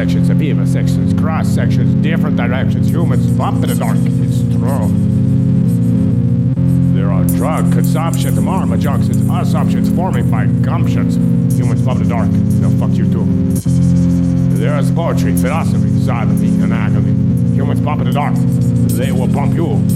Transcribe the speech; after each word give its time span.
Dissections, 0.00 0.30
amoeba 0.30 0.66
sections, 0.66 1.20
cross 1.20 1.46
sections, 1.46 1.94
different 2.02 2.34
directions, 2.34 2.88
humans 2.88 3.26
bump 3.32 3.62
in 3.62 3.68
the 3.68 3.74
dark. 3.74 3.98
It's 4.00 4.40
true. 4.40 4.88
There 6.94 7.12
are 7.12 7.22
drug 7.36 7.70
consumption, 7.70 8.32
marma 8.36 8.80
junctions, 8.80 9.18
assumptions 9.30 9.94
forming 9.94 10.30
by 10.30 10.46
gumptions. 10.46 11.18
Humans 11.54 11.82
bump 11.82 12.00
in 12.00 12.08
the 12.08 12.14
dark. 12.14 12.30
They'll 12.30 12.78
fuck 12.78 12.96
you 12.96 13.12
too. 13.12 13.26
There 14.56 14.78
is 14.78 14.90
poetry, 14.90 15.36
philosophy, 15.36 15.90
sodomy, 16.00 16.48
and 16.62 16.72
agony. 16.72 17.12
Humans 17.54 17.80
bump 17.82 18.00
in 18.00 18.06
the 18.06 18.14
dark. 18.14 18.34
They 18.96 19.12
will 19.12 19.28
bump 19.28 19.52
you. 19.52 19.86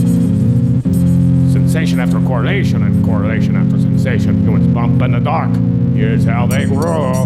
Sensation 1.50 1.98
after 1.98 2.20
correlation 2.20 2.82
and 2.82 3.02
correlation 3.06 3.56
after 3.56 3.80
sensation. 3.80 4.42
Humans 4.44 4.66
bump 4.66 5.00
in 5.00 5.12
the 5.12 5.20
dark. 5.20 5.56
Here's 5.94 6.26
how 6.26 6.44
they 6.44 6.66
grow. 6.66 7.24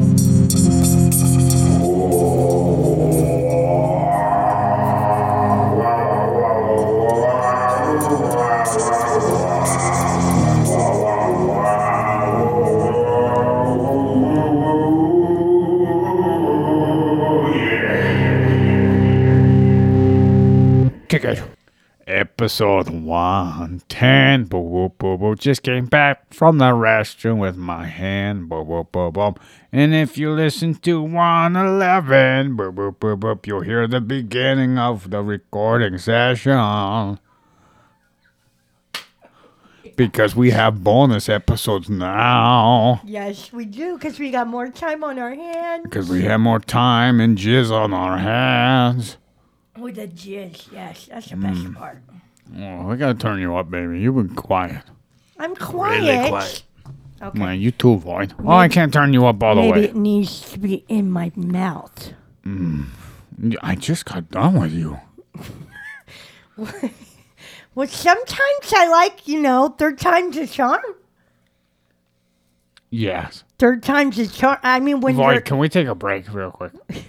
Episode 22.48 22.88
110. 22.88 24.44
Boo, 24.44 24.62
boo, 24.62 24.88
boo, 24.96 25.18
boo. 25.18 25.34
Just 25.34 25.62
came 25.62 25.84
back 25.84 26.32
from 26.32 26.56
the 26.56 26.70
restroom 26.72 27.36
with 27.40 27.58
my 27.58 27.84
hand. 27.84 28.50
And 29.70 29.94
if 29.94 30.16
you 30.16 30.32
listen 30.32 30.74
to 30.76 31.02
111, 31.02 32.56
boo, 32.56 32.72
boo, 32.72 32.92
boo, 32.92 33.16
boo, 33.16 33.38
you'll 33.44 33.60
hear 33.60 33.86
the 33.86 34.00
beginning 34.00 34.78
of 34.78 35.10
the 35.10 35.22
recording 35.22 35.98
session. 35.98 37.18
Because 39.94 40.34
we 40.34 40.48
have 40.48 40.82
bonus 40.82 41.28
episodes 41.28 41.90
now. 41.90 43.02
Yes, 43.04 43.52
we 43.52 43.66
do, 43.66 43.98
because 43.98 44.18
we 44.18 44.30
got 44.30 44.46
more 44.46 44.70
time 44.70 45.04
on 45.04 45.18
our 45.18 45.34
hands. 45.34 45.82
Because 45.82 46.08
we 46.08 46.22
have 46.22 46.40
more 46.40 46.60
time 46.60 47.20
and 47.20 47.36
jizz 47.36 47.70
on 47.70 47.92
our 47.92 48.16
hands. 48.16 49.18
With 49.76 49.96
the 49.96 50.08
jizz, 50.08 50.72
yes, 50.72 51.08
that's 51.12 51.28
the 51.28 51.36
Mm. 51.36 51.42
best 51.42 51.74
part. 51.74 52.02
Oh, 52.56 52.90
I 52.90 52.96
gotta 52.96 53.18
turn 53.18 53.40
you 53.40 53.54
up, 53.56 53.70
baby. 53.70 54.00
You've 54.00 54.14
been 54.16 54.34
quiet. 54.34 54.82
I'm 55.38 55.54
quiet. 55.56 56.00
Really 56.02 56.28
quiet. 56.28 56.62
Okay. 57.20 57.38
Man, 57.38 57.60
you 57.60 57.70
too, 57.72 57.96
Void. 57.96 58.32
Oh, 58.44 58.50
I 58.52 58.68
can't 58.68 58.92
turn 58.92 59.12
you 59.12 59.26
up 59.26 59.42
all 59.42 59.56
the 59.56 59.62
Maybe 59.62 59.72
way. 59.80 59.84
it 59.86 59.96
needs 59.96 60.50
to 60.52 60.58
be 60.58 60.84
in 60.88 61.10
my 61.10 61.32
mouth. 61.34 62.12
Mm. 62.44 62.86
I 63.62 63.74
just 63.74 64.04
got 64.04 64.30
done 64.30 64.60
with 64.60 64.72
you. 64.72 64.98
Well, 67.74 67.86
sometimes 67.86 68.72
I 68.74 68.88
like, 68.88 69.28
you 69.28 69.40
know, 69.40 69.68
third 69.68 70.00
time's 70.00 70.36
a 70.36 70.48
charm. 70.48 70.82
Yes. 72.90 73.44
Third 73.60 73.84
time's 73.84 74.18
a 74.18 74.26
charm. 74.26 74.58
I 74.64 74.80
mean, 74.80 75.00
when 75.00 75.14
Void, 75.14 75.32
you're 75.32 75.40
can 75.42 75.58
we 75.58 75.68
take 75.68 75.86
a 75.86 75.94
break 75.94 76.32
real 76.34 76.50
quick? 76.50 76.72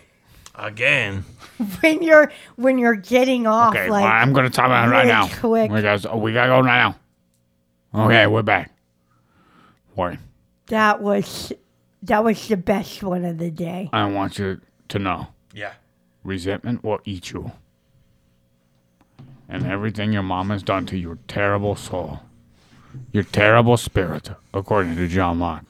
Again. 0.62 1.24
when 1.82 2.04
you're 2.04 2.32
when 2.58 2.78
you're 2.78 2.96
getting 2.96 3.48
off, 3.48 3.74
Okay, 3.74 3.90
like 3.90 4.04
well, 4.04 4.12
I'm 4.12 4.34
gonna 4.34 4.50
talk 4.50 4.66
about 4.66 4.88
it 4.88 4.92
right 4.92 4.98
really 5.06 5.08
now. 5.08 5.28
quick. 5.40 5.72
We 5.72 5.82
got, 5.82 6.06
oh, 6.06 6.18
we 6.18 6.34
gotta 6.34 6.50
go 6.50 6.60
right 6.62 6.94
now. 7.94 8.06
Okay, 8.06 8.28
we're 8.28 8.42
back. 8.44 8.72
Void, 9.96 10.20
that 10.68 11.02
was 11.02 11.52
that 12.04 12.24
was 12.24 12.48
the 12.48 12.58
best 12.58 13.02
one 13.04 13.26
of 13.26 13.38
the 13.38 13.50
day. 13.52 13.90
I 13.94 14.06
want 14.06 14.38
you 14.38 14.60
to 14.90 15.00
know 15.00 15.28
Yeah. 15.54 15.74
resentment 16.24 16.84
will 16.84 17.00
eat 17.06 17.32
you. 17.32 17.52
And 19.48 19.66
everything 19.66 20.14
your 20.14 20.24
mom 20.24 20.50
has 20.52 20.62
done 20.62 20.86
to 20.88 20.98
your 20.98 21.18
terrible 21.28 21.76
soul, 21.76 22.20
your 23.12 23.24
terrible 23.24 23.78
spirit, 23.78 24.30
according 24.54 24.96
to 24.98 25.08
John 25.08 25.40
Locke. 25.40 25.66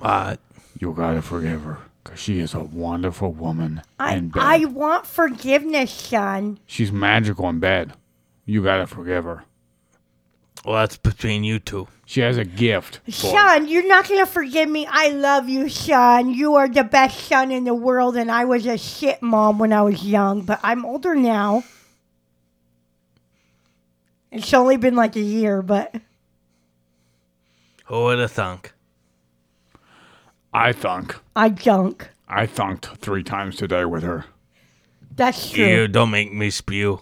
But 0.00 0.40
You 0.80 0.92
gotta 0.92 1.22
forgive 1.22 1.62
her, 1.62 1.78
cause 2.04 2.18
she 2.18 2.38
is 2.40 2.54
a 2.54 2.60
wonderful 2.60 3.32
woman 3.32 3.82
I 3.98 4.14
in 4.16 4.28
bed. 4.28 4.42
I 4.42 4.64
want 4.66 5.06
forgiveness, 5.06 5.90
son. 5.92 6.58
She's 6.66 6.90
magical 6.92 7.48
in 7.48 7.58
bed. 7.60 7.92
You 8.44 8.62
gotta 8.62 8.86
forgive 8.86 9.24
her. 9.24 9.44
well, 10.64 10.76
that's 10.76 10.96
between 10.96 11.44
you 11.44 11.58
two. 11.58 11.86
She 12.04 12.20
has 12.20 12.36
a 12.36 12.44
gift. 12.44 12.96
for 13.04 13.10
it. 13.10 13.14
Son, 13.14 13.68
you're 13.68 13.86
not 13.86 14.08
gonna 14.08 14.26
forgive 14.26 14.68
me. 14.68 14.86
I 14.90 15.08
love 15.10 15.48
you, 15.48 15.68
son. 15.68 16.34
You 16.34 16.56
are 16.56 16.68
the 16.68 16.84
best 16.84 17.20
son 17.20 17.50
in 17.50 17.64
the 17.64 17.74
world, 17.74 18.16
and 18.16 18.30
I 18.30 18.44
was 18.44 18.66
a 18.66 18.76
shit 18.76 19.22
mom 19.22 19.58
when 19.58 19.72
I 19.72 19.82
was 19.82 20.04
young, 20.04 20.42
but 20.42 20.60
I'm 20.62 20.84
older 20.84 21.14
now. 21.14 21.64
It's 24.30 24.52
only 24.54 24.76
been 24.76 24.96
like 24.96 25.14
a 25.16 25.20
year, 25.20 25.62
but 25.62 25.94
Who 27.86 28.04
would 28.04 28.18
have 28.18 28.32
thunk? 28.32 28.71
I 30.52 30.72
thunk. 30.72 31.16
I 31.34 31.48
dunk. 31.48 32.08
I 32.28 32.46
thunked 32.46 32.98
three 32.98 33.22
times 33.22 33.56
today 33.56 33.84
with 33.84 34.02
her. 34.02 34.26
That's 35.14 35.50
true. 35.50 35.64
You 35.64 35.88
don't 35.88 36.10
make 36.10 36.32
me 36.32 36.50
spew. 36.50 37.00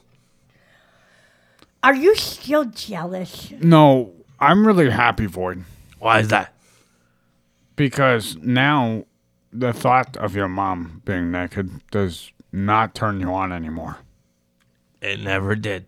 Are 1.82 1.94
you 1.94 2.14
still 2.16 2.64
jealous? 2.64 3.52
No, 3.60 4.12
I'm 4.38 4.66
really 4.66 4.90
happy, 4.90 5.26
Void, 5.26 5.64
Why 5.98 6.20
is 6.20 6.28
that? 6.28 6.52
because 7.76 8.36
now 8.36 9.04
the 9.52 9.72
thought 9.72 10.16
of 10.18 10.36
your 10.36 10.48
mom 10.48 11.00
being 11.06 11.30
naked 11.30 11.70
does 11.90 12.30
not 12.52 12.94
turn 12.94 13.20
you 13.20 13.28
on 13.32 13.52
anymore. 13.52 13.96
It 15.00 15.20
never 15.20 15.56
did. 15.56 15.86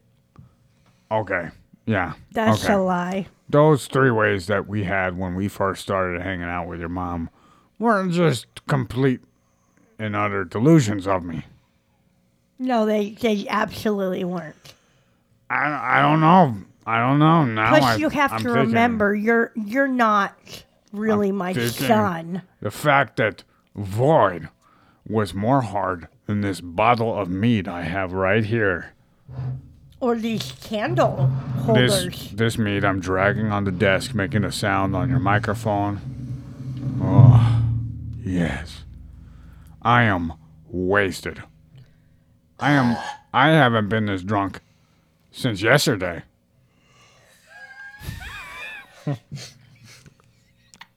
Okay. 1.10 1.50
Yeah. 1.84 2.14
That's 2.32 2.64
okay. 2.64 2.72
a 2.72 2.78
lie. 2.78 3.26
Those 3.48 3.88
three 3.88 4.10
ways 4.10 4.46
that 4.46 4.66
we 4.66 4.84
had 4.84 5.18
when 5.18 5.34
we 5.34 5.48
first 5.48 5.82
started 5.82 6.22
hanging 6.22 6.44
out 6.46 6.66
with 6.66 6.80
your 6.80 6.88
mom 6.88 7.28
weren't 7.82 8.12
just 8.12 8.46
complete 8.66 9.20
and 9.98 10.16
utter 10.16 10.44
delusions 10.44 11.06
of 11.06 11.24
me. 11.24 11.44
No, 12.58 12.86
they 12.86 13.10
they 13.10 13.46
absolutely 13.48 14.24
weren't. 14.24 14.74
I, 15.50 15.98
I 15.98 16.02
don't 16.02 16.20
know. 16.20 16.56
I 16.86 16.98
don't 16.98 17.18
know. 17.18 17.44
Now 17.44 17.68
Plus, 17.70 17.82
I, 17.84 17.94
you 17.96 18.08
have 18.08 18.32
I'm 18.32 18.38
to 18.38 18.44
thinking 18.44 18.62
remember 18.68 19.14
you're 19.14 19.52
you're 19.54 19.88
not 19.88 20.64
really 20.92 21.32
my 21.32 21.52
son. 21.52 22.42
the 22.60 22.70
fact 22.70 23.16
that 23.16 23.44
Void 23.74 24.48
was 25.08 25.34
more 25.34 25.62
hard 25.62 26.08
than 26.26 26.40
this 26.40 26.60
bottle 26.60 27.18
of 27.18 27.28
mead 27.28 27.66
I 27.68 27.82
have 27.82 28.12
right 28.12 28.44
here. 28.44 28.92
Or 30.00 30.16
these 30.16 30.52
candle 30.64 31.30
This 31.74 31.92
holders. 31.94 32.30
this 32.32 32.58
mead 32.58 32.84
I'm 32.84 33.00
dragging 33.00 33.50
on 33.52 33.64
the 33.64 33.70
desk, 33.72 34.14
making 34.14 34.44
a 34.44 34.52
sound 34.52 34.94
on 34.96 35.08
your 35.08 35.20
microphone. 35.20 36.00
Oh, 37.00 37.21
yes. 38.24 38.84
I 39.82 40.02
am 40.04 40.32
wasted. 40.68 41.42
I 42.60 42.72
am. 42.72 42.96
I 43.34 43.48
haven't 43.48 43.88
been 43.88 44.06
this 44.06 44.22
drunk 44.22 44.60
since 45.30 45.60
yesterday. 45.62 46.22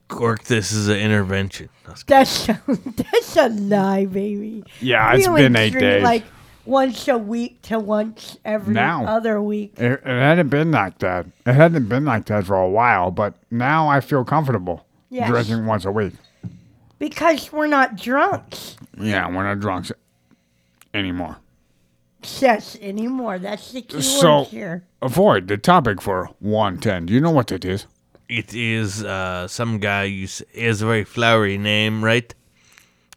Gork, 0.09 0.43
this 0.43 0.71
is 0.71 0.87
an 0.87 0.97
intervention. 0.97 1.69
That's 1.85 2.03
That's 2.03 2.45
that's 2.67 3.37
a 3.37 3.49
lie, 3.49 4.05
baby. 4.05 4.63
Yeah, 4.79 5.13
it's 5.13 5.25
We 5.25 5.29
only 5.29 5.41
been 5.43 5.55
eight 5.55 5.71
drink, 5.71 5.81
days. 5.81 6.03
Like 6.03 6.23
once 6.65 7.07
a 7.07 7.17
week 7.17 7.61
to 7.63 7.79
once 7.79 8.37
every 8.45 8.73
Now. 8.73 9.05
other 9.05 9.41
week. 9.41 9.73
It, 9.77 9.93
it 9.93 10.03
hadn't 10.05 10.49
been 10.49 10.71
like 10.71 10.99
that. 10.99 11.25
It 11.45 11.53
hadn't 11.53 11.89
been 11.89 12.05
like 12.05 12.25
that 12.25 12.45
for 12.45 12.55
a 12.55 12.69
while, 12.69 13.09
but 13.11 13.35
now 13.49 13.87
I 13.87 13.99
feel 14.01 14.23
comfortable 14.23 14.85
Yes. 15.09 15.29
drinking 15.29 15.65
once 15.65 15.85
a 15.85 15.91
week. 15.91 16.13
Because 17.09 17.51
we're 17.53 17.67
not 17.67 17.95
drunks. 17.97 18.77
Yeah, 18.99 19.27
we're 19.29 19.43
not 19.43 19.59
drunks 19.59 19.91
anymore. 20.93 21.37
Yes, 22.41 22.75
anymore. 22.81 23.37
That's 23.37 23.71
the 23.71 23.81
key 23.83 24.01
So- 24.01 24.39
word 24.39 24.47
here. 24.47 24.83
Avoid 25.03 25.47
the 25.47 25.57
topic 25.57 26.01
for 26.01 26.29
110. 26.39 27.05
Do 27.05 27.13
you 27.13 27.21
know 27.21 27.29
what 27.29 27.51
it 27.51 27.63
is? 27.63 27.85
It 28.27 28.55
is 28.55 29.03
uh, 29.03 29.47
some 29.47 29.77
guy. 29.77 30.05
You 30.05 30.23
s- 30.23 30.41
he 30.51 30.63
has 30.63 30.81
a 30.81 30.87
very 30.87 31.03
flowery 31.03 31.59
name, 31.59 32.03
right? 32.03 32.33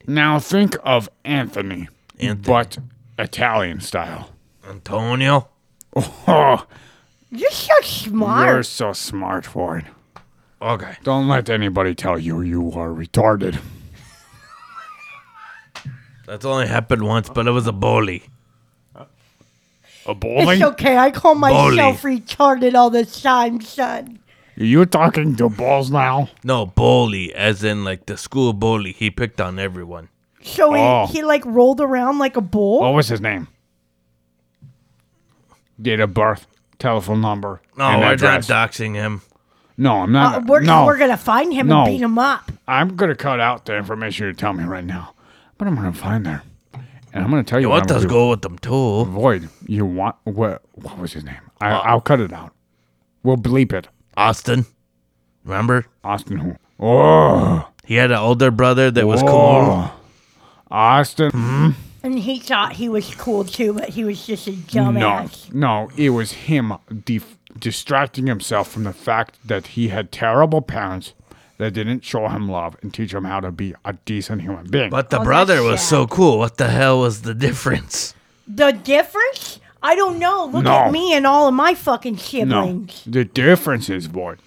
Now 0.06 0.38
think 0.38 0.76
of 0.84 1.08
Anthony, 1.24 1.88
Anthony. 2.20 2.34
but 2.46 2.78
Italian 3.18 3.80
style. 3.80 4.30
Antonio. 4.68 5.48
Oh, 5.96 6.66
You're 7.30 7.50
so 7.50 7.74
smart. 7.82 8.48
you're 8.48 8.62
so 8.62 8.92
smart 8.92 9.46
for 9.46 9.78
it. 9.78 9.86
Okay. 10.60 10.96
Don't 11.04 11.26
let 11.28 11.48
anybody 11.48 11.94
tell 11.94 12.18
you 12.18 12.42
you 12.42 12.70
are 12.72 12.90
retarded. 12.90 13.58
That's 16.28 16.44
only 16.44 16.66
happened 16.66 17.02
once, 17.06 17.30
but 17.30 17.46
it 17.46 17.52
was 17.52 17.66
a 17.66 17.72
bully. 17.72 18.22
A 20.04 20.14
bully? 20.14 20.56
It's 20.56 20.62
okay. 20.62 20.96
I 20.98 21.10
call 21.10 21.34
myself 21.34 22.02
retarded 22.02 22.74
all 22.74 22.90
the 22.90 23.06
time, 23.06 23.62
son. 23.62 24.18
You're 24.56 24.84
talking 24.86 25.36
to 25.36 25.48
balls 25.48 25.90
now? 25.90 26.28
No, 26.44 26.66
bully, 26.66 27.32
as 27.34 27.64
in 27.64 27.82
like 27.84 28.04
the 28.06 28.16
school 28.18 28.52
bully. 28.52 28.92
He 28.92 29.10
picked 29.10 29.40
on 29.40 29.58
everyone. 29.58 30.08
So 30.42 30.72
he, 30.74 30.80
Oh. 30.80 31.06
he 31.06 31.22
like 31.22 31.44
rolled 31.46 31.80
around 31.80 32.18
like 32.18 32.36
a 32.36 32.40
bull. 32.42 32.80
What 32.80 32.92
was 32.94 33.08
his 33.08 33.20
name? 33.22 33.48
Date 35.80 36.00
of 36.00 36.12
birth, 36.12 36.46
telephone 36.78 37.20
number, 37.20 37.62
No, 37.76 37.84
and 37.86 38.00
we're 38.00 38.04
not 38.06 38.14
address. 38.14 38.48
doxing 38.48 38.94
him. 38.94 39.22
no, 39.76 40.02
I'm 40.02 40.14
Uh, 40.14 40.30
not. 40.30 40.46
we're, 40.46 40.60
no, 40.60 40.84
we're 40.86 40.98
gonna 40.98 41.16
find 41.16 41.52
him 41.54 41.68
No. 41.68 41.78
and 41.82 41.86
beat 41.86 42.02
him 42.02 42.18
up. 42.18 42.50
I'm 42.66 42.96
gonna 42.96 43.14
cut 43.14 43.40
out 43.40 43.64
the 43.64 43.76
information 43.76 44.26
you 44.26 44.32
tell 44.34 44.52
me 44.52 44.64
right 44.64 44.84
now, 44.84 45.14
but 45.58 45.68
I'm 45.68 45.74
gonna 45.74 45.92
find 45.92 46.26
her, 46.26 46.42
and 47.12 47.24
I'm 47.24 47.30
gonna 47.30 47.44
tell 47.44 47.58
you. 47.58 47.66
You 47.66 47.70
what 47.70 47.80
want 47.80 47.90
I'm 47.90 47.96
us 47.98 48.02
gonna 48.04 48.14
go 48.14 48.30
with 48.30 48.42
them 48.42 48.58
too? 48.58 49.04
Void. 49.06 49.48
You 49.66 49.84
want 49.84 50.16
what? 50.24 50.62
What 50.72 50.98
was 50.98 51.12
his 51.12 51.24
name? 51.24 51.36
I, 51.60 51.70
Uh, 51.72 51.78
I'll 51.80 52.00
cut 52.00 52.20
it 52.20 52.32
out. 52.32 52.52
We'll 53.22 53.36
bleep 53.36 53.72
it. 53.72 53.88
Austin. 54.16 54.66
Remember? 55.44 55.86
Austin 56.04 56.38
who? 56.38 56.56
Oh, 56.80 57.68
He 57.84 57.94
had 57.94 58.10
an 58.10 58.18
older 58.18 58.50
brother 58.50 58.90
that 58.90 59.06
was 59.06 59.20
cool. 59.22 59.30
oh. 59.32 59.92
Austin. 60.70 61.30
hmm? 61.32 61.70
And 62.02 62.18
he 62.20 62.38
thought 62.38 62.74
he 62.74 62.88
was 62.88 63.14
cool 63.16 63.44
too, 63.44 63.72
but 63.72 63.90
he 63.90 64.04
was 64.04 64.24
just 64.26 64.46
a 64.46 64.52
No, 64.52 64.56
dumbass. 64.92 65.52
no, 65.52 65.90
it 65.96 66.10
was 66.10 66.32
him 66.32 66.74
def- 67.04 67.36
distracting 67.58 68.26
himself 68.28 68.70
from 68.70 68.84
the 68.84 68.92
fact 68.92 69.38
that 69.44 69.68
he 69.68 69.88
had 69.88 70.12
terrible 70.12 70.62
parents 70.62 71.12
that 71.58 71.72
didn't 71.72 72.04
show 72.04 72.28
him 72.28 72.48
love 72.48 72.76
and 72.82 72.92
teach 72.94 73.12
him 73.12 73.24
how 73.24 73.40
to 73.40 73.50
be 73.52 73.74
a 73.84 73.92
decent 74.04 74.42
human 74.42 74.66
being. 74.70 74.90
But 74.90 75.10
the 75.10 75.20
Oh, 75.20 75.24
brother 75.24 75.56
that's 75.56 75.66
was 75.66 75.80
sad. 75.80 75.88
so 75.88 76.06
cool. 76.06 76.38
What 76.38 76.56
the 76.56 76.68
hell 76.68 77.00
was 77.00 77.22
the 77.22 77.34
difference? 77.34 78.14
The 78.46 78.72
difference? 78.72 79.60
I 79.82 79.94
don't 79.94 80.18
know. 80.18 80.46
Look 80.46 80.64
No. 80.64 80.72
at 80.72 80.92
me 80.92 81.12
and 81.14 81.26
all 81.26 81.46
of 81.48 81.54
my 81.54 81.74
fucking 81.74 82.14
no, 82.14 82.18
siblings. 82.20 83.02
the 83.06 83.24
difference 83.24 83.88
is, 83.90 84.06
Void, 84.06 84.38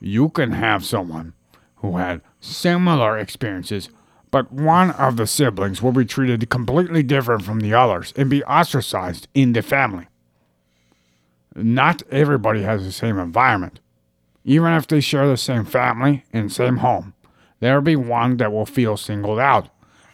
you 0.00 0.28
can 0.28 0.52
have 0.52 0.84
someone 0.84 1.32
who 1.76 1.96
had 1.96 2.20
similar 2.40 3.16
experiences, 3.18 3.88
but 4.30 4.52
one 4.52 4.90
of 4.92 5.16
the 5.16 5.26
siblings 5.26 5.80
will 5.82 5.92
be 5.92 6.04
treated 6.04 6.48
completely 6.50 7.02
different 7.02 7.42
from 7.44 7.60
the 7.60 7.72
others 7.74 8.12
and 8.16 8.28
be 8.28 8.44
ostracized 8.44 9.26
in 9.34 9.52
the 9.54 9.62
family. 9.62 10.06
Not 11.54 12.02
everybody 12.10 12.62
has 12.62 12.84
the 12.84 12.92
same 12.92 13.18
environment. 13.18 13.80
Even 14.46 14.72
if 14.72 14.86
they 14.86 15.00
share 15.00 15.26
the 15.28 15.36
same 15.36 15.64
family 15.66 16.24
and 16.32 16.50
same 16.50 16.78
home, 16.78 17.12
there'll 17.60 17.82
be 17.82 17.96
one 17.96 18.36
that 18.38 18.50
will 18.52 18.64
feel 18.64 18.96
singled 18.96 19.38
out 19.40 19.68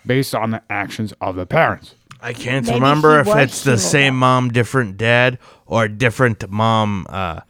based 0.04 0.34
on 0.34 0.50
the 0.50 0.62
actions 0.70 1.12
of 1.20 1.36
the 1.36 1.46
parents. 1.46 1.94
I 2.20 2.32
can't 2.32 2.64
Maybe 2.66 2.76
remember 2.80 3.20
if 3.20 3.28
it's 3.28 3.62
the 3.62 3.76
same 3.76 4.14
out. 4.14 4.18
mom, 4.18 4.48
different 4.50 4.96
dad, 4.96 5.38
or 5.66 5.86
different 5.86 6.48
mom. 6.50 7.06
Uh, 7.10 7.40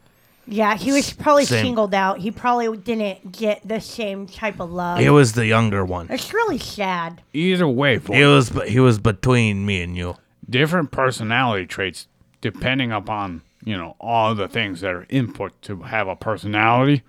Yeah, 0.45 0.75
he 0.75 0.91
was 0.91 1.13
probably 1.13 1.45
Same. 1.45 1.63
singled 1.67 1.93
out. 1.93 2.19
He 2.19 2.31
probably 2.31 2.75
didn't 2.77 3.31
get 3.31 3.65
the 3.65 3.79
same 3.79 4.27
type 4.27 4.59
of 4.59 4.71
love. 4.71 4.99
he 4.99 5.09
was 5.09 5.33
the 5.33 5.45
younger 5.45 5.85
one. 5.85 6.07
it's 6.09 6.33
really 6.33 6.57
sad. 6.59 7.21
Either 7.33 7.67
way, 7.67 7.95
Void, 7.97 8.17
He 8.17 8.23
was 8.25 8.49
he 8.67 8.79
was 8.81 8.99
between 8.99 9.65
me 9.65 9.81
and 9.83 9.95
you. 9.95 10.17
different 10.49 10.91
personality 10.91 11.65
traits 11.65 12.07
depending 12.41 12.91
upon 12.91 13.41
you 13.65 13.77
know 13.77 13.95
all 13.99 14.35
the 14.35 14.47
things 14.47 14.81
that 14.81 14.93
are 14.93 15.05
input 15.09 15.59
to 15.61 15.81
have 15.83 16.07
a 16.07 16.15
personality 16.15 17.01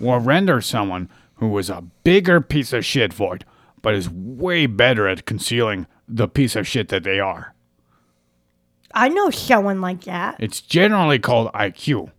will 0.00 0.18
render 0.18 0.60
someone 0.60 1.08
who 1.36 1.56
is 1.58 1.70
a 1.70 1.82
bigger 2.04 2.40
piece 2.40 2.72
of 2.72 2.84
shit 2.84 3.12
void 3.12 3.44
but 3.82 3.94
is 3.94 4.08
way 4.10 4.66
better 4.66 5.08
at 5.08 5.24
concealing 5.26 5.86
the 6.08 6.28
piece 6.28 6.56
of 6.56 6.66
shit 6.66 6.88
that 6.88 7.04
they 7.04 7.18
are 7.20 7.54
I 8.96 9.08
know 9.08 9.30
someone 9.30 9.80
like 9.80 10.04
that. 10.04 10.36
it's 10.38 10.60
generally 10.60 11.18
called 11.18 11.50
iq 11.54 12.10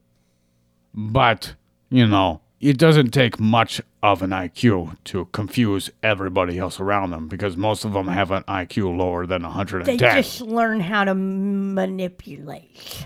but 0.94 1.56
you 1.90 2.08
know 2.08 2.42
it 2.60 2.78
doesn't 2.78 3.12
take 3.12 3.40
much 3.40 3.80
of 4.02 4.22
an 4.22 4.32
iq 4.32 4.98
to 5.06 5.26
confuse 5.32 5.90
everybody 6.02 6.58
else 6.58 6.80
around 6.80 7.12
them 7.12 7.28
because 7.28 7.56
most 7.56 7.86
of 7.86 7.94
them 7.94 8.08
have 8.08 8.32
an 8.32 8.44
iq 8.44 8.98
lower 8.98 9.26
than 9.28 9.42
They 9.44 9.48
110 9.48 9.98
just 10.24 10.42
learn 10.42 10.80
how 10.80 11.04
to 11.04 11.14
manipulate. 11.16 13.06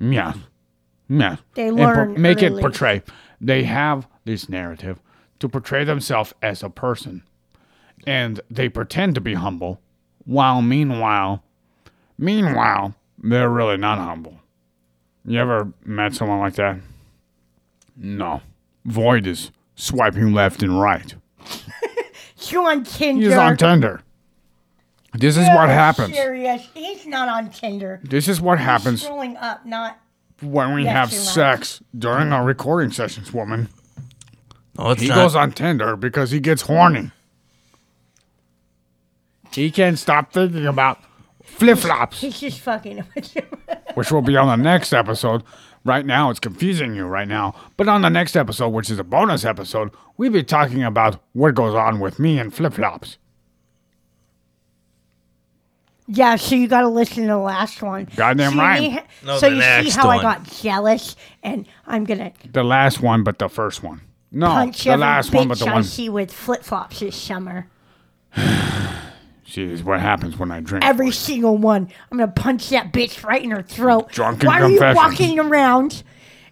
Yeah. 0.00 0.34
Yeah. 1.08 1.36
They 1.54 1.68
And 1.68 1.76
por- 1.78 1.94
learn 1.94 2.20
make 2.20 2.42
it 2.42 2.58
portray. 2.60 3.02
They 3.40 3.64
have 3.64 4.06
this 4.24 4.48
narrative 4.48 5.00
to 5.40 5.48
portray 5.48 5.84
themselves 5.84 6.34
as 6.42 6.62
a 6.62 6.70
person. 6.70 7.22
And 8.06 8.40
they 8.50 8.68
pretend 8.68 9.14
to 9.16 9.20
be 9.20 9.34
humble, 9.34 9.80
while 10.24 10.62
meanwhile, 10.62 11.42
meanwhile, 12.16 12.94
they're 13.18 13.50
really 13.50 13.76
not 13.76 13.98
humble. 13.98 14.38
You 15.24 15.38
ever 15.40 15.72
met 15.84 16.14
someone 16.14 16.38
like 16.40 16.54
that? 16.54 16.78
No. 17.96 18.40
Void 18.84 19.26
is 19.26 19.50
swiping 19.74 20.32
left 20.32 20.62
and 20.62 20.80
right. 20.80 21.14
You 22.50 22.64
on 22.64 22.84
Tinder? 22.84 23.26
He's 23.28 23.36
on 23.36 23.56
Tinder. 23.56 24.00
This 25.18 25.36
is 25.36 25.46
what 25.48 25.68
happens. 25.68 26.14
Serious. 26.14 26.68
He's 26.74 27.06
not 27.06 27.28
on 27.28 27.50
Tinder. 27.50 28.00
This 28.04 28.28
is 28.28 28.40
what 28.40 28.58
happens 28.58 29.04
Scrolling 29.04 29.36
up, 29.40 29.66
not. 29.66 29.98
when 30.40 30.74
we 30.74 30.86
have 30.86 31.10
you're 31.12 31.20
right. 31.20 31.28
sex 31.28 31.82
during 31.98 32.32
our 32.32 32.44
recording 32.44 32.90
sessions, 32.92 33.32
woman. 33.32 33.68
No, 34.78 34.90
it's 34.90 35.02
He 35.02 35.08
not. 35.08 35.16
goes 35.16 35.34
on 35.34 35.52
Tinder 35.52 35.96
because 35.96 36.30
he 36.30 36.38
gets 36.40 36.62
horny. 36.62 37.10
He 39.52 39.70
can't 39.70 39.98
stop 39.98 40.32
thinking 40.32 40.66
about 40.66 40.98
flip 41.42 41.78
flops, 41.78 42.20
He's 42.20 42.38
just 42.38 42.60
fucking 42.60 43.02
with 43.14 43.34
you. 43.34 43.42
which 43.94 44.12
will 44.12 44.22
be 44.22 44.36
on 44.36 44.46
the 44.46 44.62
next 44.62 44.92
episode. 44.92 45.42
Right 45.84 46.04
now, 46.04 46.28
it's 46.30 46.38
confusing 46.40 46.94
you 46.94 47.06
right 47.06 47.26
now. 47.26 47.54
But 47.76 47.88
on 47.88 48.02
the 48.02 48.10
next 48.10 48.36
episode, 48.36 48.68
which 48.68 48.90
is 48.90 48.98
a 48.98 49.04
bonus 49.04 49.44
episode, 49.44 49.90
we'll 50.16 50.30
be 50.30 50.42
talking 50.42 50.82
about 50.84 51.20
what 51.32 51.54
goes 51.54 51.74
on 51.74 51.98
with 51.98 52.18
me 52.18 52.38
and 52.38 52.52
flip 52.54 52.74
flops. 52.74 53.16
Yeah, 56.08 56.36
so 56.36 56.54
you 56.54 56.66
got 56.68 56.80
to 56.80 56.88
listen 56.88 57.22
to 57.24 57.28
the 57.28 57.36
last 57.36 57.82
one. 57.82 58.08
Goddamn 58.16 58.52
See 58.52 58.58
right. 58.58 58.80
me? 58.80 59.00
No, 59.24 59.38
so 59.38 59.48
the 59.50 59.56
you 59.56 59.62
see 59.62 59.68
next 59.68 59.94
how 59.94 60.08
I 60.08 60.16
one. 60.16 60.22
got 60.22 60.44
jealous, 60.44 61.16
and 61.42 61.66
I'm 61.86 62.04
gonna 62.04 62.32
The 62.50 62.64
last 62.64 63.00
one, 63.02 63.22
but 63.22 63.38
the 63.38 63.48
first 63.48 63.82
one. 63.82 64.00
No, 64.32 64.48
punch 64.48 64.84
the 64.84 64.90
every 64.90 65.00
last 65.02 65.30
bitch 65.30 65.34
one, 65.36 65.48
but 65.48 65.58
the 65.58 65.66
I 65.68 65.72
one. 65.74 65.84
see 65.84 66.08
with 66.08 66.32
flip 66.32 66.62
flops 66.62 67.00
this 67.00 67.14
summer. 67.16 67.68
See, 69.46 69.64
this 69.64 69.80
is 69.80 69.84
what 69.84 70.00
happens 70.00 70.36
when 70.38 70.50
I 70.50 70.60
drink. 70.60 70.84
Every 70.84 71.10
single 71.10 71.56
one. 71.56 71.88
I'm 72.10 72.18
gonna 72.18 72.30
punch 72.30 72.68
that 72.68 72.92
bitch 72.92 73.24
right 73.24 73.42
in 73.42 73.50
her 73.50 73.62
throat. 73.62 74.10
Drunken 74.12 74.46
Why 74.46 74.60
are 74.60 74.68
you 74.68 74.78
confessions. 74.78 74.96
walking 74.96 75.38
around 75.38 76.02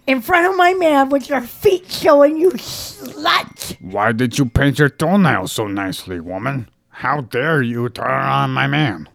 in 0.06 0.22
front 0.22 0.46
of 0.46 0.56
my 0.56 0.72
man 0.72 1.10
with 1.10 1.28
your 1.28 1.42
feet 1.42 1.90
showing, 1.90 2.38
you 2.38 2.52
slut? 2.52 3.76
Why 3.82 4.12
did 4.12 4.38
you 4.38 4.46
paint 4.46 4.78
your 4.78 4.88
toenails 4.88 5.52
so 5.52 5.66
nicely, 5.66 6.20
woman? 6.20 6.70
How 6.88 7.20
dare 7.20 7.60
you 7.60 7.88
turn 7.90 8.06
on 8.10 8.50
my 8.52 8.66
man? 8.66 9.10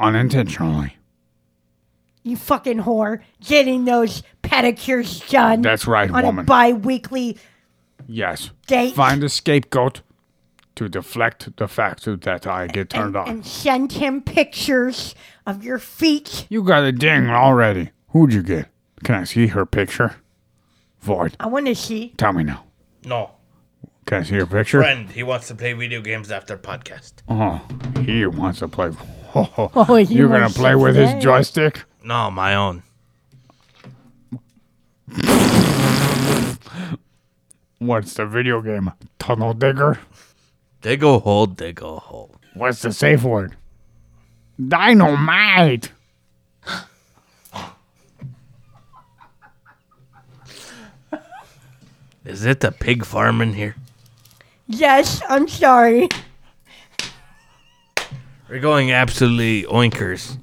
Unintentionally. 0.00 0.96
You 2.22 2.36
fucking 2.36 2.78
whore. 2.80 3.20
Getting 3.46 3.84
those 3.84 4.22
pedicures 4.42 5.28
done. 5.30 5.62
That's 5.62 5.86
right, 5.86 6.10
on 6.10 6.24
woman. 6.24 6.44
a 6.44 6.46
bi-weekly 6.46 7.38
Yes. 8.06 8.50
date. 8.66 8.94
Find 8.94 9.22
a 9.22 9.28
scapegoat 9.28 10.02
to 10.76 10.88
deflect 10.88 11.56
the 11.56 11.68
fact 11.68 12.04
that 12.06 12.46
I 12.46 12.66
get 12.66 12.90
turned 12.90 13.14
and, 13.14 13.16
on. 13.16 13.28
and 13.28 13.46
send 13.46 13.92
him 13.92 14.20
pictures 14.22 15.14
of 15.46 15.62
your 15.64 15.78
feet. 15.78 16.46
you 16.48 16.62
got 16.62 16.82
a 16.84 16.92
ding 16.92 17.28
already. 17.28 17.90
Who'd 18.08 18.32
you 18.32 18.42
get? 18.42 18.68
Can 19.04 19.14
I 19.14 19.24
see 19.24 19.48
her 19.48 19.64
picture? 19.66 20.16
Void. 21.00 21.36
I 21.40 21.46
want 21.46 21.66
to 21.66 21.74
see. 21.74 22.12
Tell 22.16 22.32
me 22.32 22.44
now. 22.44 22.64
no 23.04 23.30
Can 24.06 24.20
I 24.20 24.22
see 24.24 24.34
her 24.36 24.46
picture? 24.46 24.80
friend. 24.82 25.08
He 25.10 25.22
wants 25.22 25.48
to 25.48 25.54
play 25.54 25.72
video 25.72 26.00
games 26.02 26.30
after 26.30 26.56
podcast. 26.58 27.12
Oh, 27.28 27.60
he 28.02 28.26
wants 28.26 28.58
to 28.58 28.68
play. 28.68 28.90
Oh, 29.34 29.70
Oh, 29.74 29.94
he 29.96 30.14
you're 30.14 30.28
gonna 30.28 30.50
play 30.50 30.72
to 30.72 30.78
with 30.78 30.96
his 30.96 31.10
play. 31.12 31.20
joystick? 31.20 31.84
No, 32.02 32.30
my 32.30 32.54
own. 32.54 32.82
What's 37.78 38.14
the 38.14 38.26
video 38.26 38.60
game? 38.60 38.90
Tunnel 39.18 39.54
Digger? 39.54 39.98
Dig 40.82 41.02
a 41.02 41.18
hole, 41.18 41.46
dig 41.46 41.80
a 41.82 41.96
hole. 41.96 42.36
What's 42.54 42.82
the 42.82 42.92
safe 42.92 43.22
word? 43.22 43.56
Dynamite! 44.68 45.92
Is 52.24 52.44
it 52.44 52.60
the 52.60 52.70
pig 52.70 53.04
farm 53.04 53.40
in 53.40 53.54
here? 53.54 53.76
Yes, 54.66 55.22
I'm 55.28 55.48
sorry. 55.48 56.08
We're 58.50 58.58
going 58.60 58.90
absolutely 58.90 59.62
oinkers. 59.64 60.36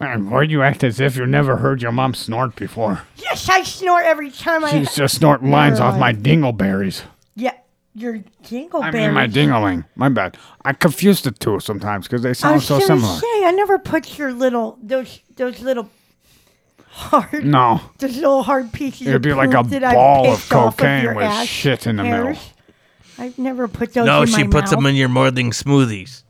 Man, 0.00 0.30
why 0.30 0.46
do 0.46 0.52
you 0.52 0.62
act 0.62 0.82
as 0.82 0.98
if 0.98 1.16
you 1.16 1.26
never 1.26 1.58
heard 1.58 1.82
your 1.82 1.92
mom 1.92 2.14
snort 2.14 2.56
before? 2.56 3.02
Yes, 3.16 3.48
I 3.50 3.62
snort 3.62 4.04
every 4.06 4.30
time 4.30 4.64
I. 4.64 4.70
She's 4.70 4.94
just 4.94 5.16
snorting 5.16 5.50
lines 5.50 5.78
off 5.78 5.98
my 5.98 6.12
dingleberries. 6.14 7.02
yeah, 7.36 7.52
your 7.94 8.18
dingleberries. 8.42 8.82
I 8.82 8.90
mean, 8.92 9.12
my 9.12 9.26
dingling. 9.26 9.84
My 9.96 10.08
bad. 10.08 10.38
I 10.64 10.72
confuse 10.72 11.20
the 11.20 11.30
two 11.32 11.60
sometimes 11.60 12.08
because 12.08 12.22
they 12.22 12.30
I 12.30 12.32
sound 12.32 12.54
was 12.56 12.66
so 12.66 12.74
gonna 12.76 12.86
similar. 12.86 13.18
say 13.20 13.44
I 13.44 13.52
never 13.54 13.78
put 13.78 14.18
your 14.18 14.32
little 14.32 14.78
those 14.82 15.20
those 15.36 15.60
little 15.60 15.90
hard 16.88 17.44
No, 17.44 17.82
those 17.98 18.16
little 18.16 18.42
hard 18.42 18.72
pieces. 18.72 19.02
it'd 19.02 19.16
of 19.16 19.22
be 19.22 19.34
like 19.34 19.52
a 19.52 19.62
poop 19.62 19.70
that 19.72 19.84
I 19.84 19.92
ball 19.94 20.32
of 20.32 20.48
cocaine 20.48 21.02
your 21.04 21.14
with 21.14 21.26
ass 21.26 21.46
shit 21.46 21.86
in 21.86 21.96
the 21.96 22.04
middle. 22.04 22.24
hairs. 22.24 22.52
I've 23.20 23.38
never 23.38 23.68
put 23.68 23.92
those. 23.92 24.02
In 24.02 24.06
my 24.06 24.16
No, 24.16 24.22
in 24.22 24.28
she 24.28 24.42
my 24.44 24.50
puts 24.50 24.70
them 24.70 24.86
in 24.86 24.96
your 24.96 25.08
morning 25.10 25.50
smoothies. 25.50 26.24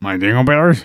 My 0.00 0.16
dingleberries? 0.16 0.84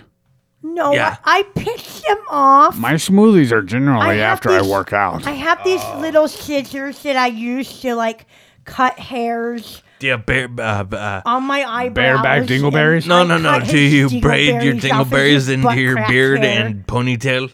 No, 0.61 0.93
Yeah. 0.93 1.17
I, 1.23 1.39
I 1.39 1.43
piss 1.59 2.01
them 2.01 2.17
off. 2.29 2.77
My 2.77 2.93
smoothies 2.93 3.51
are 3.51 3.61
generally 3.61 4.05
I 4.05 4.13
have 4.15 4.33
after 4.37 4.49
I 4.51 4.61
these- 4.61 4.71
work 4.71 4.93
out. 4.93 5.25
I 5.27 5.31
have 5.31 5.63
these 5.63 5.83
little 5.99 6.27
scissors 6.27 7.01
that 7.03 7.15
I 7.15 7.27
use 7.27 7.81
to 7.81 7.95
like 7.95 8.25
cut 8.65 8.97
hairs 8.97 9.83
Yeah, 9.99 10.15
bear, 10.17 10.47
uh, 10.57 10.83
uh, 10.91 11.21
on 11.25 11.43
my 11.43 11.63
eyebrows. 11.63 11.93
Bareback 12.21 12.39
and 12.41 12.49
dingleberries? 12.49 13.07
no, 13.07 13.21
I 13.21 13.23
no, 13.25 13.37
no. 13.37 13.59
cut 13.59 13.67
Do 13.69 13.77
his 13.77 14.13
you 14.13 14.21
braid 14.21 14.63
your 14.63 14.73
dingleberries 14.75 14.91
off 14.93 15.01
of 15.01 15.07
dingleberries 15.11 15.33
his 15.33 15.49
into 15.49 15.79
your 15.81 15.93
crack 15.95 16.09
beard 16.09 16.39
hair. 16.43 16.65
and 16.65 16.87
ponytail? 16.87 17.53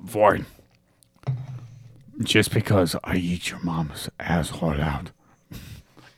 Void. 0.00 0.46
Just 2.22 2.52
because 2.52 2.94
I 3.02 3.16
eat 3.16 3.50
your 3.50 3.60
mom's 3.60 4.08
asshole 4.20 4.80
out 4.80 5.10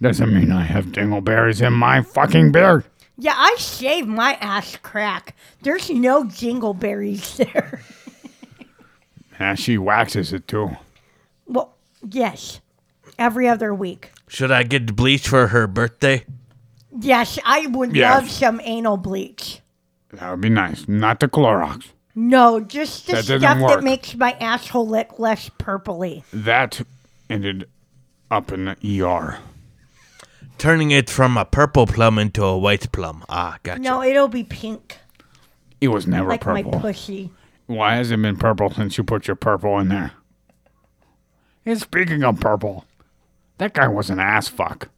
doesn't 0.03 0.33
mean 0.35 0.53
I 0.53 0.63
have 0.65 0.87
dingleberries 0.87 1.65
in 1.67 1.73
my 1.73 2.03
fucking 2.03 2.53
beard. 2.53 2.85
Yeah, 3.19 3.35
I 3.37 3.55
shave 3.59 4.07
my 4.07 4.35
ass 4.35 4.77
crack. 4.83 5.35
There's 5.63 5.89
no 5.91 6.25
jingleberries 6.25 7.37
there. 7.53 7.81
And 9.39 9.59
she 9.59 9.79
waxes 9.79 10.33
it 10.33 10.47
too. 10.49 10.77
well, 11.47 11.75
yes, 12.09 12.61
every 13.19 13.49
other 13.49 13.75
week. 13.75 14.13
Should 14.29 14.51
I 14.51 14.63
get 14.63 14.95
bleach 14.97 15.27
for 15.29 15.49
her 15.49 15.67
birthday? 15.67 16.25
Yes, 16.99 17.39
I 17.45 17.67
would 17.69 17.95
Yeah. 17.97 18.15
love 18.17 18.31
some 18.31 18.61
anal 18.65 18.97
bleach. 18.97 19.61
That 20.13 20.31
would 20.31 20.41
be 20.41 20.49
nice. 20.51 20.87
Not 20.89 21.21
the 21.21 21.29
Clorox. 21.29 21.91
No, 22.15 22.61
just 22.61 23.07
the 23.07 23.13
That 23.15 23.27
doesn't 23.27 23.41
stuff 23.41 23.59
that 23.71 23.83
makes 23.83 24.15
my 24.15 24.33
asshole 24.33 24.87
look 24.89 25.19
less 25.19 25.49
purpley. 25.59 26.25
That 26.33 26.83
ended 27.31 27.67
up 28.31 28.53
in 28.53 28.67
the 28.67 29.03
ER. 29.03 29.39
Turning 30.63 30.93
it 30.93 31.11
from 31.11 31.37
a 31.37 31.45
purple 31.45 31.89
plum 31.89 32.21
into 32.21 32.45
a 32.45 32.57
white 32.57 32.93
plum. 32.93 33.25
Ah, 33.29 33.59
gotcha. 33.65 33.81
No, 33.81 34.01
it'll 34.01 34.29
be 34.29 34.45
pink, 34.45 34.97
It 35.81 35.89
was 35.89 36.07
never 36.07 36.31
purple. 36.31 36.55
like 36.55 36.65
my 36.65 36.71
purple. 36.71 36.81
pussy. 36.81 37.33
Why 37.67 37.97
has 37.97 38.13
it 38.13 38.23
been 38.23 38.37
purple 38.37 38.71
since 38.71 38.97
you 38.97 39.03
put 39.03 39.27
your 39.27 39.35
purple 39.35 39.77
in 39.81 39.89
there? 39.89 40.13
And 41.67 41.81
speaking 41.81 42.23
of 42.23 42.39
purple, 42.39 42.85
that 43.59 43.75
guy 43.75 43.89
was 43.89 44.09
an 44.09 44.21
ass 44.21 44.47
fuck. 44.47 44.89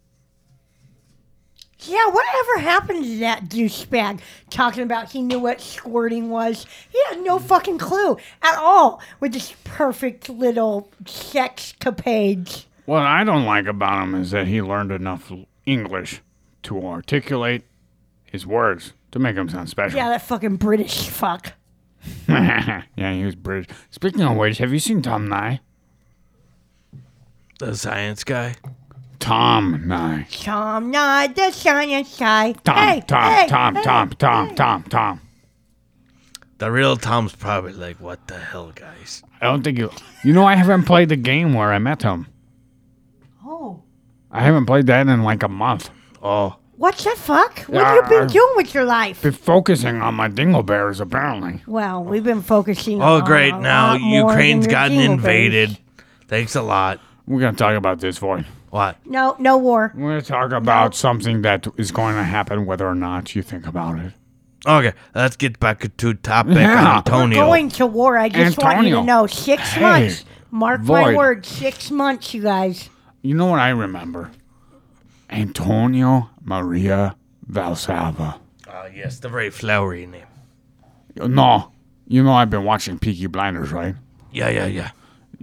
Yeah, 1.80 2.08
whatever 2.10 2.58
happened 2.58 3.04
to 3.04 3.18
that 3.20 3.48
douchebag 3.48 4.20
talking 4.50 4.82
about 4.82 5.12
he 5.12 5.22
knew 5.22 5.38
what 5.38 5.62
squirting 5.62 6.28
was? 6.28 6.66
He 6.90 6.98
had 7.08 7.20
no 7.24 7.38
fucking 7.38 7.78
clue 7.78 8.18
at 8.42 8.58
all 8.58 9.00
with 9.18 9.32
this 9.32 9.54
perfect 9.64 10.28
little 10.28 10.90
sex 11.06 11.72
capades. 11.80 12.66
What 12.84 13.04
I 13.04 13.24
don't 13.24 13.46
like 13.46 13.64
about 13.64 14.02
him 14.02 14.14
is 14.14 14.30
that 14.32 14.46
he 14.46 14.60
learned 14.60 14.92
enough 14.92 15.32
English 15.66 16.22
to 16.64 16.84
articulate 16.84 17.62
his 18.24 18.46
words 18.46 18.92
to 19.12 19.18
make 19.18 19.36
him 19.36 19.48
sound 19.48 19.68
special. 19.68 19.96
Yeah, 19.96 20.08
that 20.08 20.22
fucking 20.22 20.56
British 20.56 21.08
fuck. 21.08 21.52
yeah, 22.28 22.82
he 22.96 23.24
was 23.24 23.36
British. 23.36 23.74
Speaking 23.90 24.22
of 24.22 24.36
which, 24.36 24.58
have 24.58 24.72
you 24.72 24.78
seen 24.78 25.02
Tom 25.02 25.28
Nye? 25.28 25.60
The 27.60 27.76
science 27.76 28.24
guy. 28.24 28.56
Tom 29.20 29.86
Nye. 29.86 30.26
Tom, 30.30 30.90
not 30.90 31.34
the 31.34 31.50
science 31.52 32.18
guy. 32.18 32.52
Tom, 32.64 32.76
hey, 32.76 33.00
Tom, 33.06 33.32
hey, 33.32 33.46
Tom, 33.46 33.76
hey. 33.76 33.82
Tom, 33.82 34.10
Tom, 34.10 34.54
Tom, 34.54 34.82
Tom. 34.82 35.20
The 36.58 36.70
real 36.72 36.96
Tom's 36.96 37.36
probably 37.36 37.72
like, 37.72 38.00
what 38.00 38.26
the 38.26 38.38
hell, 38.38 38.72
guys? 38.74 39.22
I 39.40 39.46
don't 39.46 39.62
think 39.62 39.78
you. 39.78 39.90
You 40.24 40.32
know, 40.32 40.44
I 40.44 40.56
haven't 40.56 40.84
played 40.84 41.08
the 41.08 41.16
game 41.16 41.54
where 41.54 41.72
I 41.72 41.78
met 41.78 42.02
him. 42.02 42.26
Oh. 43.44 43.83
I 44.34 44.42
haven't 44.42 44.66
played 44.66 44.86
that 44.88 45.06
in 45.06 45.22
like 45.22 45.42
a 45.42 45.48
month. 45.48 45.90
Oh, 46.22 46.56
What 46.76 46.96
the 46.96 47.10
fuck? 47.10 47.60
What 47.60 47.84
have 47.84 48.10
you 48.10 48.18
been 48.18 48.28
doing 48.28 48.52
with 48.56 48.74
your 48.74 48.84
life? 48.84 49.22
Been 49.22 49.32
focusing 49.32 50.02
on 50.02 50.14
my 50.14 50.28
dingleberries, 50.28 51.00
apparently. 51.00 51.62
Well, 51.66 52.02
we've 52.02 52.24
been 52.24 52.42
focusing 52.42 53.00
oh, 53.00 53.16
on 53.18 53.24
great! 53.24 53.54
a 53.54 53.60
Now 53.60 53.92
lot 53.92 54.00
more 54.00 54.30
Ukraine's 54.30 54.66
than 54.66 54.70
your 54.72 54.80
gotten 54.80 54.96
jingleberries. 54.98 55.12
invaded. 55.12 55.78
Thanks 56.28 56.54
a 56.56 56.62
lot. 56.62 57.00
We're 57.26 57.40
gonna 57.40 57.56
talk 57.56 57.76
about 57.76 58.00
this, 58.00 58.18
Void. 58.18 58.44
What? 58.70 58.96
No, 59.06 59.36
no 59.38 59.56
war. 59.56 59.92
We're 59.94 60.10
gonna 60.10 60.22
talk 60.22 60.50
about 60.52 60.94
something 60.96 61.42
that 61.42 61.66
is 61.76 61.92
going 61.92 62.16
to 62.16 62.24
happen, 62.24 62.66
whether 62.66 62.88
or 62.88 62.94
not 62.96 63.36
you 63.36 63.42
think 63.42 63.66
about 63.68 63.98
it. 64.00 64.12
Okay, 64.66 64.94
let's 65.14 65.36
get 65.36 65.60
back 65.60 65.94
to 65.98 66.14
topic. 66.14 66.54
Yeah. 66.56 66.96
Antonio. 66.96 67.38
Going 67.38 67.68
to 67.70 67.86
war. 67.86 68.16
I 68.18 68.30
just 68.30 68.58
want 68.58 68.78
you 68.78 68.96
Antonio. 68.96 69.00
to 69.00 69.06
know. 69.06 69.26
Six 69.28 69.62
Hey, 69.74 69.80
months. 69.82 70.24
Mark 70.50 70.80
my 70.80 71.04
Void. 71.04 71.16
words. 71.16 71.48
Six 71.48 71.90
months, 71.92 72.32
you 72.34 72.42
guys. 72.42 72.88
You 73.24 73.34
know 73.34 73.46
what 73.46 73.58
I 73.58 73.70
remember? 73.70 74.30
Antonio 75.30 76.28
Maria 76.44 77.16
Valsalva. 77.50 78.38
Ah, 78.68 78.84
yes, 78.94 79.18
the 79.18 79.28
very 79.30 79.48
flowery 79.50 80.06
name. 80.06 80.26
No, 81.16 81.72
you 82.06 82.22
know 82.22 82.32
I've 82.34 82.50
been 82.50 82.64
watching 82.64 82.98
Peaky 82.98 83.26
Blinders, 83.26 83.72
right? 83.72 83.94
Yeah, 84.30 84.50
yeah, 84.50 84.66
yeah. 84.66 84.90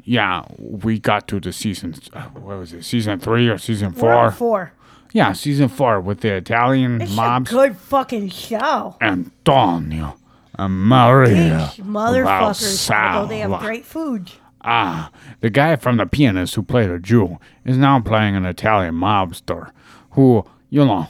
Yeah, 0.03 0.43
we 0.59 0.99
got 0.99 1.27
to 1.29 1.39
the 1.39 1.51
season. 1.51 1.95
uh, 2.13 2.21
What 2.29 2.59
was 2.59 2.73
it? 2.73 2.83
Season 2.83 3.19
three 3.19 3.47
or 3.49 3.57
season 3.57 3.93
We're 3.93 4.13
on 4.13 4.31
four? 4.31 4.37
four. 4.37 4.73
Yeah, 5.13 5.33
season 5.33 5.67
four 5.67 5.99
with 5.99 6.21
the 6.21 6.35
Italian 6.35 7.01
It's 7.01 7.15
mobs. 7.15 7.51
a 7.51 7.53
good 7.55 7.77
fucking 7.77 8.29
show. 8.29 8.95
Antonio 9.01 10.15
and 10.57 10.73
Maria 10.87 11.71
These 11.75 11.85
motherfuckers. 11.85 12.91
Although 12.91 13.27
they 13.27 13.39
have 13.39 13.51
Valsalva. 13.51 13.59
great 13.61 13.85
food. 13.85 14.31
Ah, 14.63 15.11
the 15.39 15.49
guy 15.49 15.75
from 15.75 15.97
the 15.97 16.05
pianist 16.05 16.55
who 16.55 16.63
played 16.63 16.89
a 16.89 16.99
Jew 16.99 17.39
is 17.65 17.77
now 17.77 17.99
playing 17.99 18.35
an 18.35 18.45
Italian 18.45 18.95
mobster 18.95 19.71
who, 20.11 20.43
you 20.69 20.85
know, 20.85 21.07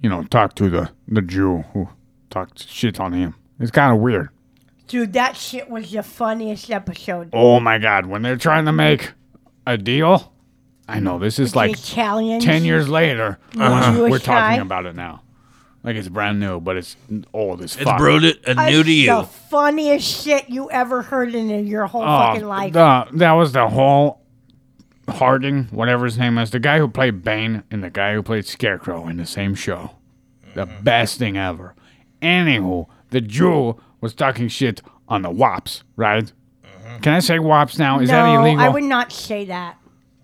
you 0.00 0.08
know, 0.08 0.24
talked 0.24 0.56
to 0.56 0.70
the, 0.70 0.90
the 1.06 1.22
Jew 1.22 1.64
who 1.72 1.88
talked 2.30 2.68
shit 2.68 2.98
on 2.98 3.12
him. 3.12 3.34
It's 3.60 3.70
kind 3.70 3.94
of 3.94 4.00
weird. 4.00 4.30
Dude, 4.88 5.12
that 5.12 5.36
shit 5.36 5.70
was 5.70 5.90
the 5.90 6.02
funniest 6.02 6.70
episode. 6.70 7.30
Oh 7.32 7.60
my 7.60 7.78
God, 7.78 8.06
when 8.06 8.22
they're 8.22 8.36
trying 8.36 8.64
to 8.64 8.72
make 8.72 9.12
a 9.66 9.78
deal, 9.78 10.32
I 10.88 11.00
know 11.00 11.18
this 11.18 11.38
is 11.38 11.54
like 11.54 11.72
Italians. 11.72 12.44
10 12.44 12.64
years 12.64 12.88
later. 12.88 13.38
Uh-huh. 13.56 14.08
We're 14.10 14.18
talking 14.18 14.58
guy. 14.58 14.62
about 14.62 14.86
it 14.86 14.96
now. 14.96 15.21
Like 15.84 15.96
it's 15.96 16.08
brand 16.08 16.38
new, 16.38 16.60
but 16.60 16.76
it's 16.76 16.96
old 17.34 17.60
as 17.62 17.74
It's 17.74 17.82
fuck. 17.84 17.98
brewed 17.98 18.24
uh, 18.24 18.54
That's 18.54 18.70
new 18.70 18.82
to 18.84 18.92
you. 18.92 19.16
the 19.16 19.22
funniest 19.24 20.22
shit 20.24 20.48
you 20.48 20.70
ever 20.70 21.02
heard 21.02 21.34
in 21.34 21.66
your 21.66 21.86
whole 21.86 22.02
Oh, 22.02 22.06
fucking 22.18 22.46
life. 22.46 22.72
the- 22.72 23.06
that 23.14 23.32
was 23.32 23.52
the 23.52 23.68
whole 23.68 24.20
Harding, 25.08 25.64
whatever 25.72 26.04
his 26.04 26.16
name 26.16 26.38
is, 26.38 26.52
the 26.52 26.60
guy 26.60 26.78
who 26.78 26.86
played 26.86 27.24
Bane 27.24 27.64
and 27.72 27.82
the 27.82 27.90
guy 27.90 28.14
who 28.14 28.22
played 28.22 28.46
Scarecrow 28.46 29.08
in 29.08 29.16
the 29.16 29.26
same 29.26 29.54
show. 29.56 29.90
The 30.54 30.64
Mm-hmm. 30.66 30.84
best 30.84 31.18
thing 31.18 31.36
ever. 31.36 31.74
Anywho, 32.22 32.86
the 33.10 33.20
Jew 33.20 33.76
was 34.00 34.14
talking 34.14 34.46
shit 34.46 34.80
on 35.08 35.22
the 35.22 35.30
WAPs, 35.30 35.82
right? 35.96 36.32
Can 37.02 37.14
I 37.14 37.18
say 37.18 37.38
WAPs 37.40 37.78
now? 37.80 37.98
Is 37.98 38.08
Mm-hmm. 38.10 38.16
no, 38.16 38.32
that 38.32 38.38
illegal? 38.40 38.64
I 38.64 38.68
would 38.68 38.84
not 38.84 39.10
say 39.12 39.44
that. 39.46 39.76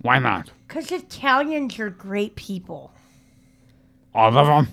Why 0.02 0.20
not? 0.20 0.52
Because 0.68 0.92
Italians 0.92 1.76
are 1.80 1.90
great 1.90 2.36
people. 2.36 2.92
All 4.14 4.38
of 4.38 4.46
them? 4.46 4.68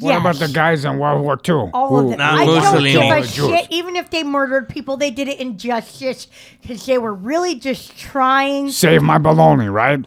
What 0.00 0.16
about 0.18 0.36
the 0.36 0.48
guys 0.48 0.84
in 0.86 0.98
World 0.98 1.22
War 1.22 1.38
II? 1.46 1.70
All 1.74 1.88
who- 1.90 1.96
of 1.98 2.08
them. 2.10 2.18
Not 2.18 2.34
I 2.40 2.44
don't 2.46 2.82
give 2.82 3.02
a 3.02 3.26
shit. 3.26 3.66
Even 3.70 3.94
if 3.96 4.08
they 4.10 4.22
murdered 4.22 4.68
people, 4.68 4.96
they 4.96 5.10
did 5.10 5.28
it 5.28 5.38
in 5.38 5.58
justice 5.58 6.28
because 6.62 6.86
they 6.86 6.96
were 6.98 7.12
really 7.12 7.54
just 7.56 7.96
trying. 7.98 8.70
Save 8.70 9.02
my 9.02 9.18
baloney, 9.18 9.70
right? 9.72 10.04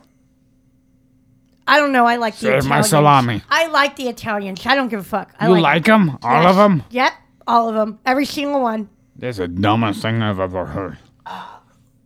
I 1.67 1.79
don't 1.79 1.91
know. 1.91 2.05
I 2.05 2.17
like 2.17 2.33
the 2.35 2.39
Save 2.41 2.47
Italians. 2.49 2.67
my 2.69 2.81
salami. 2.81 3.41
I 3.49 3.67
like 3.67 3.95
the 3.95 4.07
Italians. 4.07 4.65
I 4.65 4.75
don't 4.75 4.87
give 4.87 4.99
a 4.99 5.03
fuck. 5.03 5.33
I 5.39 5.47
You 5.47 5.53
like, 5.53 5.61
like 5.63 5.85
them? 5.85 6.17
All 6.21 6.41
Yes. 6.43 6.49
of 6.51 6.55
them? 6.57 6.83
Yep, 6.91 7.11
all 7.47 7.69
of 7.69 7.75
them. 7.75 7.99
Every 8.05 8.25
single 8.25 8.61
one. 8.61 8.89
That's 9.15 9.37
the 9.37 9.47
dumbest 9.47 10.01
thing 10.01 10.21
I've 10.21 10.39
ever 10.39 10.65
heard. 10.65 10.97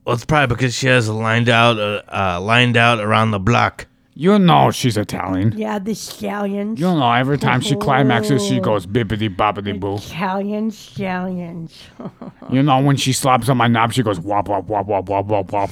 Well, 0.06 0.16
it's 0.16 0.26
probably 0.26 0.56
because 0.56 0.74
she 0.74 0.88
has 0.88 1.08
lined 1.10 1.50
out, 1.50 1.78
uh, 1.78 2.02
uh, 2.12 2.40
lined 2.42 2.78
out 2.78 3.00
around 3.00 3.32
the 3.32 3.40
block. 3.40 3.86
You 4.20 4.38
know 4.38 4.70
she's 4.70 4.98
Italian. 4.98 5.54
Yeah, 5.56 5.80
the 5.80 5.96
stallions. 5.96 6.78
You 6.78 6.88
know 6.88 7.10
every 7.10 7.38
time 7.38 7.62
she 7.62 7.78
climaxes, 7.78 8.46
she 8.46 8.60
goes 8.60 8.86
bippity 8.86 9.34
boppity 9.34 9.80
boo. 9.80 9.96
Italian 9.96 10.72
stallions. 10.72 11.74
You 12.52 12.62
know 12.62 12.82
when 12.82 12.98
she 12.98 13.14
slaps 13.14 13.48
on 13.48 13.56
my 13.56 13.68
knob, 13.68 13.94
she 13.94 14.04
goes 14.04 14.20
wop 14.20 14.50
wop 14.50 14.66
wop 14.66 14.88
wop 14.88 15.08
wop 15.08 15.26
wop 15.28 15.54
wop. 15.54 15.70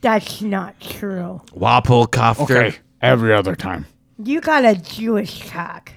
That's 0.00 0.42
not 0.42 0.80
true. 0.80 1.40
Wapple 1.52 2.08
cofter. 2.08 2.42
Okay, 2.42 2.76
every 3.00 3.32
other 3.32 3.54
time. 3.54 3.86
You 4.18 4.40
got 4.40 4.64
a 4.64 4.74
Jewish 4.74 5.48
cock. 5.48 5.92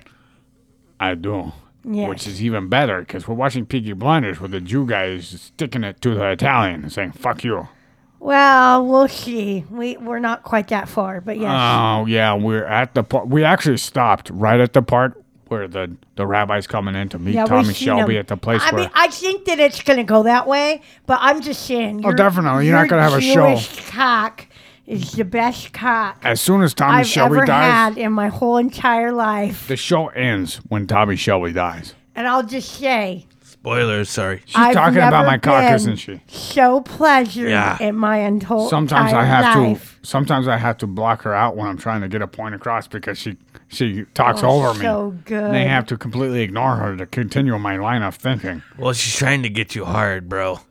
I 1.00 1.16
do. 1.16 1.54
Yes. 1.84 2.08
Which 2.08 2.28
is 2.28 2.44
even 2.44 2.70
better 2.70 3.00
because 3.00 3.28
we're 3.28 3.34
watching 3.34 3.66
Peaky 3.66 3.94
Blinders 3.94 4.40
where 4.40 4.50
the 4.50 4.62
Jew 4.62 4.86
guy 4.86 5.06
is 5.06 5.42
sticking 5.42 5.84
it 5.84 6.02
to 6.02 6.14
the 6.14 6.30
Italian 6.30 6.84
and 6.84 6.94
saying, 6.94 7.14
fuck 7.14 7.44
you. 7.44 7.70
Well, 8.20 8.86
we'll 8.86 9.08
see. 9.08 9.64
We 9.70 9.98
we're 9.98 10.20
not 10.20 10.44
quite 10.44 10.70
that 10.70 10.90
far, 10.90 11.22
but 11.22 11.38
yes. 11.38 11.52
Oh, 11.52 12.06
yeah. 12.06 12.34
We're 12.34 12.66
at 12.66 12.94
the 12.94 13.04
part. 13.04 13.28
We 13.28 13.44
actually 13.44 13.78
stopped 13.78 14.30
right 14.32 14.60
at 14.60 14.74
the 14.74 14.82
part 14.82 15.24
where 15.48 15.68
the, 15.68 15.96
the 16.16 16.28
rabbi's 16.28 16.68
coming 16.68 16.96
in 16.96 17.10
to 17.10 17.20
meet 17.20 17.36
yeah, 17.36 17.46
Tommy 17.46 17.74
Shelby 17.74 18.14
them. 18.14 18.20
at 18.20 18.28
the 18.28 18.38
place 18.38 18.62
I 18.62 18.72
where. 18.72 18.82
mean, 18.84 18.92
I 18.94 19.08
think 19.08 19.46
that 19.46 19.60
it's 19.60 19.82
gonna 19.82 20.04
go 20.04 20.24
that 20.24 20.48
way, 20.48 20.82
but 21.06 21.20
I'm 21.22 21.42
just 21.42 21.66
saying. 21.66 22.06
Oh, 22.06 22.12
definitely. 22.12 22.66
You're 22.68 22.76
not 22.76 22.90
gonna 22.90 23.04
have 23.04 23.14
a 23.14 23.22
show. 23.22 23.58
Cock 23.90 24.48
is 24.86 25.12
the 25.14 25.26
best 25.26 25.74
cock 25.74 26.20
as 26.24 26.40
soon 26.42 26.64
as 26.64 26.74
Tommy 26.74 27.00
I've 27.00 27.08
Shelby 27.08 27.38
ever 27.38 27.46
dies, 27.46 27.72
had 27.72 27.98
in 27.98 28.14
my 28.14 28.30
whole 28.30 28.58
entire 28.58 29.12
life. 29.12 29.68
the 29.68 29.76
show 29.76 30.08
ends 30.08 30.58
when 30.70 30.88
Tommy 30.88 31.16
Shelby 31.16 31.52
dies. 31.54 31.94
And 32.16 32.28
I'll 32.28 32.44
just 32.44 32.72
say, 32.72 33.26
Spoilers, 33.68 34.10
sorry. 34.10 34.42
She's 34.46 34.56
I've 34.56 34.74
talking 34.74 34.98
about 34.98 35.12
never 35.12 35.26
my 35.28 35.38
cock, 35.40 35.62
been 35.64 35.74
isn't 35.74 35.96
she? 35.98 36.22
so 36.28 36.80
pleasure 36.82 37.50
Yeah. 37.50 37.78
in 37.82 37.98
my 37.98 38.30
whole 38.46 38.70
Sometimes 38.70 39.12
I 39.12 39.26
have 39.26 39.58
life. 39.58 40.00
to. 40.02 40.08
Sometimes 40.08 40.48
I 40.48 40.56
have 40.56 40.78
to 40.78 40.88
block 40.88 41.24
her 41.24 41.34
out 41.34 41.58
when 41.58 41.68
I'm 41.68 41.78
trying 41.78 42.00
to 42.00 42.08
get 42.08 42.22
a 42.22 42.28
point 42.28 42.56
across 42.56 42.88
because 42.88 43.18
she 43.18 43.36
she 43.68 44.06
talks 44.14 44.42
Oh, 44.42 44.50
over 44.62 44.74
me. 44.74 44.86
so 44.86 45.14
good. 45.26 45.44
And 45.44 45.54
they 45.54 45.66
have 45.66 45.86
to 45.88 45.98
completely 45.98 46.42
ignore 46.44 46.78
her 46.78 46.96
to 46.96 47.06
continue 47.06 47.58
my 47.60 47.76
line 47.76 48.04
of 48.04 48.16
thinking. 48.16 48.64
Well, 48.78 48.94
she's 48.94 49.16
trying 49.18 49.44
to 49.44 49.50
get 49.50 49.76
you 49.76 49.84
hard, 49.84 50.30
bro. 50.30 50.62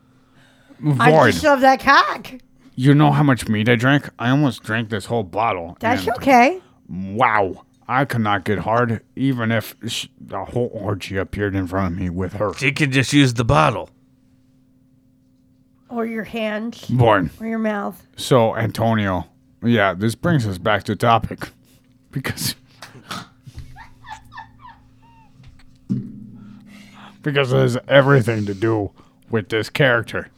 I 0.99 1.11
Void. 1.11 1.31
just 1.33 1.43
love 1.43 1.61
that 1.61 1.79
cock. 1.79 2.31
You 2.73 2.95
know 2.95 3.11
how 3.11 3.21
much 3.21 3.47
meat 3.47 3.69
I 3.69 3.75
drank? 3.75 4.09
I 4.17 4.31
almost 4.31 4.63
drank 4.63 4.89
this 4.89 5.05
whole 5.05 5.23
bottle. 5.23 5.77
That's 5.79 6.07
and 6.07 6.15
okay. 6.17 6.61
Wow. 6.89 7.63
I 7.87 8.03
could 8.05 8.21
not 8.21 8.43
get 8.43 8.59
hard 8.59 9.01
even 9.15 9.51
if 9.51 9.75
sh- 9.87 10.07
the 10.19 10.43
whole 10.45 10.69
orgy 10.73 11.15
appeared 11.17 11.55
in 11.55 11.67
front 11.67 11.93
of 11.93 11.99
me 11.99 12.09
with 12.09 12.33
her. 12.33 12.53
She 12.55 12.71
can 12.71 12.91
just 12.91 13.13
use 13.13 13.33
the 13.35 13.45
bottle. 13.45 13.89
Or 15.89 16.05
your 16.05 16.25
hands, 16.25 16.85
Born. 16.87 17.29
or 17.39 17.47
your 17.47 17.59
mouth. 17.59 18.05
So, 18.17 18.57
Antonio, 18.57 19.25
yeah, 19.63 19.93
this 19.93 20.15
brings 20.15 20.45
us 20.45 20.57
back 20.57 20.83
to 20.83 20.95
topic. 20.95 21.49
Because. 22.09 22.55
because 27.21 27.51
it 27.51 27.57
has 27.57 27.77
everything 27.87 28.45
to 28.45 28.53
do 28.53 28.91
with 29.29 29.49
this 29.49 29.69
character. 29.69 30.29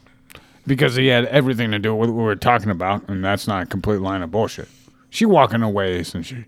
Because 0.68 0.96
he 0.96 1.08
had 1.08 1.26
everything 1.26 1.72
to 1.72 1.80
do 1.80 1.96
with 1.96 2.10
what 2.10 2.18
we 2.18 2.24
were 2.24 2.36
talking 2.36 2.70
about, 2.70 3.08
and 3.08 3.24
that's 3.24 3.48
not 3.48 3.64
a 3.64 3.66
complete 3.66 4.02
line 4.02 4.22
of 4.22 4.32
bullshit. 4.32 4.68
She 5.10 5.26
walking 5.26 5.62
away, 5.62 6.00
isn't 6.00 6.24
she? 6.24 6.46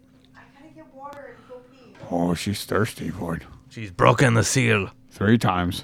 Oh, 2.11 2.33
she's 2.33 2.65
thirsty, 2.65 3.09
Void. 3.09 3.45
She's 3.69 3.89
broken 3.89 4.33
the 4.33 4.43
seal. 4.43 4.89
Three 5.11 5.37
times. 5.37 5.83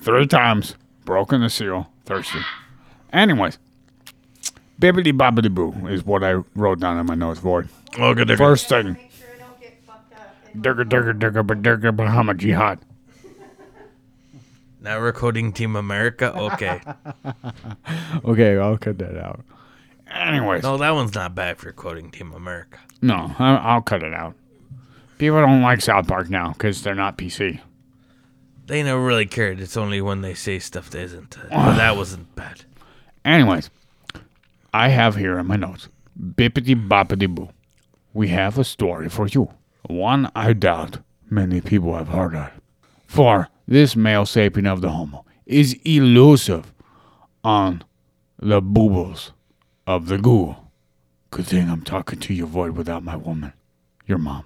Three 0.00 0.26
times. 0.26 0.74
Broken 1.04 1.42
the 1.42 1.50
seal. 1.50 1.90
Thirsty. 2.06 2.38
Anyways. 3.12 3.58
Bibbidi 4.80 5.12
bobbidi 5.12 5.54
boo 5.54 5.72
is 5.88 6.04
what 6.04 6.24
I 6.24 6.32
wrote 6.54 6.80
down 6.80 6.98
in 6.98 7.06
my 7.06 7.14
notes, 7.14 7.40
Void. 7.40 7.68
at 7.98 8.26
the 8.26 8.36
First 8.36 8.68
thing. 8.68 8.96
Durga 10.60 10.84
durga 10.84 11.12
durga 11.12 11.42
but 11.42 11.62
durga 11.62 11.92
Bahama 11.92 12.34
Jihad. 12.34 12.78
Now 14.80 15.00
we're 15.00 15.12
coding 15.12 15.52
Team 15.52 15.76
America. 15.76 16.34
Okay. 16.36 16.80
Okay, 18.24 18.56
I'll 18.58 18.78
cut 18.78 18.98
that 18.98 19.16
out. 19.18 19.44
Anyways. 20.10 20.62
no, 20.62 20.76
that 20.78 20.90
one's 20.94 21.14
not 21.14 21.34
bad 21.34 21.58
for 21.58 21.72
quoting 21.72 22.10
Team 22.10 22.32
America. 22.32 22.78
No, 23.02 23.34
I- 23.38 23.56
I'll 23.56 23.82
cut 23.82 24.02
it 24.02 24.14
out. 24.14 24.34
People 25.18 25.40
don't 25.40 25.62
like 25.62 25.80
South 25.80 26.08
Park 26.08 26.28
now 26.28 26.52
because 26.52 26.82
they're 26.82 26.94
not 26.94 27.16
PC. 27.16 27.60
They 28.66 28.82
never 28.82 29.00
really 29.00 29.26
cared. 29.26 29.60
It's 29.60 29.76
only 29.76 30.00
when 30.00 30.22
they 30.22 30.34
say 30.34 30.58
stuff 30.58 30.90
that 30.90 31.00
isn't. 31.00 31.38
Uh, 31.38 31.48
but 31.50 31.76
that 31.76 31.96
wasn't 31.96 32.34
bad. 32.34 32.62
Anyways, 33.24 33.70
I 34.72 34.88
have 34.88 35.16
here 35.16 35.38
in 35.38 35.46
my 35.46 35.56
notes, 35.56 35.88
bippity 36.18 36.88
boppity 36.88 37.32
boo. 37.32 37.50
We 38.12 38.28
have 38.28 38.58
a 38.58 38.64
story 38.64 39.08
for 39.08 39.26
you. 39.26 39.50
One 39.88 40.30
I 40.34 40.52
doubt 40.52 40.98
many 41.30 41.60
people 41.60 41.94
have 41.94 42.08
heard 42.08 42.34
of. 42.34 42.50
For 43.06 43.48
this 43.68 43.94
male 43.96 44.24
sapien 44.24 44.70
of 44.70 44.80
the 44.80 44.90
Homo 44.90 45.24
is 45.46 45.74
elusive 45.84 46.72
on 47.42 47.82
the 48.38 48.60
boobles 48.60 49.32
of 49.86 50.08
the 50.08 50.16
Google. 50.16 50.70
Good 51.30 51.46
thing 51.46 51.68
I'm 51.68 51.82
talking 51.82 52.20
to 52.20 52.34
you, 52.34 52.46
Void, 52.46 52.72
without 52.72 53.02
my 53.02 53.16
woman, 53.16 53.52
your 54.06 54.18
mom. 54.18 54.44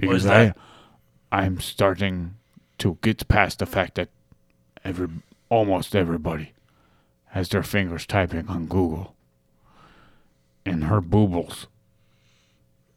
Because 0.00 0.24
is 0.24 0.30
I? 0.30 0.54
I'm 1.32 1.60
starting 1.60 2.34
to 2.78 2.98
get 3.02 3.28
past 3.28 3.58
the 3.58 3.66
fact 3.66 3.94
that 3.94 4.08
every, 4.84 5.08
almost 5.48 5.94
everybody 5.94 6.52
has 7.26 7.48
their 7.50 7.62
fingers 7.62 8.06
typing 8.06 8.48
on 8.48 8.66
Google. 8.66 9.14
And 10.66 10.84
her 10.84 11.00
boobles 11.00 11.66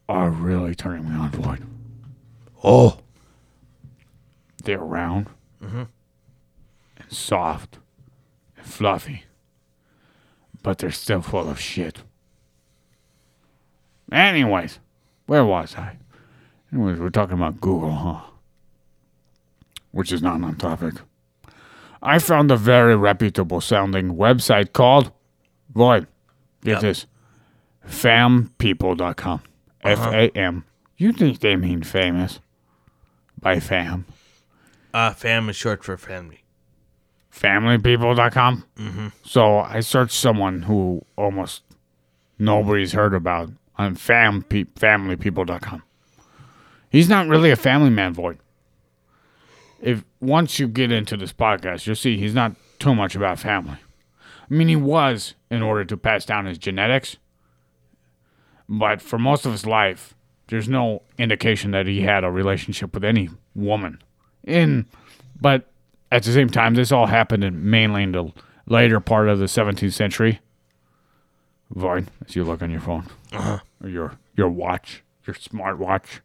are 0.08 0.30
really 0.30 0.74
turning 0.74 1.08
me 1.08 1.16
on, 1.16 1.30
Void. 1.30 1.66
Oh. 2.62 2.98
They're 4.64 4.78
round 4.78 5.28
mm-hmm. 5.62 5.82
and 6.96 7.12
soft 7.12 7.78
and 8.56 8.66
fluffy, 8.66 9.24
but 10.62 10.78
they're 10.78 10.90
still 10.90 11.20
full 11.20 11.50
of 11.50 11.60
shit. 11.60 12.02
Anyways, 14.10 14.78
where 15.26 15.44
was 15.44 15.76
I? 15.76 15.98
Anyways, 16.74 16.98
we're 16.98 17.10
talking 17.10 17.36
about 17.36 17.60
Google, 17.60 17.92
huh? 17.92 18.20
Which 19.92 20.10
is 20.10 20.20
not 20.22 20.42
on 20.42 20.56
topic. 20.56 20.94
I 22.02 22.18
found 22.18 22.50
a 22.50 22.56
very 22.56 22.96
reputable 22.96 23.60
sounding 23.60 24.16
website 24.16 24.72
called 24.72 25.12
Void. 25.72 26.08
Get 26.64 26.72
Yep. 26.72 26.80
this. 26.80 27.06
Fampeople.com. 27.88 29.42
F 29.82 29.98
A 30.06 30.30
M. 30.36 30.64
You 30.96 31.12
think 31.12 31.40
they 31.40 31.54
mean 31.56 31.82
famous? 31.82 32.40
By 33.40 33.60
fam. 33.60 34.06
Uh, 34.92 35.12
fam 35.12 35.48
is 35.48 35.56
short 35.56 35.84
for 35.84 35.96
family. 35.96 36.40
familypeople.com. 37.32 38.64
Mm-hmm. 38.78 39.06
So 39.22 39.58
I 39.58 39.80
searched 39.80 40.12
someone 40.14 40.62
who 40.62 41.04
almost 41.16 41.62
nobody's 42.38 42.92
heard 42.92 43.12
about 43.14 43.50
on 43.76 43.94
fam 43.96 44.42
pe- 44.42 44.64
familypeople.com. 44.64 45.82
He's 46.94 47.08
not 47.08 47.26
really 47.26 47.50
a 47.50 47.56
family 47.56 47.90
man, 47.90 48.14
Void. 48.14 48.38
If 49.82 50.04
once 50.20 50.60
you 50.60 50.68
get 50.68 50.92
into 50.92 51.16
this 51.16 51.32
podcast, 51.32 51.88
you'll 51.88 51.96
see 51.96 52.16
he's 52.16 52.34
not 52.34 52.54
too 52.78 52.94
much 52.94 53.16
about 53.16 53.40
family. 53.40 53.78
I 54.48 54.54
mean, 54.54 54.68
he 54.68 54.76
was 54.76 55.34
in 55.50 55.60
order 55.60 55.84
to 55.86 55.96
pass 55.96 56.24
down 56.24 56.46
his 56.46 56.56
genetics, 56.56 57.16
but 58.68 59.02
for 59.02 59.18
most 59.18 59.44
of 59.44 59.50
his 59.50 59.66
life, 59.66 60.14
there's 60.46 60.68
no 60.68 61.02
indication 61.18 61.72
that 61.72 61.88
he 61.88 62.02
had 62.02 62.22
a 62.22 62.30
relationship 62.30 62.94
with 62.94 63.02
any 63.02 63.28
woman. 63.56 64.00
In, 64.44 64.86
but 65.40 65.68
at 66.12 66.22
the 66.22 66.32
same 66.32 66.48
time, 66.48 66.74
this 66.74 66.92
all 66.92 67.06
happened 67.06 67.42
in 67.42 67.68
mainly 67.68 68.04
in 68.04 68.12
the 68.12 68.32
later 68.68 69.00
part 69.00 69.28
of 69.28 69.40
the 69.40 69.46
17th 69.46 69.92
century. 69.92 70.38
Void, 71.74 72.06
as 72.24 72.36
you 72.36 72.44
look 72.44 72.62
on 72.62 72.70
your 72.70 72.80
phone 72.80 73.06
uh-huh. 73.32 73.58
or 73.82 73.88
your 73.88 74.12
your 74.36 74.48
watch, 74.48 75.02
your 75.26 75.34
smart 75.34 75.80
watch. 75.80 76.20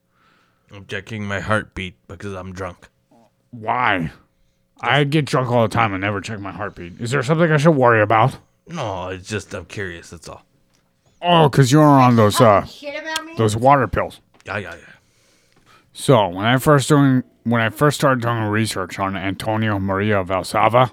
I'm 0.71 0.85
checking 0.85 1.25
my 1.25 1.39
heartbeat 1.39 1.95
because 2.07 2.33
I'm 2.33 2.53
drunk. 2.53 2.87
Why? 3.51 4.11
I 4.81 5.03
get 5.03 5.25
drunk 5.25 5.49
all 5.49 5.63
the 5.63 5.67
time 5.73 5.93
and 5.93 6.01
never 6.01 6.21
check 6.21 6.39
my 6.39 6.51
heartbeat. 6.51 7.01
Is 7.01 7.11
there 7.11 7.23
something 7.23 7.51
I 7.51 7.57
should 7.57 7.71
worry 7.75 8.01
about? 8.01 8.37
No, 8.67 9.09
it's 9.09 9.27
just 9.27 9.53
I'm 9.53 9.65
curious. 9.65 10.09
That's 10.11 10.29
all. 10.29 10.43
Oh, 11.21 11.49
because 11.49 11.71
you're 11.71 11.83
on 11.83 12.15
those 12.15 12.39
uh 12.39 12.63
Shit 12.65 13.01
about 13.01 13.25
me? 13.25 13.33
those 13.35 13.55
water 13.55 13.87
pills. 13.87 14.21
Yeah, 14.45 14.57
yeah, 14.57 14.75
yeah. 14.75 14.83
So 15.91 16.29
when 16.29 16.45
I 16.45 16.57
first 16.57 16.87
doing 16.87 17.23
when 17.43 17.61
I 17.61 17.69
first 17.69 17.97
started 17.99 18.21
doing 18.21 18.43
research 18.43 18.99
on 18.99 19.17
Antonio 19.17 19.79
Maria 19.79 20.23
Valsalva, 20.23 20.91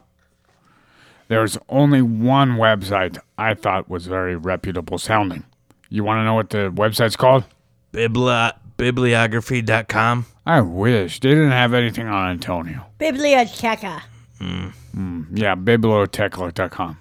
there 1.28 1.42
was 1.42 1.58
only 1.68 2.02
one 2.02 2.52
website 2.56 3.18
I 3.36 3.54
thought 3.54 3.88
was 3.90 4.06
very 4.06 4.34
reputable 4.36 4.98
sounding. 4.98 5.44
You 5.90 6.02
want 6.02 6.18
to 6.20 6.24
know 6.24 6.34
what 6.34 6.50
the 6.50 6.72
website's 6.74 7.14
called? 7.16 7.44
Bibli- 7.92 8.52
bibliography.com. 8.76 10.26
I 10.44 10.60
wish 10.60 11.20
they 11.20 11.30
didn't 11.30 11.50
have 11.52 11.74
anything 11.74 12.06
on 12.06 12.30
Antonio. 12.30 12.86
Biblioteca. 12.98 14.02
Hmm. 14.38 14.68
Hmm. 14.92 15.22
Yeah, 15.32 15.54
biblioteca.com. 15.54 16.98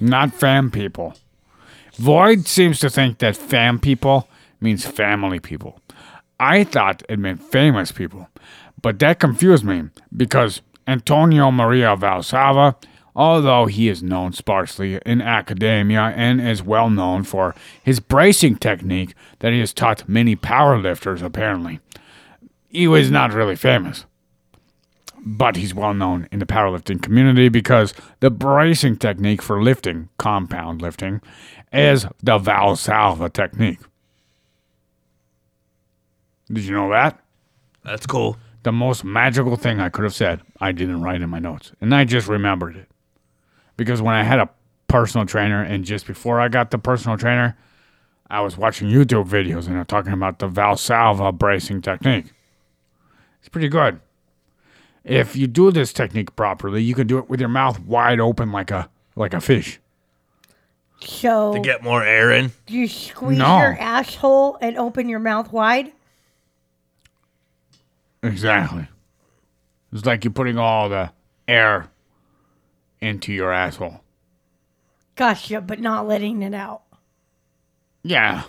Not 0.00 0.32
fam 0.34 0.70
people. 0.70 1.14
Void 1.96 2.46
seems 2.46 2.78
to 2.80 2.90
think 2.90 3.18
that 3.18 3.36
fam 3.36 3.78
people 3.78 4.28
means 4.60 4.86
family 4.86 5.40
people. 5.40 5.80
I 6.40 6.64
thought 6.64 7.02
it 7.08 7.18
meant 7.18 7.42
famous 7.42 7.90
people, 7.90 8.28
but 8.80 9.00
that 9.00 9.18
confused 9.18 9.64
me 9.64 9.90
because 10.16 10.62
Antonio 10.86 11.50
Maria 11.50 11.96
Valsalva 11.96 12.76
although 13.18 13.66
he 13.66 13.88
is 13.88 14.00
known 14.00 14.32
sparsely 14.32 15.00
in 15.04 15.20
academia 15.20 16.14
and 16.16 16.40
is 16.40 16.62
well 16.62 16.88
known 16.88 17.24
for 17.24 17.52
his 17.82 17.98
bracing 17.98 18.54
technique 18.56 19.12
that 19.40 19.52
he 19.52 19.58
has 19.58 19.72
taught 19.72 20.08
many 20.08 20.36
powerlifters, 20.36 21.20
apparently. 21.20 21.80
He 22.68 22.86
was 22.86 23.10
not 23.10 23.32
really 23.32 23.56
famous, 23.56 24.06
but 25.16 25.56
he's 25.56 25.74
well 25.74 25.94
known 25.94 26.28
in 26.30 26.38
the 26.38 26.46
powerlifting 26.46 27.02
community 27.02 27.48
because 27.48 27.92
the 28.20 28.30
bracing 28.30 28.96
technique 28.96 29.42
for 29.42 29.60
lifting, 29.60 30.10
compound 30.18 30.80
lifting, 30.80 31.20
is 31.72 32.06
the 32.22 32.38
Valsalva 32.38 33.32
technique. 33.32 33.80
Did 36.52 36.64
you 36.64 36.72
know 36.72 36.90
that? 36.90 37.20
That's 37.84 38.06
cool. 38.06 38.36
the 38.62 38.72
most 38.72 39.02
magical 39.02 39.56
thing 39.56 39.80
I 39.80 39.88
could 39.88 40.04
have 40.04 40.14
said, 40.14 40.40
I 40.60 40.70
didn't 40.72 41.02
write 41.02 41.20
in 41.20 41.30
my 41.30 41.38
notes. 41.38 41.72
And 41.80 41.94
I 41.94 42.04
just 42.04 42.28
remembered 42.28 42.76
it. 42.76 42.88
Because 43.78 44.02
when 44.02 44.14
I 44.14 44.22
had 44.24 44.38
a 44.40 44.50
personal 44.88 45.24
trainer, 45.26 45.62
and 45.62 45.84
just 45.86 46.06
before 46.06 46.38
I 46.40 46.48
got 46.48 46.70
the 46.70 46.78
personal 46.78 47.16
trainer, 47.16 47.56
I 48.28 48.40
was 48.42 48.58
watching 48.58 48.90
YouTube 48.90 49.26
videos 49.28 49.66
and 49.66 49.76
they're 49.76 49.84
talking 49.84 50.12
about 50.12 50.38
the 50.40 50.48
Valsalva 50.48 51.32
bracing 51.38 51.80
technique. 51.80 52.26
It's 53.40 53.48
pretty 53.48 53.68
good. 53.68 54.00
If 55.04 55.36
you 55.36 55.46
do 55.46 55.70
this 55.70 55.92
technique 55.94 56.36
properly, 56.36 56.82
you 56.82 56.94
can 56.94 57.06
do 57.06 57.16
it 57.16 57.30
with 57.30 57.40
your 57.40 57.48
mouth 57.48 57.78
wide 57.80 58.20
open 58.20 58.52
like 58.52 58.70
a 58.70 58.90
like 59.16 59.32
a 59.32 59.40
fish. 59.40 59.80
So 61.00 61.54
To 61.54 61.60
get 61.60 61.82
more 61.82 62.02
air 62.02 62.30
in. 62.32 62.50
you 62.66 62.88
squeeze 62.88 63.38
No. 63.38 63.58
your 63.60 63.78
asshole 63.78 64.58
and 64.60 64.76
open 64.76 65.08
your 65.08 65.20
mouth 65.20 65.52
wide. 65.52 65.92
Exactly. 68.22 68.86
It's 69.92 70.04
like 70.04 70.24
you're 70.24 70.32
putting 70.32 70.58
all 70.58 70.88
the 70.88 71.10
air 71.46 71.88
into 73.00 73.32
your 73.32 73.52
asshole. 73.52 74.00
Gotcha, 75.16 75.60
but 75.60 75.80
not 75.80 76.06
letting 76.06 76.42
it 76.42 76.54
out. 76.54 76.82
Yeah. 78.02 78.44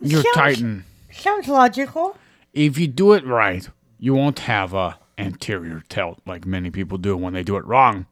You're 0.00 0.22
Sounds- 0.22 0.34
tighten. 0.36 0.84
Sounds 1.12 1.48
logical. 1.48 2.16
if 2.52 2.78
you 2.78 2.86
do 2.86 3.12
it 3.12 3.24
right, 3.26 3.68
you 3.98 4.14
won't 4.14 4.40
have 4.40 4.72
a 4.74 4.98
anterior 5.18 5.82
tilt 5.88 6.18
like 6.26 6.44
many 6.46 6.70
people 6.70 6.98
do 6.98 7.16
when 7.16 7.32
they 7.32 7.42
do 7.42 7.56
it 7.56 7.64
wrong, 7.64 8.06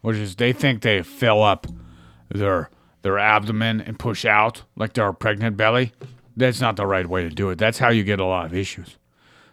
which 0.00 0.16
is 0.16 0.36
they 0.36 0.52
think 0.52 0.80
they 0.82 1.02
fill 1.02 1.42
up 1.42 1.66
their 2.30 2.70
their 3.02 3.18
abdomen 3.18 3.80
and 3.80 3.98
push 3.98 4.24
out 4.24 4.62
like 4.74 4.94
they're 4.94 5.08
a 5.08 5.14
pregnant 5.14 5.56
belly. 5.56 5.92
That's 6.36 6.60
not 6.60 6.76
the 6.76 6.86
right 6.86 7.06
way 7.06 7.22
to 7.22 7.28
do 7.30 7.50
it. 7.50 7.58
That's 7.58 7.78
how 7.78 7.90
you 7.90 8.02
get 8.04 8.18
a 8.20 8.24
lot 8.24 8.46
of 8.46 8.54
issues. 8.54 8.96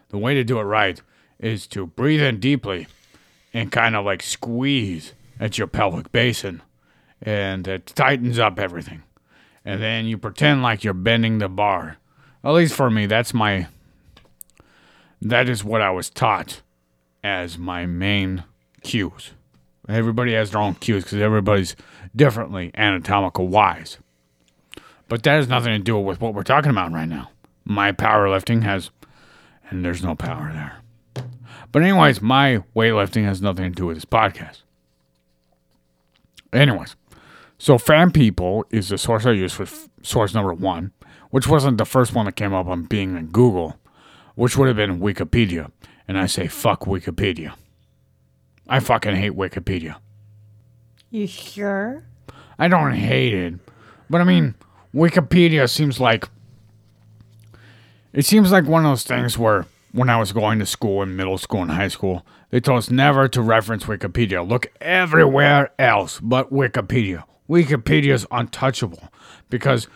The 0.08 0.18
way 0.18 0.34
to 0.34 0.44
do 0.44 0.58
it 0.58 0.62
right 0.64 1.00
is 1.38 1.66
to 1.68 1.86
breathe 1.86 2.22
in 2.22 2.40
deeply 2.40 2.86
and 3.52 3.70
kind 3.70 3.94
of 3.96 4.04
like 4.04 4.22
squeeze 4.22 5.12
at 5.40 5.58
your 5.58 5.66
pelvic 5.66 6.12
basin, 6.12 6.62
and 7.22 7.66
it 7.66 7.86
tightens 7.86 8.38
up 8.38 8.58
everything. 8.58 9.02
And 9.64 9.82
then 9.82 10.06
you 10.06 10.18
pretend 10.18 10.62
like 10.62 10.84
you're 10.84 10.94
bending 10.94 11.38
the 11.38 11.48
bar. 11.48 11.96
At 12.42 12.52
least 12.52 12.74
for 12.74 12.90
me, 12.90 13.06
that's 13.06 13.32
my 13.32 13.68
that 15.22 15.48
is 15.48 15.64
what 15.64 15.80
I 15.80 15.90
was 15.90 16.10
taught 16.10 16.60
as 17.22 17.56
my 17.56 17.86
main 17.86 18.44
cues. 18.82 19.30
Everybody 19.88 20.34
has 20.34 20.50
their 20.50 20.60
own 20.60 20.74
cues 20.74 21.04
because 21.04 21.20
everybody's 21.20 21.76
differently 22.14 22.70
anatomical 22.74 23.48
wise. 23.48 23.98
But 25.08 25.22
that 25.22 25.36
has 25.36 25.48
nothing 25.48 25.72
to 25.72 25.78
do 25.78 25.98
with 25.98 26.20
what 26.20 26.34
we're 26.34 26.42
talking 26.42 26.70
about 26.70 26.92
right 26.92 27.08
now. 27.08 27.30
My 27.64 27.92
powerlifting 27.92 28.62
has, 28.62 28.90
and 29.70 29.84
there's 29.84 30.02
no 30.02 30.14
power 30.14 30.50
there. 30.52 31.26
But, 31.72 31.82
anyways, 31.82 32.22
my 32.22 32.62
weightlifting 32.76 33.24
has 33.24 33.42
nothing 33.42 33.64
to 33.64 33.74
do 33.74 33.86
with 33.86 33.96
this 33.96 34.04
podcast. 34.04 34.63
Anyways, 36.54 36.96
so 37.58 37.76
fan 37.76 38.10
people 38.10 38.64
is 38.70 38.88
the 38.88 38.98
source 38.98 39.26
I 39.26 39.32
use 39.32 39.52
for 39.52 39.64
f- 39.64 39.88
source 40.02 40.32
number 40.32 40.54
one, 40.54 40.92
which 41.30 41.46
wasn't 41.48 41.78
the 41.78 41.84
first 41.84 42.14
one 42.14 42.26
that 42.26 42.36
came 42.36 42.54
up 42.54 42.66
on 42.66 42.84
Bing 42.84 43.16
in 43.16 43.26
Google 43.26 43.78
which 44.34 44.56
would 44.56 44.68
have 44.68 44.76
been 44.76 45.00
Wikipedia. 45.00 45.70
And 46.06 46.18
I 46.18 46.26
say, 46.26 46.48
fuck 46.48 46.80
Wikipedia. 46.80 47.54
I 48.68 48.80
fucking 48.80 49.16
hate 49.16 49.32
Wikipedia. 49.32 49.96
You 51.10 51.26
sure? 51.26 52.04
I 52.58 52.68
don't 52.68 52.92
hate 52.92 53.34
it, 53.34 53.54
but 54.10 54.20
I 54.20 54.24
mean, 54.24 54.54
Wikipedia 54.94 55.68
seems 55.68 56.00
like. 56.00 56.28
It 58.12 58.24
seems 58.24 58.52
like 58.52 58.64
one 58.66 58.84
of 58.84 58.90
those 58.92 59.02
things 59.02 59.36
where 59.36 59.66
when 59.92 60.08
I 60.08 60.18
was 60.18 60.32
going 60.32 60.60
to 60.60 60.66
school 60.66 61.02
in 61.02 61.16
middle 61.16 61.36
school 61.36 61.62
and 61.62 61.70
high 61.70 61.88
school, 61.88 62.24
they 62.50 62.60
told 62.60 62.78
us 62.78 62.90
never 62.90 63.28
to 63.28 63.42
reference 63.42 63.84
Wikipedia. 63.84 64.46
Look 64.46 64.66
everywhere 64.80 65.70
else 65.78 66.20
but 66.20 66.52
Wikipedia. 66.52 67.24
Wikipedia 67.48 68.12
is 68.12 68.26
untouchable 68.30 69.08
because 69.50 69.88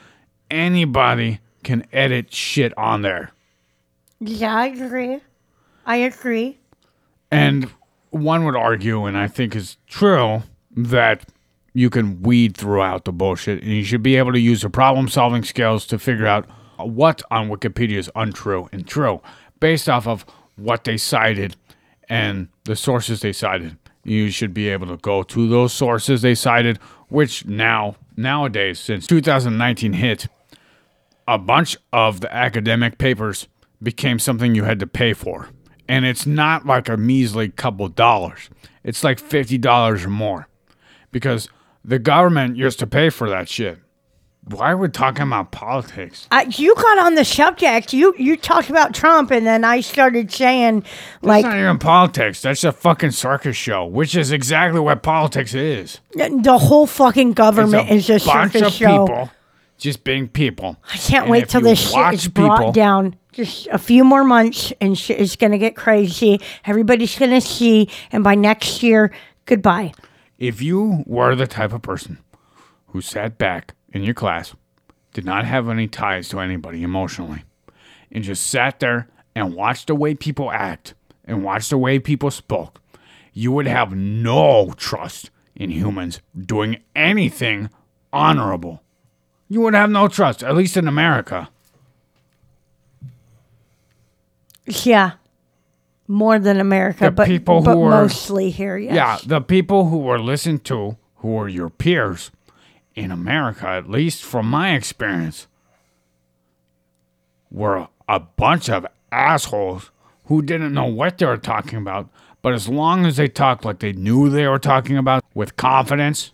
anybody 0.51 1.41
can 1.65 1.87
edit 1.93 2.33
shit 2.33 2.77
on 2.77 3.03
there. 3.03 3.33
Yeah, 4.21 4.55
I 4.55 4.67
agree. 4.67 5.21
I 5.87 5.97
agree. 5.97 6.59
And 7.31 7.71
one 8.11 8.45
would 8.45 8.57
argue, 8.57 9.05
and 9.05 9.17
I 9.17 9.29
think 9.29 9.55
is 9.55 9.77
true, 9.87 10.43
that 10.77 11.27
you 11.75 11.91
can 11.91 12.23
weed 12.23 12.57
throughout 12.57 13.05
the 13.05 13.13
bullshit 13.13 13.63
and 13.63 13.71
you 13.71 13.85
should 13.85 14.03
be 14.03 14.17
able 14.17 14.33
to 14.33 14.41
use 14.41 14.63
your 14.63 14.71
problem 14.71 15.09
solving 15.09 15.45
skills 15.45 15.87
to 15.87 15.99
figure 15.99 16.27
out 16.27 16.47
what 16.77 17.23
on 17.31 17.49
Wikipedia 17.49 17.97
is 17.97 18.11
untrue 18.17 18.69
and 18.73 18.87
true 18.87 19.21
based 19.61 19.89
off 19.89 20.07
of 20.07 20.25
what 20.57 20.85
they 20.85 20.97
cited 20.97 21.57
and 22.09 22.49
the 22.64 22.77
sources 22.77 23.21
they 23.21 23.33
cited. 23.33 23.77
You 24.05 24.31
should 24.31 24.55
be 24.55 24.68
able 24.68 24.87
to 24.87 24.97
go 24.97 25.23
to 25.23 25.49
those 25.49 25.73
sources 25.73 26.23
they 26.23 26.35
cited, 26.35 26.79
which 27.09 27.47
now, 27.47 27.97
nowadays, 28.16 28.79
since 28.79 29.07
2019 29.07 29.92
hit, 29.92 30.29
a 31.27 31.38
bunch 31.38 31.77
of 31.92 32.21
the 32.21 32.35
academic 32.35 32.99
papers 32.99 33.49
became 33.83 34.18
something 34.18 34.55
you 34.55 34.64
had 34.64 34.81
to 34.81 34.87
pay 34.87 35.12
for. 35.12 35.51
And 35.88 36.05
it's 36.05 36.27
not 36.27 36.66
like 36.66 36.88
a 36.88 36.97
measly 36.97 37.51
couple 37.51 37.88
dollars. 37.88 38.51
It's 38.83 39.05
like 39.05 39.21
$50 39.21 40.05
or 40.05 40.09
more. 40.09 40.49
Because 41.11 41.49
the 41.85 41.99
government 41.99 42.57
used 42.57 42.79
to 42.81 42.87
pay 42.87 43.11
for 43.11 43.29
that 43.31 43.49
shit. 43.49 43.79
Why 44.44 44.70
are 44.70 44.77
we 44.79 44.88
talking 44.88 45.24
about 45.27 45.51
politics? 45.53 46.27
Uh, 46.31 46.46
you 46.48 46.74
got 46.74 46.98
on 46.98 47.16
the 47.16 47.24
subject. 47.24 47.92
You 47.92 48.14
you 48.16 48.35
talked 48.37 48.70
about 48.70 48.94
Trump, 48.94 49.31
and 49.31 49.46
then 49.46 49.62
I 49.62 49.81
started 49.83 50.33
saying, 50.33 50.85
like, 51.20 51.44
It's 51.44 51.53
not 51.53 51.59
even 51.61 51.79
politics. 51.79 52.40
That's 52.40 52.64
a 52.64 52.72
fucking 52.72 53.11
circus 53.11 53.57
show, 53.57 53.85
which 53.85 54.16
is 54.16 54.33
exactly 54.33 54.81
what 54.81 55.03
politics 55.03 55.53
is. 55.55 56.01
the 56.14 56.57
whole 56.59 56.87
fucking 56.87 57.33
government 57.35 57.90
is 57.90 58.09
a 58.09 58.18
bunch 58.24 58.53
circus 58.53 58.68
of 58.68 58.72
show. 58.72 59.07
people 59.07 59.31
just 59.77 60.03
being 60.03 60.29
people. 60.29 60.77
I 60.92 60.96
can't 60.96 61.24
And 61.24 61.31
wait 61.31 61.42
if 61.44 61.48
till 61.51 61.61
you 61.61 61.68
this 61.68 61.81
shit 61.85 61.92
watch 61.92 62.14
is 62.14 62.29
brought 62.29 62.59
people- 62.59 62.72
down. 62.72 63.16
Just 63.33 63.68
a 63.70 63.79
few 63.79 64.03
more 64.03 64.24
months, 64.24 64.72
and 64.81 64.98
shit 64.98 65.18
is 65.20 65.37
gonna 65.37 65.59
get 65.59 65.77
crazy. 65.77 66.40
Everybody's 66.64 67.16
gonna 67.18 67.40
see, 67.42 67.88
and 68.11 68.24
by 68.24 68.35
next 68.35 68.83
year, 68.83 69.12
goodbye. 69.44 69.92
If 70.38 70.62
you 70.62 71.05
were 71.07 71.37
the 71.37 71.46
type 71.46 71.72
of 71.74 71.83
person 71.83 72.18
who 72.88 73.01
sat 73.03 73.37
back 73.37 73.74
in 73.92 74.03
your 74.03 74.14
class, 74.14 74.55
did 75.12 75.24
not 75.24 75.44
have 75.44 75.68
any 75.68 75.87
ties 75.88 76.29
to 76.29 76.40
anybody 76.40 76.83
emotionally, 76.83 77.44
and 78.12 78.22
just 78.24 78.46
sat 78.46 78.81
there 78.81 79.09
and 79.35 79.55
watched 79.55 79.87
the 79.87 79.94
way 79.94 80.14
people 80.14 80.51
act 80.51 80.94
and 81.24 81.42
watched 81.44 81.70
the 81.70 81.79
way 81.79 81.98
people 81.98 82.31
spoke, 82.31 82.81
you 83.33 83.53
would 83.53 83.66
have 83.66 83.92
no 83.94 84.72
trust 84.77 85.31
in 85.55 85.70
humans 85.70 86.20
doing 86.38 86.79
anything 86.96 87.68
honorable. 88.12 88.83
You 89.48 89.61
would 89.62 89.74
have 89.74 89.90
no 89.90 90.09
trust, 90.09 90.42
at 90.42 90.55
least 90.57 90.77
in 90.77 90.87
America. 90.88 91.48
Yeah, 94.66 95.12
more 96.07 96.38
than 96.38 96.61
America, 96.61 97.05
The 97.05 97.11
but 97.11 97.27
people 97.27 97.62
but 97.62 97.74
who 97.74 97.83
are- 97.85 97.90
mostly 98.03 98.51
here. 98.51 98.77
Yes. 98.77 98.94
Yeah, 98.94 99.18
the 99.24 99.40
people 99.40 99.88
who 99.88 99.98
were 99.98 100.18
listened 100.18 100.64
to, 100.64 100.96
who 101.16 101.29
were 101.29 101.48
your 101.48 101.70
peers 101.70 102.31
in 102.99 103.13
America, 103.13 103.69
at 103.69 103.89
least 103.89 104.25
from 104.25 104.51
my 104.51 104.75
experience, 104.75 105.47
were 107.51 107.87
a 108.09 108.19
bunch 108.19 108.69
of 108.69 108.87
assholes 109.13 109.91
who 110.27 110.43
didn't 110.43 110.75
know 110.75 110.87
what 110.87 111.19
they 111.19 111.27
were 111.27 111.37
talking 111.37 111.79
about. 111.79 112.09
But 112.43 112.55
as 112.55 112.69
long 112.69 113.07
as 113.07 113.17
they 113.17 113.29
talked 113.29 113.65
like 113.65 113.79
they 113.79 113.93
knew 113.93 114.29
they 114.29 114.47
were 114.49 114.59
talking 114.59 114.97
about 114.97 115.25
with 115.33 115.57
confidence, 115.57 116.33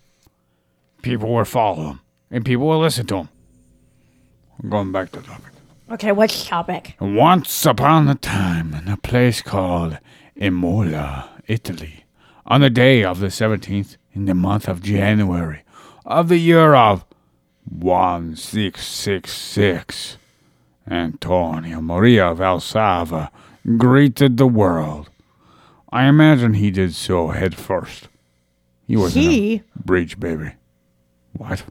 people 1.02 1.32
would 1.34 1.48
follow 1.48 1.84
them 1.84 2.00
and 2.30 2.44
people 2.44 2.66
would 2.68 2.78
listen 2.78 3.06
to 3.06 3.14
them. 3.14 3.28
I'm 4.62 4.70
Going 4.70 4.92
back 4.92 5.12
to 5.12 5.20
the 5.20 5.26
topic. 5.26 5.52
Okay, 5.90 6.12
what's 6.12 6.42
the 6.42 6.48
topic? 6.48 6.96
Once 6.98 7.66
upon 7.66 8.08
a 8.08 8.14
time, 8.14 8.72
in 8.72 8.88
a 8.88 8.96
place 8.96 9.42
called 9.42 9.98
Imola, 10.34 11.28
Italy, 11.46 12.04
on 12.46 12.62
the 12.62 12.70
day 12.70 13.04
of 13.04 13.20
the 13.20 13.26
17th 13.26 13.96
in 14.14 14.24
the 14.24 14.34
month 14.34 14.66
of 14.66 14.82
January 14.82 15.63
of 16.04 16.28
the 16.28 16.38
year 16.38 16.74
of 16.74 17.04
1666, 17.70 20.18
Antonio 20.90 21.80
Maria 21.80 22.34
Valsalva 22.34 23.30
greeted 23.78 24.36
the 24.36 24.46
world. 24.46 25.08
I 25.90 26.04
imagine 26.06 26.54
he 26.54 26.70
did 26.70 26.94
so 26.94 27.28
head 27.28 27.54
first. 27.54 28.08
He 28.86 28.96
wasn't 28.96 29.24
He? 29.24 29.54
a 29.56 29.62
breech 29.82 30.20
baby. 30.20 30.52
What? 31.32 31.64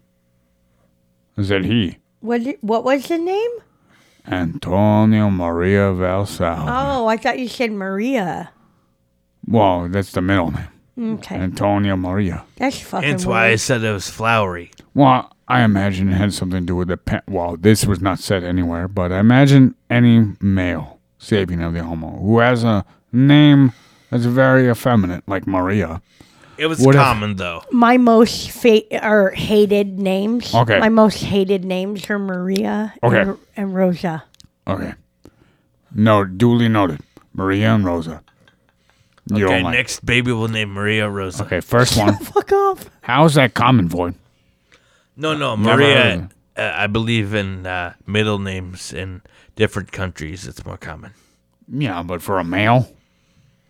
I 1.37 1.43
said 1.43 1.65
he. 1.65 1.97
What? 2.21 2.41
What 2.61 2.83
was 2.83 3.07
the 3.07 3.17
name? 3.17 3.51
Antonio 4.25 5.29
Maria 5.29 5.91
Valsalva. 5.91 6.65
Oh, 6.67 7.07
I 7.07 7.17
thought 7.17 7.39
you 7.39 7.47
said 7.47 7.71
Maria. 7.71 8.51
Well, 9.45 9.89
that's 9.89 10.13
the 10.13 10.21
middle 10.21 10.51
name. 10.51 10.67
Okay, 10.99 11.35
Antonio 11.35 11.95
Maria. 11.95 12.45
that's 12.57 12.79
fucking. 12.79 13.09
Hence 13.09 13.25
why 13.25 13.45
I 13.45 13.47
weird. 13.49 13.59
said 13.61 13.83
it 13.83 13.91
was 13.91 14.09
flowery. 14.09 14.71
Well, 14.93 15.31
I 15.47 15.63
imagine 15.63 16.09
it 16.09 16.13
had 16.15 16.33
something 16.33 16.59
to 16.61 16.65
do 16.65 16.75
with 16.75 16.87
the 16.89 16.97
pen. 16.97 17.21
well, 17.27 17.57
this 17.57 17.85
was 17.85 17.99
not 17.99 18.19
said 18.19 18.43
anywhere, 18.43 18.87
but 18.87 19.11
I 19.11 19.19
imagine 19.19 19.75
any 19.89 20.33
male 20.39 20.99
sapien 21.19 21.65
of 21.65 21.73
the 21.73 21.83
homo 21.83 22.19
who 22.19 22.39
has 22.39 22.63
a 22.63 22.85
name 23.11 23.71
that's 24.11 24.25
very 24.25 24.69
effeminate, 24.69 25.23
like 25.27 25.47
Maria. 25.47 26.01
It 26.59 26.67
was 26.67 26.79
What 26.79 26.93
if- 26.93 27.01
common 27.01 27.37
though. 27.37 27.63
my 27.71 27.97
most 27.97 28.51
fa- 28.51 28.83
or 29.03 29.31
hated 29.31 29.97
names. 29.97 30.53
Okay. 30.53 30.79
My 30.79 30.89
most 30.89 31.23
hated 31.23 31.65
names 31.65 32.07
are 32.11 32.19
Maria 32.19 32.93
Okay. 33.01 33.21
and, 33.21 33.37
and 33.57 33.73
Rosa. 33.75 34.23
Okay. 34.67 34.93
No, 35.95 36.23
duly 36.23 36.69
noted. 36.69 37.01
Maria 37.33 37.73
and 37.73 37.83
Rosa. 37.83 38.21
You 39.27 39.45
Okay, 39.45 39.53
don't 39.55 39.63
like. 39.63 39.73
next 39.75 40.05
baby 40.05 40.31
will 40.31 40.47
name 40.49 40.71
Maria 40.73 41.09
Rosa. 41.09 41.43
Okay, 41.45 41.61
first 41.61 41.97
one. 41.97 42.15
Fuck 42.17 42.51
off. 42.51 42.89
How 43.01 43.23
is 43.25 43.35
that 43.35 43.53
common, 43.53 43.87
Void? 43.87 44.15
No, 45.15 45.35
no, 45.35 45.55
Never 45.55 45.81
heard 45.81 46.19
Maria. 46.19 46.29
Uh, 46.57 46.73
I 46.75 46.87
believe 46.87 47.33
in 47.33 47.65
uh, 47.65 47.93
middle 48.05 48.37
names 48.39 48.91
in 48.93 49.21
different 49.55 49.91
countries. 49.91 50.45
It's 50.47 50.63
more 50.65 50.77
common. 50.77 51.11
Yeah, 51.67 52.03
but 52.03 52.21
for 52.21 52.37
a 52.39 52.43
male? 52.43 52.87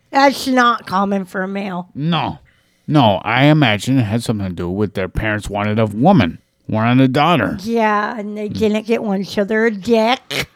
That's 0.09 0.47
not 0.47 0.85
common 0.87 1.25
for 1.25 1.43
a 1.43 1.47
male. 1.47 1.89
No. 1.93 2.39
No, 2.87 3.21
I 3.23 3.45
imagine 3.45 3.97
it 3.99 4.03
had 4.03 4.23
something 4.23 4.47
to 4.49 4.53
do 4.53 4.69
with 4.69 4.93
their 4.95 5.07
parents 5.07 5.49
wanted 5.49 5.79
a 5.79 5.85
woman, 5.85 6.39
wanted 6.67 7.01
a 7.03 7.07
daughter. 7.07 7.57
Yeah, 7.61 8.17
and 8.17 8.37
they 8.37 8.49
didn't 8.49 8.85
get 8.85 9.01
one, 9.03 9.23
so 9.23 9.43
they're 9.45 9.67
a 9.67 9.71
dick. 9.71 10.49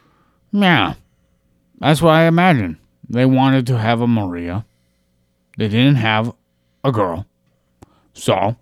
Yeah. 0.52 0.94
That's 1.78 2.02
what 2.02 2.10
I 2.14 2.24
imagine. 2.24 2.78
They 3.08 3.24
wanted 3.24 3.66
to 3.68 3.78
have 3.78 4.00
a 4.02 4.06
Maria. 4.06 4.66
They 5.58 5.68
didn't 5.68 5.96
have 5.96 6.32
a 6.84 6.90
girl. 6.92 7.26
So 8.14 8.56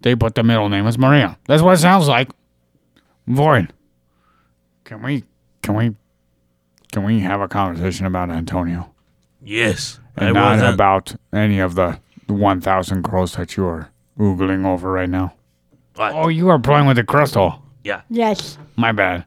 they 0.00 0.14
put 0.14 0.34
the 0.34 0.42
middle 0.42 0.68
name 0.68 0.86
as 0.86 0.96
Maria. 0.98 1.38
That's 1.46 1.62
what 1.62 1.72
it 1.74 1.80
sounds 1.80 2.06
like. 2.08 2.30
Void. 3.26 3.72
Can 4.84 5.02
we 5.02 5.24
can 5.62 5.74
we 5.74 5.94
can 6.92 7.04
we 7.04 7.20
have 7.20 7.40
a 7.40 7.48
conversation 7.48 8.06
about 8.06 8.30
Antonio? 8.30 8.92
Yes, 9.42 9.98
And 10.16 10.28
I 10.28 10.32
not 10.32 10.50
wasn't. 10.52 10.70
Uh, 10.70 10.74
about 10.74 11.16
any 11.32 11.58
of 11.58 11.74
the 11.74 11.98
one 12.28 12.60
thousand 12.60 13.02
girls 13.02 13.34
that 13.34 13.56
you 13.56 13.64
are 13.66 13.90
oogling 14.18 14.66
over 14.66 14.92
right 14.92 15.08
now. 15.08 15.34
What? 15.94 16.12
Oh, 16.14 16.28
you 16.28 16.48
are 16.50 16.58
playing 16.58 16.86
with 16.86 16.96
the 16.96 17.04
crystal. 17.04 17.62
yeah, 17.82 18.02
Yes, 18.10 18.58
My 18.76 18.92
bad. 18.92 19.24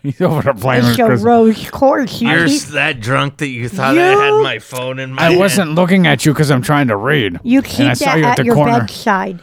He's 0.02 0.20
over 0.20 0.42
there 0.42 0.54
playing 0.54 0.82
with 0.82 0.90
it's 0.92 0.98
a 0.98 1.04
crystal. 1.06 1.26
rose 1.28 1.70
quartz. 1.70 2.20
You 2.22 2.28
you're 2.30 2.46
keep, 2.46 2.56
s- 2.62 2.70
that 2.70 3.00
drunk 3.00 3.36
that 3.38 3.48
you 3.48 3.68
thought 3.68 3.98
I 3.98 4.02
had 4.02 4.28
You- 4.28 4.42
my 4.42 4.58
phone 4.58 4.98
in 4.98 5.12
my. 5.12 5.22
I 5.22 5.26
hand. 5.30 5.38
wasn't 5.38 5.70
looking 5.74 6.06
at 6.06 6.24
you 6.24 6.32
because 6.32 6.50
I'm 6.50 6.62
trying 6.62 6.88
to 6.88 6.96
read. 6.96 7.38
you 7.42 7.58
and 7.58 7.66
I 7.66 7.70
keep 7.70 7.96
saw 7.96 8.04
that 8.06 8.18
you 8.18 8.24
at, 8.24 8.30
at 8.30 8.36
the 8.38 8.44
your 8.44 8.54
corner. 8.54 8.80
bedside 8.80 9.40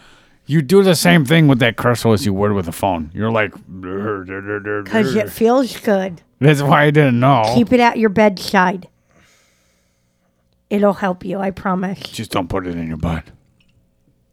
You 0.48 0.62
do 0.62 0.82
the 0.84 0.96
same 0.96 1.26
thing 1.26 1.48
with 1.48 1.60
that 1.60 1.76
crystal 1.78 2.14
as 2.14 2.26
you 2.26 2.34
would 2.34 2.54
with 2.54 2.68
a 2.68 2.72
phone. 2.72 3.12
You're 3.14 3.30
like, 3.32 3.54
because 3.80 5.16
it 5.16 5.30
feels 5.30 5.78
good. 5.82 6.22
that's 6.40 6.62
why 6.62 6.84
I 6.86 6.92
didn't 6.92 7.20
know. 7.20 7.44
Keep 7.56 7.74
it 7.74 7.80
at 7.80 7.98
your 7.98 8.10
bedside. 8.10 8.88
It'll 10.70 10.94
help 10.94 11.24
you, 11.24 11.40
I 11.40 11.52
promise. 11.52 12.00
Just 12.00 12.32
don't 12.32 12.50
put 12.50 12.66
it 12.68 12.76
in 12.76 12.88
your 12.88 12.98
butt. 12.98 13.24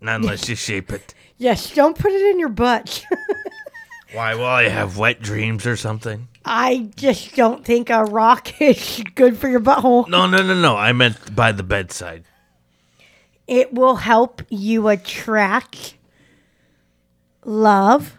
Not 0.00 0.20
unless 0.20 0.48
you 0.48 0.56
shape 0.56 0.90
it. 0.92 1.14
Yes, 1.38 1.72
don't 1.74 1.96
put 1.98 2.12
it 2.12 2.22
in 2.32 2.38
your 2.40 2.48
butt. 2.48 3.04
Why? 4.14 4.34
Will 4.34 4.44
I 4.44 4.68
have 4.68 4.96
wet 4.96 5.20
dreams 5.20 5.66
or 5.66 5.76
something? 5.76 6.28
I 6.44 6.90
just 6.96 7.34
don't 7.34 7.64
think 7.64 7.90
a 7.90 8.04
rock 8.04 8.60
is 8.60 9.02
good 9.14 9.36
for 9.36 9.48
your 9.48 9.60
butthole. 9.60 10.08
No, 10.08 10.26
no, 10.26 10.42
no, 10.42 10.60
no. 10.60 10.76
I 10.76 10.92
meant 10.92 11.34
by 11.34 11.52
the 11.52 11.62
bedside. 11.62 12.24
It 13.46 13.74
will 13.74 13.96
help 13.96 14.42
you 14.48 14.88
attract 14.88 15.94
love. 17.44 18.16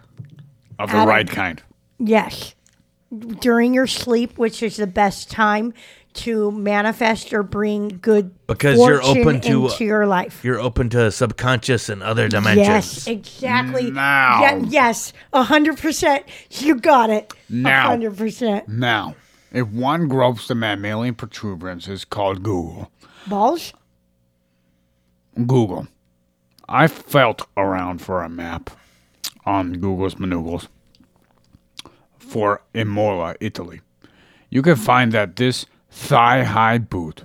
Of 0.78 0.90
the 0.90 0.96
Adam- 0.96 1.08
right 1.08 1.28
kind. 1.28 1.62
Yes. 1.98 2.54
During 3.40 3.72
your 3.72 3.86
sleep, 3.86 4.36
which 4.36 4.62
is 4.62 4.76
the 4.76 4.86
best 4.86 5.30
time 5.30 5.72
to 6.16 6.50
manifest 6.52 7.32
or 7.32 7.42
bring 7.42 7.98
good 8.02 8.34
Because 8.46 8.78
you're 8.78 9.00
fortune 9.00 9.22
open 9.22 9.40
to- 9.42 9.66
into 9.68 9.84
your 9.84 10.06
life. 10.06 10.44
You're 10.44 10.58
open 10.60 10.88
to 10.90 11.10
subconscious 11.10 11.88
and 11.88 12.02
other 12.02 12.28
dimensions. 12.28 12.66
Yes, 12.66 13.06
exactly. 13.06 13.90
Now. 13.90 14.40
Yeah, 14.42 14.56
yes, 14.68 15.12
a 15.32 15.42
hundred 15.44 15.78
percent. 15.78 16.24
You 16.50 16.76
got 16.76 17.10
it. 17.10 17.32
A 17.48 17.52
Now. 17.52 17.88
hundred 17.88 18.16
percent. 18.16 18.68
Now, 18.68 19.14
if 19.52 19.66
one 19.68 20.08
gropes 20.08 20.48
the 20.48 20.54
mammalian 20.54 21.14
protuberance 21.14 21.86
it's 21.88 22.04
called 22.04 22.42
Google, 22.42 22.90
Balls. 23.26 23.72
Google. 25.46 25.86
I 26.68 26.88
felt 26.88 27.46
around 27.56 27.98
for 28.00 28.22
a 28.22 28.28
map 28.28 28.70
on 29.44 29.74
Google's 29.74 30.18
Manuggles 30.18 30.68
for 32.18 32.62
Imola, 32.74 33.36
Italy. 33.40 33.80
You 34.50 34.62
can 34.62 34.76
find 34.76 35.12
that 35.12 35.36
this 35.36 35.66
thigh 35.96 36.44
high 36.44 36.76
boot 36.76 37.24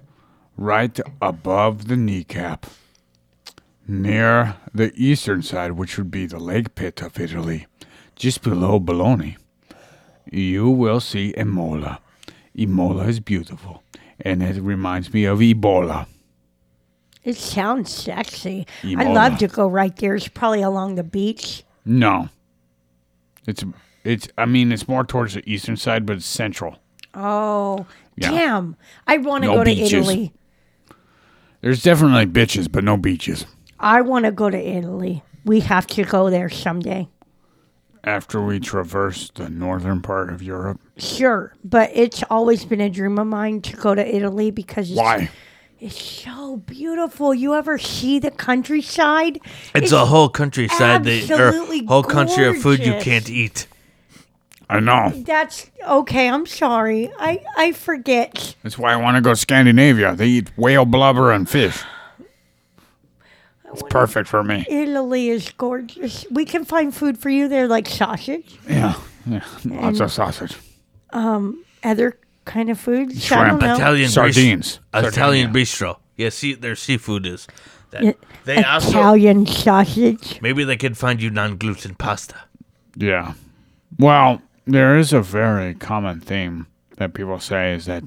right 0.55 0.97
above 1.21 1.89
the 1.89 1.97
kneecap 1.97 2.65
near 3.85 4.55
the 4.73 4.93
eastern 4.95 5.41
side, 5.41 5.73
which 5.73 5.97
would 5.97 6.09
be 6.09 6.25
the 6.25 6.39
leg 6.39 6.73
pit 6.73 7.01
of 7.01 7.19
Italy, 7.19 7.67
just 8.15 8.41
below 8.41 8.79
Bologna. 8.79 9.37
You 10.31 10.69
will 10.69 11.01
see 11.01 11.33
Imola. 11.37 11.99
Imola 12.55 13.03
is 13.07 13.19
beautiful, 13.19 13.83
and 14.21 14.41
it 14.41 14.61
reminds 14.61 15.13
me 15.13 15.25
of 15.25 15.39
Ebola. 15.39 16.07
It 17.23 17.35
sounds 17.35 17.91
sexy. 17.91 18.65
I'd 18.83 19.13
love 19.13 19.37
to 19.39 19.47
go 19.47 19.67
right 19.67 19.95
there. 19.97 20.15
It's 20.15 20.29
probably 20.29 20.61
along 20.61 20.95
the 20.95 21.03
beach. 21.03 21.63
No. 21.85 22.29
It's 23.45 23.63
it's 24.03 24.27
I 24.37 24.45
mean 24.45 24.71
it's 24.71 24.87
more 24.87 25.03
towards 25.03 25.33
the 25.33 25.43
eastern 25.45 25.75
side, 25.75 26.05
but 26.05 26.15
it's 26.15 26.25
central. 26.25 26.77
Oh, 27.13 27.85
Yeah. 28.21 28.31
damn! 28.31 28.75
I 29.07 29.17
want 29.17 29.43
to 29.43 29.49
No 29.49 29.55
go 29.55 29.63
to. 29.63 29.71
Italy. 29.71 30.33
There's 31.61 31.83
definitely 31.83 32.25
bitches, 32.25 32.71
but 32.71 32.83
no 32.83 32.97
beaches. 32.97 33.45
I 33.79 34.01
want 34.01 34.25
to 34.25 34.31
go 34.31 34.49
to 34.49 34.57
Italy. 34.57 35.23
We 35.45 35.59
have 35.61 35.87
to 35.87 36.03
go 36.03 36.29
there 36.29 36.49
someday. 36.49 37.07
After 38.03 38.41
we 38.41 38.59
traverse 38.59 39.29
the 39.35 39.49
northern 39.49 40.01
part 40.01 40.31
of 40.31 40.41
Europe. 40.41 40.81
Sure, 40.97 41.53
but 41.63 41.91
it's 41.93 42.23
always 42.31 42.65
been 42.65 42.81
a 42.81 42.89
dream 42.89 43.19
of 43.19 43.27
mine 43.27 43.61
to 43.61 43.75
go 43.75 43.93
to 43.93 44.15
Italy 44.15 44.49
because 44.49 44.89
it's, 44.89 44.97
Why? 44.97 45.29
it's 45.79 46.01
so 46.01 46.57
beautiful. 46.57 47.33
You 47.33 47.53
ever 47.53 47.77
see 47.77 48.17
the 48.17 48.31
countryside? 48.31 49.39
It's, 49.75 49.91
a 49.91 50.07
whole 50.07 50.29
countryside, 50.29 51.03
that, 51.03 51.29
absolutely 51.29 51.81
or 51.81 51.87
whole 51.87 52.03
country 52.03 52.47
of 52.47 52.57
food 52.57 52.79
you 52.79 52.95
can't 53.01 53.29
eat. 53.29 53.67
I 54.71 54.79
know. 54.79 55.09
That's 55.25 55.69
okay. 55.87 56.29
I'm 56.29 56.45
sorry. 56.45 57.11
I 57.19 57.43
I 57.57 57.71
forget. 57.73 58.55
That's 58.63 58.77
why 58.77 58.93
I 58.93 58.95
want 58.95 59.17
to 59.17 59.21
go 59.21 59.33
Scandinavia. 59.33 60.15
They 60.15 60.27
eat 60.27 60.51
whale 60.57 60.85
blubber 60.85 61.31
and 61.31 61.47
fish. 61.49 61.77
It's 63.73 63.83
perfect 63.89 64.27
for 64.27 64.43
me. 64.43 64.65
Italy 64.69 65.29
is 65.29 65.49
gorgeous. 65.51 66.25
We 66.31 66.43
can 66.45 66.65
find 66.65 66.93
food 66.93 67.17
for 67.17 67.29
you 67.29 67.47
there, 67.47 67.67
like 67.67 67.87
sausage, 67.87 68.57
Yeah. 68.67 68.95
Yeah. 69.25 69.45
Lots 69.65 69.99
of 70.01 70.11
sausage. 70.11 70.57
Um, 71.11 71.63
other 71.83 72.17
kind 72.45 72.69
of 72.69 72.79
foods. 72.79 73.31
I 73.31 73.47
don't 73.47 73.59
know. 73.61 73.75
Italian 73.75 74.09
Sardines. 74.09 74.79
bistro. 74.93 75.07
Italian 75.07 75.13
Sardinia. 75.13 75.47
bistro. 75.49 75.97
Yeah, 76.17 76.29
see, 76.29 76.53
their 76.55 76.75
seafood 76.75 77.25
is. 77.25 77.47
That. 77.91 78.03
Yeah, 78.03 78.11
They 78.45 78.63
also 78.63 78.89
Italian 78.89 79.45
sausage. 79.45 80.41
maybe 80.41 80.63
they 80.63 80.75
could 80.77 80.97
find 80.97 81.21
you 81.21 81.29
non-gluten 81.29 81.95
pasta. 81.95 82.35
Yeah. 82.95 83.33
Well, 83.99 84.41
there 84.65 84.97
is 84.97 85.13
a 85.13 85.21
very 85.21 85.73
common 85.73 86.19
theme 86.19 86.67
that 86.97 87.13
people 87.13 87.39
say 87.39 87.73
is 87.73 87.85
that 87.85 88.03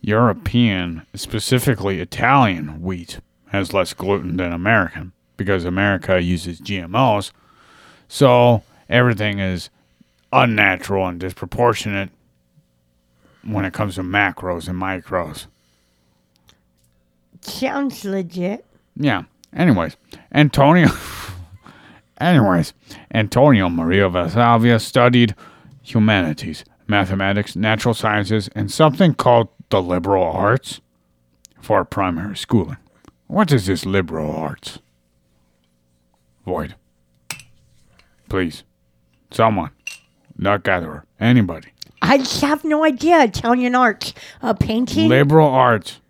European, 0.00 1.06
specifically 1.14 2.00
Italian 2.00 2.82
wheat, 2.82 3.20
has 3.48 3.72
less 3.72 3.94
gluten 3.94 4.36
than 4.36 4.52
American 4.52 5.12
because 5.36 5.64
America 5.64 6.20
uses 6.20 6.60
GMOs. 6.60 7.32
So 8.08 8.62
everything 8.88 9.38
is 9.38 9.70
unnatural 10.32 11.06
and 11.06 11.20
disproportionate 11.20 12.10
when 13.44 13.64
it 13.64 13.72
comes 13.72 13.96
to 13.96 14.02
macros 14.02 14.68
and 14.68 14.80
micros. 14.80 15.46
Sounds 17.40 18.04
legit. 18.04 18.64
Yeah. 18.96 19.24
Anyways, 19.54 19.96
Antonio. 20.32 20.88
anyways, 22.20 22.72
Antonio 23.12 23.68
Maria 23.68 24.08
Valsalva 24.08 24.80
studied 24.80 25.34
humanities, 25.82 26.64
mathematics, 26.86 27.56
natural 27.56 27.94
sciences, 27.94 28.48
and 28.54 28.70
something 28.70 29.14
called 29.14 29.48
the 29.70 29.82
liberal 29.82 30.24
arts 30.24 30.80
for 31.60 31.84
primary 31.84 32.36
schooling. 32.36 32.78
What 33.26 33.52
is 33.52 33.66
this 33.66 33.84
liberal 33.86 34.30
arts? 34.30 34.78
Void. 36.44 36.74
Please. 38.28 38.64
Someone. 39.30 39.70
Nut 40.36 40.64
gatherer. 40.64 41.04
Anybody. 41.20 41.68
I 42.02 42.16
have 42.40 42.64
no 42.64 42.84
idea. 42.84 43.22
Italian 43.24 43.74
arts, 43.74 44.12
uh, 44.42 44.54
painting, 44.54 45.08
Liberal 45.08 45.48
arts. 45.48 46.00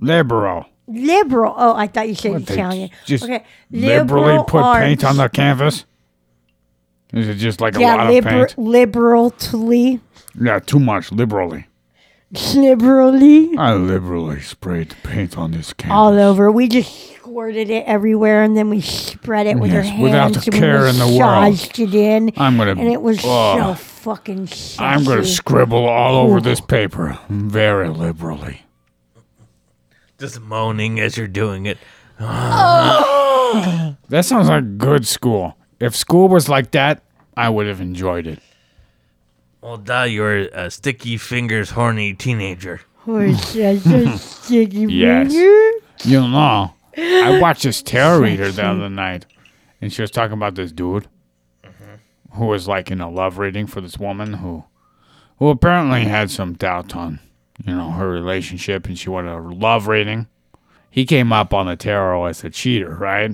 Liberal. 0.00 0.66
liberal. 0.86 1.54
Oh, 1.56 1.74
I 1.74 1.86
thought 1.86 2.08
you 2.08 2.14
said 2.14 2.32
What, 2.32 2.46
they 2.46 2.54
Italian. 2.54 2.90
Just 3.06 3.24
okay, 3.24 3.44
liberally 3.70 4.38
liberal 4.38 4.44
put 4.44 4.74
paint 4.74 5.04
on 5.04 5.16
the 5.16 5.28
canvas? 5.28 5.86
Is 7.14 7.28
it 7.28 7.34
just 7.36 7.60
like 7.60 7.76
a 7.76 7.80
Yeah, 7.80 7.94
lot 7.96 8.06
liber- 8.12 8.18
of 8.18 8.48
paint? 8.48 8.58
liberally, 8.58 10.00
Yeah, 10.40 10.58
too 10.58 10.80
much. 10.80 11.12
Liberally. 11.12 11.66
liberally, 12.54 13.56
I 13.56 13.74
liberally 13.74 14.40
sprayed 14.40 14.88
the 14.90 14.96
paint 15.08 15.38
on 15.38 15.52
this 15.52 15.72
canvas. 15.72 15.94
all 15.94 16.18
over. 16.18 16.50
We 16.50 16.66
just 16.68 17.14
squirted 17.14 17.70
it 17.70 17.84
everywhere, 17.86 18.42
and 18.42 18.56
then 18.56 18.68
we 18.70 18.80
spread 18.80 19.46
it 19.46 19.58
with 19.58 19.70
our 19.70 19.78
Yes, 19.82 19.88
hands. 19.90 20.02
without 20.02 20.32
the 20.32 20.40
and 20.50 20.54
care 20.54 20.82
we 20.82 20.88
in 20.90 20.98
the 20.98 21.06
world. 21.18 21.78
it 21.78 21.94
in. 21.94 22.32
I'm 22.36 22.56
gonna- 22.56 22.72
And 22.72 22.88
it 22.88 23.00
was 23.00 23.20
so 23.20 23.74
fucking 23.78 24.48
sexy. 24.48 24.82
I'm 24.82 25.04
going 25.04 25.18
to 25.22 25.26
scribble 25.26 25.86
all 25.86 26.16
over 26.26 26.40
this 26.40 26.60
paper 26.60 27.18
very 27.30 27.88
liberally. 27.88 28.62
Just 30.18 30.40
moaning 30.40 30.98
as 31.00 31.16
you're 31.16 31.26
doing 31.28 31.66
it. 31.66 31.78
Oh. 32.20 33.96
That 34.08 34.24
sounds 34.24 34.48
like 34.48 34.76
good 34.78 35.06
school. 35.06 35.56
If 35.80 35.94
school 35.96 36.28
was 36.28 36.48
like 36.48 36.70
that, 36.72 37.02
I 37.36 37.48
would 37.48 37.66
have 37.66 37.80
enjoyed 37.80 38.26
it. 38.26 38.40
Well, 39.60 39.76
duh, 39.78 40.02
you're 40.02 40.36
a 40.48 40.70
sticky 40.70 41.16
fingers, 41.16 41.70
horny 41.70 42.12
teenager. 42.14 42.82
Was 43.06 43.40
such 43.48 43.86
a 43.86 44.18
sticky 44.18 44.86
Yes. 44.88 45.32
finger. 45.32 45.70
You 46.04 46.20
know, 46.28 46.74
I 46.96 47.38
watched 47.40 47.62
this 47.62 47.82
tarot 47.82 48.20
reader 48.20 48.50
the 48.50 48.64
other 48.64 48.90
night, 48.90 49.26
and 49.80 49.92
she 49.92 50.02
was 50.02 50.10
talking 50.10 50.34
about 50.34 50.54
this 50.54 50.70
dude 50.72 51.08
mm-hmm. 51.64 52.38
who 52.38 52.46
was 52.46 52.68
like 52.68 52.90
in 52.90 53.00
a 53.00 53.10
love 53.10 53.38
reading 53.38 53.66
for 53.66 53.80
this 53.80 53.98
woman 53.98 54.34
who, 54.34 54.64
who 55.38 55.48
apparently 55.48 56.04
had 56.04 56.30
some 56.30 56.54
doubt 56.54 56.94
on, 56.94 57.20
you 57.64 57.74
know, 57.74 57.90
her 57.90 58.08
relationship, 58.08 58.86
and 58.86 58.98
she 58.98 59.08
wanted 59.10 59.32
a 59.32 59.38
love 59.40 59.86
reading. 59.88 60.26
He 60.90 61.06
came 61.06 61.32
up 61.32 61.52
on 61.54 61.66
the 61.66 61.76
tarot 61.76 62.26
as 62.26 62.44
a 62.44 62.50
cheater, 62.50 62.94
right? 62.94 63.32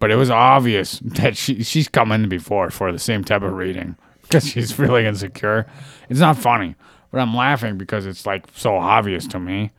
But 0.00 0.10
it 0.10 0.16
was 0.16 0.30
obvious 0.30 0.98
that 1.04 1.36
she 1.36 1.62
she's 1.62 1.88
come 1.88 2.12
in 2.12 2.28
before 2.28 2.70
for 2.70 2.92
the 2.92 2.98
same 2.98 3.24
type 3.24 3.42
of 3.42 3.52
reading 3.52 3.96
because 4.22 4.46
she's 4.48 4.78
really 4.84 5.06
insecure. 5.06 5.66
It's 6.08 6.20
not 6.20 6.36
funny, 6.38 6.74
but 7.10 7.20
I'm 7.20 7.34
laughing 7.34 7.78
because 7.78 8.06
it's 8.06 8.26
like 8.26 8.46
so 8.54 8.76
obvious 8.76 9.26
to 9.28 9.38
me 9.40 9.70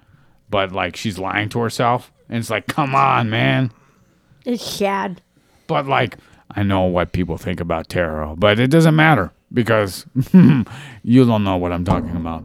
but 0.51 0.71
like 0.71 0.95
she's 0.95 1.19
lying 1.19 1.47
to 1.47 1.59
herself 1.59 2.11
and 2.27 2.39
it's 2.39 2.49
like 2.49 2.65
come 2.65 2.95
on 2.95 3.29
man 3.29 3.71
It's 4.45 4.65
sad. 4.65 5.21
but 5.67 5.85
like 5.85 6.17
i 6.49 6.63
know 6.63 6.85
what 6.85 7.11
people 7.11 7.37
think 7.37 7.59
about 7.59 7.87
tarot 7.87 8.35
but 8.37 8.59
it 8.59 8.71
doesn't 8.71 8.95
matter 8.95 9.31
because 9.53 10.07
you 11.03 11.23
don't 11.23 11.43
know 11.43 11.55
what 11.55 11.71
i'm 11.71 11.85
talking 11.85 12.15
about 12.15 12.43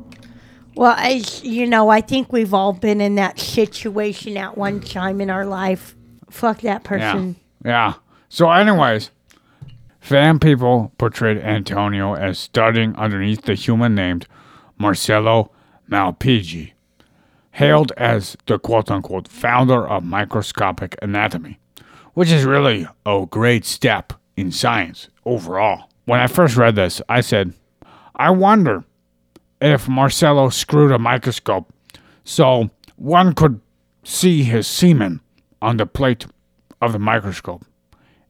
Well, 0.77 0.95
as 0.99 1.43
you 1.43 1.67
know, 1.67 1.89
I 1.89 2.03
think 2.03 2.31
we've 2.31 2.53
all 2.53 2.75
been 2.75 3.01
in 3.01 3.15
that 3.15 3.39
situation 3.39 4.37
at 4.37 4.59
one 4.59 4.81
time 4.81 5.21
in 5.23 5.31
our 5.31 5.47
life. 5.47 5.95
Fuck 6.31 6.61
that 6.61 6.83
yeah 6.83 7.13
person. 7.13 7.37
Yeah 7.65 7.95
so 8.29 8.51
anyways 8.51 9.11
fam 10.01 10.39
people 10.39 10.93
portrayed 10.99 11.39
antonio 11.39 12.15
as 12.15 12.39
studying 12.39 12.95
underneath 12.97 13.43
the 13.43 13.55
human 13.55 13.95
named 13.95 14.27
marcello 14.77 15.51
malpighi 15.91 16.73
hailed 17.53 17.93
as 17.97 18.37
the 18.47 18.59
quote-unquote 18.59 19.29
founder 19.29 19.87
of 19.87 20.03
microscopic 20.03 20.97
anatomy 21.01 21.59
which 22.15 22.31
is 22.31 22.45
really 22.45 22.87
a 23.05 23.27
great 23.29 23.65
step 23.65 24.13
in 24.37 24.51
science 24.51 25.09
overall. 25.25 25.91
When 26.07 26.21
I 26.21 26.27
first 26.27 26.57
read 26.57 26.77
this, 26.77 27.03
I 27.09 27.21
said, 27.21 27.53
I 28.17 28.31
wonder 28.31 28.85
if 29.61 29.89
Marcello 29.89 30.49
screwed 30.49 30.93
a 30.93 30.99
microscope 30.99 31.73
so 32.25 32.71
one 32.97 33.35
could 33.35 33.61
see 34.05 34.45
his 34.45 34.67
semen 34.67 35.21
on 35.61 35.77
the 35.77 35.87
plate 35.87 36.27
of 36.81 36.93
the 36.93 36.99
microscope 36.99 37.65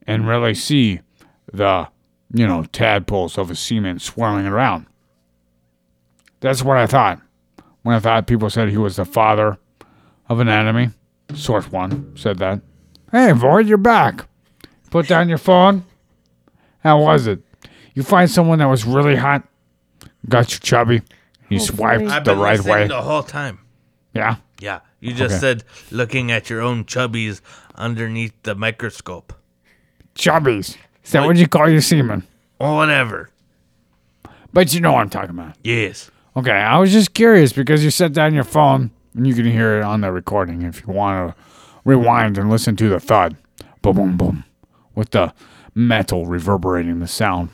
and 0.07 0.29
really 0.29 0.55
see 0.55 1.01
the, 1.53 1.89
you 2.33 2.47
know, 2.47 2.65
tadpoles 2.65 3.39
of 3.39 3.49
his 3.49 3.59
semen 3.59 3.99
swirling 3.99 4.47
around. 4.47 4.87
That's 6.41 6.63
what 6.63 6.77
I 6.77 6.87
thought. 6.87 7.21
When 7.83 7.95
I 7.95 8.01
thought 8.01 8.27
people 8.27 8.51
said 8.51 8.69
he 8.69 8.77
was 8.79 8.97
the 8.97 9.05
father 9.05 9.59
of 10.29 10.41
anatomy, 10.41 10.91
Source 11.35 11.71
One 11.71 12.17
said 12.17 12.39
that. 12.39 12.61
Hey, 13.13 13.33
Void, 13.33 13.67
you're 13.67 13.79
back. 13.79 14.27
Put 14.91 15.07
down 15.09 15.29
your 15.29 15.39
phone. 15.39 15.85
How 16.81 17.01
was 17.01 17.27
it? 17.27 17.41
You 17.95 18.03
find 18.03 18.31
someone 18.31 18.59
that 18.59 18.67
was 18.69 18.85
really 18.85 19.17
hot, 19.17 19.47
got 20.29 20.53
you 20.53 20.59
chubby, 20.59 21.03
you 21.49 21.59
oh, 21.61 21.65
swiped 21.65 22.05
I've 22.05 22.25
the 22.25 22.33
been 22.33 22.41
right 22.41 22.57
listening 22.57 22.75
way. 22.75 22.89
the 22.89 23.03
whole 23.03 23.23
time. 23.23 23.61
Yeah. 24.15 24.37
Yeah, 24.61 24.81
you 25.05 25.13
just 25.15 25.35
Okay. 25.35 25.41
said 25.41 25.65
looking 25.91 26.31
at 26.33 26.49
your 26.49 26.61
own 26.63 26.85
chubbies 26.85 27.41
underneath 27.75 28.33
the 28.43 28.55
microscope. 28.55 29.33
Chubbies. 30.15 30.77
Is 31.05 31.13
that 31.13 31.25
what 31.25 31.37
you 31.37 31.47
call 31.47 31.69
your 31.69 31.81
semen? 31.83 32.23
Or 32.59 32.75
whatever. 32.75 33.31
But 34.53 34.73
you 34.73 34.81
know 34.81 34.93
what 34.93 35.01
I'm 35.01 35.11
talking 35.11 35.31
about. 35.31 35.57
Yes. 35.63 36.11
Okay, 36.37 36.51
I 36.53 36.79
was 36.79 36.93
just 36.93 37.13
curious 37.15 37.53
because 37.53 37.85
you 37.85 37.91
set 37.91 38.13
down 38.13 38.33
your 38.35 38.45
phone 38.45 38.91
and 39.15 39.27
you 39.27 39.35
can 39.35 39.45
hear 39.45 39.79
it 39.79 39.85
on 39.85 40.01
the 40.01 40.11
recording 40.11 40.63
if 40.63 40.81
you 40.87 40.93
want 40.93 41.37
to 41.37 41.43
rewind 41.85 42.39
and 42.39 42.49
listen 42.51 42.75
to 42.77 42.89
the 42.89 42.99
thud. 42.99 43.37
Boom, 43.83 43.97
boom, 43.97 44.17
boom. 44.17 44.45
With 44.95 45.11
the 45.11 45.35
metal 45.75 46.25
reverberating 46.27 47.01
the 47.01 47.07
sound. 47.09 47.51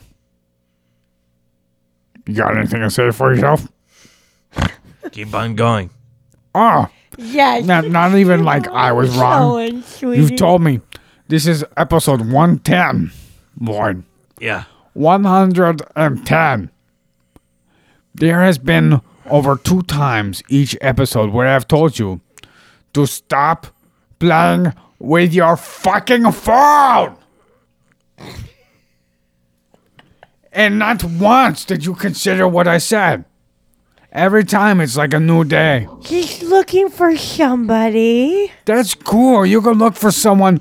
You 2.27 2.35
got 2.35 2.57
anything 2.57 2.81
to 2.81 2.91
say 2.91 3.11
for 3.11 3.35
yourself? 3.35 3.67
Keep 5.11 5.35
on 5.35 5.55
going. 5.57 5.91
Oh, 6.55 6.87
Yes. 7.19 7.65
not, 7.67 7.87
not 7.87 8.15
even 8.15 8.45
like 8.45 8.69
I 8.69 8.93
was 8.93 9.17
wrong. 9.17 9.83
So 9.83 10.13
You've 10.13 10.37
told 10.37 10.63
me 10.63 10.81
this 11.29 11.47
is 11.47 11.65
episode 11.77 12.21
110, 12.21 13.13
Void. 13.57 14.05
Yeah. 14.39 14.65
110. 14.95 16.71
There 18.15 18.41
has 18.43 18.59
been 18.59 19.01
over 19.27 19.57
two 19.57 19.83
times 19.83 20.43
each 20.49 20.77
episode 20.81 21.31
where 21.31 21.47
I've 21.47 21.69
told 21.69 21.99
you 21.99 22.21
to 22.95 23.07
stop 23.07 23.69
playing 24.19 24.73
with 24.99 25.33
your 25.33 25.57
fucking 25.57 26.31
phone. 26.33 27.17
And 30.53 30.79
not 30.79 31.05
once 31.05 31.65
did 31.65 31.85
you 31.85 31.95
consider 31.95 32.49
what 32.49 32.67
I 32.67 32.79
said. 32.79 33.25
Every 34.13 34.43
time 34.45 34.81
it's 34.81 34.97
like 34.97 35.15
a 35.15 35.21
new 35.21 35.45
day. 35.45 35.87
Just 36.01 36.43
looking 36.43 36.89
for 36.89 37.17
somebody. 37.17 38.51
That's 38.65 38.97
cool. 38.97 39.47
You 39.47 39.63
can 39.63 39.75
look 39.75 39.95
for 39.95 40.11
someone 40.11 40.59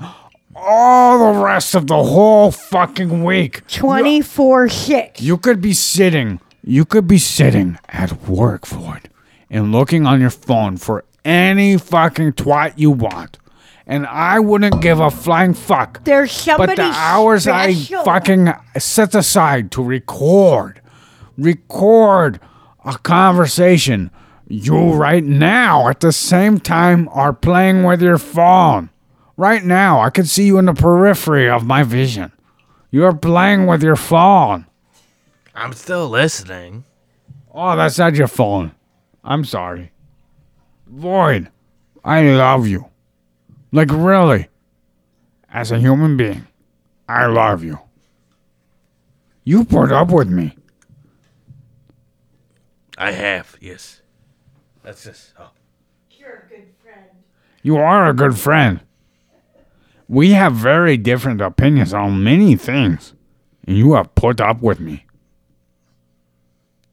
all 0.54 1.32
the 1.32 1.40
rest 1.40 1.74
of 1.74 1.88
the 1.88 1.96
whole 2.00 2.52
fucking 2.52 3.24
week. 3.24 3.66
24 3.66 4.68
6. 4.68 5.20
You 5.20 5.36
could 5.36 5.60
be 5.60 5.72
sitting, 5.72 6.38
you 6.62 6.84
could 6.84 7.08
be 7.08 7.18
sitting 7.18 7.76
at 7.88 8.22
work 8.28 8.66
for 8.66 8.96
it 8.98 9.08
and 9.50 9.72
looking 9.72 10.06
on 10.06 10.20
your 10.20 10.30
phone 10.30 10.76
for 10.76 11.04
any 11.24 11.76
fucking 11.76 12.34
twat 12.34 12.74
you 12.76 12.92
want. 12.92 13.38
And 13.84 14.06
I 14.06 14.38
wouldn't 14.38 14.80
give 14.80 15.00
a 15.00 15.10
flying 15.10 15.54
fuck. 15.54 16.04
There's 16.04 16.30
somebody 16.30 16.76
But 16.76 16.92
the 16.92 16.96
hours 16.96 17.42
special. 17.44 17.98
I 17.98 18.04
fucking 18.04 18.52
set 18.78 19.16
aside 19.16 19.72
to 19.72 19.82
record, 19.82 20.80
record 21.36 22.38
a 22.84 22.98
conversation, 22.98 24.10
you 24.48 24.92
right 24.92 25.24
now 25.24 25.88
at 25.88 26.00
the 26.00 26.12
same 26.12 26.58
time 26.58 27.08
are 27.12 27.32
playing 27.32 27.84
with 27.84 28.02
your 28.02 28.18
phone. 28.18 28.90
Right 29.36 29.64
now, 29.64 30.00
I 30.00 30.10
can 30.10 30.24
see 30.24 30.44
you 30.44 30.58
in 30.58 30.66
the 30.66 30.74
periphery 30.74 31.48
of 31.48 31.64
my 31.64 31.82
vision. 31.82 32.32
You're 32.90 33.14
playing 33.14 33.66
with 33.66 33.82
your 33.82 33.96
phone. 33.96 34.66
I'm 35.54 35.72
still 35.72 36.08
listening. 36.08 36.84
Oh, 37.52 37.76
that's 37.76 37.98
not 37.98 38.14
your 38.14 38.28
phone. 38.28 38.72
I'm 39.24 39.44
sorry. 39.44 39.92
Void, 40.86 41.48
I 42.04 42.22
love 42.22 42.66
you. 42.66 42.86
Like, 43.72 43.90
really. 43.90 44.48
As 45.52 45.70
a 45.70 45.78
human 45.78 46.16
being, 46.16 46.46
I 47.08 47.26
love 47.26 47.64
you. 47.64 47.78
You 49.44 49.64
put 49.64 49.90
up 49.90 50.10
with 50.10 50.28
me. 50.28 50.56
I 53.00 53.12
have, 53.12 53.56
yes. 53.62 54.02
That's 54.82 55.04
just. 55.04 55.32
Oh. 55.38 55.48
You 56.10 56.26
are 56.26 56.44
a 56.44 56.48
good 56.48 56.66
friend. 56.82 57.06
You 57.62 57.76
are 57.78 58.08
a 58.10 58.12
good 58.12 58.38
friend. 58.38 58.80
We 60.06 60.32
have 60.32 60.52
very 60.52 60.98
different 60.98 61.40
opinions 61.40 61.94
on 61.94 62.22
many 62.22 62.56
things, 62.56 63.14
and 63.66 63.78
you 63.78 63.94
have 63.94 64.14
put 64.14 64.38
up 64.38 64.60
with 64.60 64.80
me. 64.80 65.06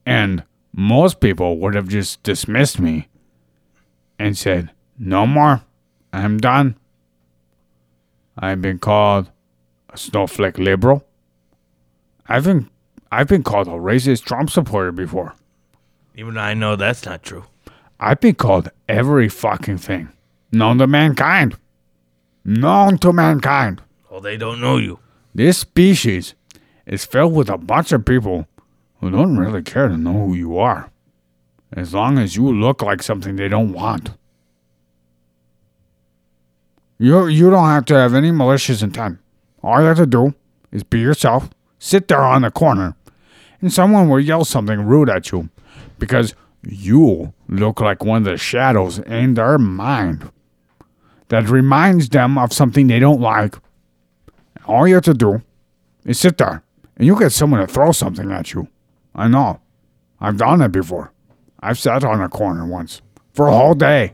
And 0.05 0.43
most 0.72 1.20
people 1.20 1.58
would 1.60 1.76
have 1.76 1.89
just 1.89 2.24
dismissed 2.24 2.80
me 2.80 3.10
and 4.18 4.38
said, 4.38 4.72
No 4.97 5.28
more. 5.28 5.64
I'm 6.14 6.38
done. 6.38 6.78
I've 8.39 8.62
been 8.62 8.80
called 8.80 9.30
a 9.89 9.97
snowflake 9.97 10.58
liberal. 10.58 11.05
I've 12.28 12.45
been 12.45 12.70
I've 13.12 13.28
been 13.28 13.43
called 13.43 13.68
a 13.68 13.72
racist 13.72 14.24
Trump 14.24 14.49
supporter 14.49 14.93
before. 14.93 15.34
Even 16.18 16.34
though 16.34 16.41
I 16.41 16.55
know 16.55 16.76
that's 16.76 17.05
not 17.05 17.22
true. 17.22 17.45
I've 17.99 18.20
been 18.20 18.36
called 18.36 18.70
every 18.89 19.30
fucking 19.30 19.78
thing 19.78 20.09
known 20.51 20.80
to 20.80 20.88
mankind. 20.88 21.55
Known 22.43 22.97
to 22.99 23.13
mankind. 23.13 23.82
Well, 24.09 24.22
they 24.22 24.38
don't 24.38 24.59
know 24.59 24.78
you. 24.78 24.99
This 25.36 25.59
species 25.59 26.34
is 26.86 27.05
filled 27.05 27.34
with 27.34 27.49
a 27.49 27.57
bunch 27.57 27.91
of 27.91 28.05
people 28.05 28.47
who 28.99 29.11
don't 29.11 29.38
really 29.38 29.61
care 29.61 29.88
to 29.88 29.97
know 29.97 30.13
who 30.13 30.34
you 30.34 30.57
are. 30.57 30.89
As 31.74 31.93
long 31.93 32.18
as 32.18 32.36
you 32.36 32.51
look 32.51 32.82
like 32.82 33.03
something 33.03 33.36
they 33.36 33.49
don't 33.49 33.74
want. 33.74 34.11
You, 36.97 37.28
you 37.28 37.51
don't 37.51 37.68
have 37.68 37.86
to 37.86 37.93
have 37.93 38.15
any 38.15 38.32
malicious 38.32 38.82
intent. 38.82 39.20
All 39.61 39.82
you 39.82 39.88
have 39.88 39.97
to 39.97 40.07
do 40.07 40.34
is 40.72 40.84
be 40.84 40.99
yourself, 40.99 41.49
sit 41.78 42.07
there 42.07 42.24
on 42.24 42.41
the 42.41 42.49
corner, 42.49 42.95
and 43.61 43.72
someone 43.72 44.09
will 44.09 44.20
yell 44.20 44.45
something 44.45 44.82
rude 44.82 45.09
at 45.09 45.32
you 45.32 45.49
because 45.99 46.35
you 46.63 47.33
look 47.47 47.79
like 47.79 48.03
one 48.03 48.19
of 48.19 48.23
the 48.25 48.37
shadows 48.37 48.99
in 48.99 49.35
their 49.35 49.57
mind 49.57 50.31
that 51.29 51.49
reminds 51.49 52.09
them 52.09 52.37
of 52.37 52.53
something 52.53 52.87
they 52.87 52.99
don't 52.99 53.21
like. 53.21 53.55
All 54.65 54.87
you 54.87 54.95
have 54.95 55.03
to 55.05 55.13
do 55.13 55.41
is 56.05 56.19
sit 56.19 56.37
there 56.37 56.63
and 56.95 57.05
you 57.05 57.17
get 57.17 57.31
someone 57.31 57.59
to 57.59 57.67
throw 57.67 57.91
something 57.91 58.31
at 58.31 58.53
you. 58.53 58.67
I 59.15 59.27
know. 59.27 59.61
I've 60.19 60.37
done 60.37 60.61
it 60.61 60.71
before. 60.71 61.11
I've 61.59 61.79
sat 61.79 62.03
on 62.03 62.21
a 62.21 62.29
corner 62.29 62.65
once 62.65 63.01
for 63.33 63.47
a 63.47 63.55
whole 63.55 63.75
day. 63.75 64.13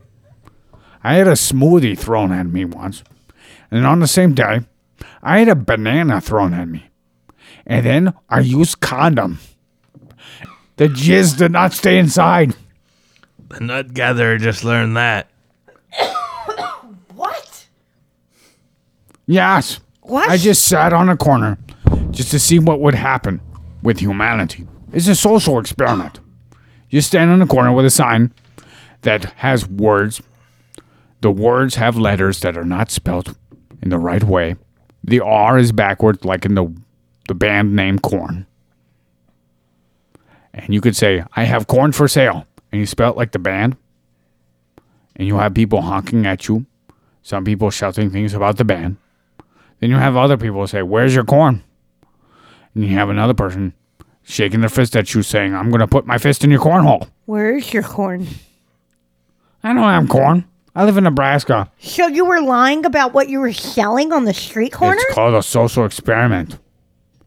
I 1.02 1.14
had 1.14 1.28
a 1.28 1.32
smoothie 1.32 1.98
thrown 1.98 2.32
at 2.32 2.46
me 2.46 2.64
once. 2.64 3.02
And 3.70 3.86
on 3.86 4.00
the 4.00 4.06
same 4.06 4.34
day, 4.34 4.60
I 5.22 5.40
had 5.40 5.48
a 5.48 5.54
banana 5.54 6.20
thrown 6.20 6.54
at 6.54 6.68
me. 6.68 6.86
And 7.66 7.84
then 7.84 8.14
I 8.28 8.40
used 8.40 8.80
condom. 8.80 9.38
The 10.76 10.88
jizz 10.88 11.38
did 11.38 11.52
not 11.52 11.72
stay 11.72 11.98
inside. 11.98 12.54
The 13.48 13.60
nut 13.60 13.94
gatherer 13.94 14.38
just 14.38 14.64
learned 14.64 14.96
that. 14.96 15.30
What? 17.14 17.66
Yes. 19.26 19.80
What? 20.02 20.28
I 20.28 20.36
just 20.36 20.66
sat 20.66 20.92
on 20.92 21.08
a 21.08 21.16
corner 21.16 21.58
just 22.10 22.30
to 22.32 22.38
see 22.38 22.58
what 22.58 22.80
would 22.80 22.94
happen 22.94 23.40
with 23.82 24.00
humanity. 24.00 24.66
It's 24.92 25.08
a 25.08 25.14
social 25.14 25.58
experiment. 25.58 26.20
You 26.90 27.00
stand 27.00 27.30
on 27.30 27.40
a 27.42 27.46
corner 27.46 27.72
with 27.72 27.84
a 27.84 27.90
sign 27.90 28.32
that 29.02 29.24
has 29.36 29.68
words. 29.68 30.22
The 31.20 31.30
words 31.30 31.76
have 31.76 31.96
letters 31.96 32.40
that 32.40 32.56
are 32.56 32.64
not 32.64 32.90
spelled 32.90 33.36
in 33.82 33.90
the 33.90 33.98
right 33.98 34.22
way. 34.22 34.56
The 35.02 35.20
R 35.20 35.58
is 35.58 35.72
backwards, 35.72 36.24
like 36.24 36.44
in 36.44 36.54
the 36.54 36.74
the 37.28 37.34
band 37.34 37.74
name 37.74 37.98
Korn. 37.98 38.46
And 40.56 40.72
you 40.72 40.80
could 40.80 40.96
say, 40.96 41.24
"I 41.34 41.44
have 41.44 41.66
corn 41.66 41.92
for 41.92 42.08
sale," 42.08 42.46
and 42.70 42.80
you 42.80 42.86
spell 42.86 43.10
it 43.10 43.16
like 43.16 43.32
the 43.32 43.38
band. 43.38 43.76
And 45.16 45.28
you 45.28 45.36
have 45.36 45.54
people 45.54 45.82
honking 45.82 46.26
at 46.26 46.48
you. 46.48 46.66
Some 47.22 47.44
people 47.44 47.70
shouting 47.70 48.10
things 48.10 48.34
about 48.34 48.56
the 48.56 48.64
band. 48.64 48.96
Then 49.80 49.90
you 49.90 49.96
have 49.96 50.16
other 50.16 50.36
people 50.36 50.66
say, 50.66 50.82
Where's 50.82 51.14
your 51.14 51.24
corn? 51.24 51.62
And 52.74 52.84
you 52.84 52.96
have 52.96 53.08
another 53.08 53.34
person 53.34 53.74
shaking 54.22 54.60
their 54.60 54.68
fist 54.68 54.96
at 54.96 55.14
you 55.14 55.22
saying, 55.22 55.54
I'm 55.54 55.70
going 55.70 55.80
to 55.80 55.86
put 55.86 56.06
my 56.06 56.18
fist 56.18 56.44
in 56.44 56.50
your 56.50 56.60
cornhole. 56.60 57.08
Where 57.26 57.56
is 57.56 57.72
your 57.72 57.82
corn? 57.82 58.26
I 59.62 59.72
don't 59.72 59.82
have 59.82 60.08
corn. 60.08 60.44
I 60.74 60.84
live 60.84 60.96
in 60.96 61.04
Nebraska. 61.04 61.70
So 61.78 62.08
you 62.08 62.24
were 62.24 62.40
lying 62.40 62.84
about 62.84 63.14
what 63.14 63.28
you 63.28 63.38
were 63.38 63.52
selling 63.52 64.12
on 64.12 64.24
the 64.24 64.34
street 64.34 64.72
corner? 64.72 64.96
It's 64.98 65.14
called 65.14 65.34
a 65.34 65.42
social 65.42 65.84
experiment. 65.84 66.58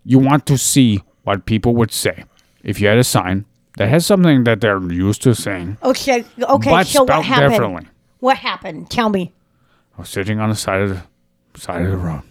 You 0.03 0.19
want 0.19 0.45
to 0.47 0.57
see 0.57 1.01
what 1.23 1.45
people 1.45 1.75
would 1.75 1.91
say 1.91 2.25
if 2.68 2.80
you 2.80 2.88
had 2.88 2.97
a 2.99 3.03
sign 3.03 3.45
that 3.78 3.89
has 3.89 4.05
something 4.05 4.43
that 4.43 4.61
they're 4.61 4.80
used 4.91 5.22
to 5.24 5.34
saying, 5.34 5.78
Okay, 5.82 6.24
okay. 6.39 6.70
but 6.70 6.86
so 6.86 7.03
what 7.03 7.24
happened? 7.26 7.51
differently. 7.53 7.88
What 8.20 8.38
happened? 8.38 8.89
Tell 8.91 9.09
me. 9.09 9.34
I 9.97 10.01
was 10.01 10.09
sitting 10.09 10.39
on 10.39 10.49
the 10.49 10.55
side 10.55 10.82
of 10.82 11.01
the 11.53 11.59
side 11.59 11.82
of 11.84 11.91
the 11.91 11.97
road. 11.97 12.22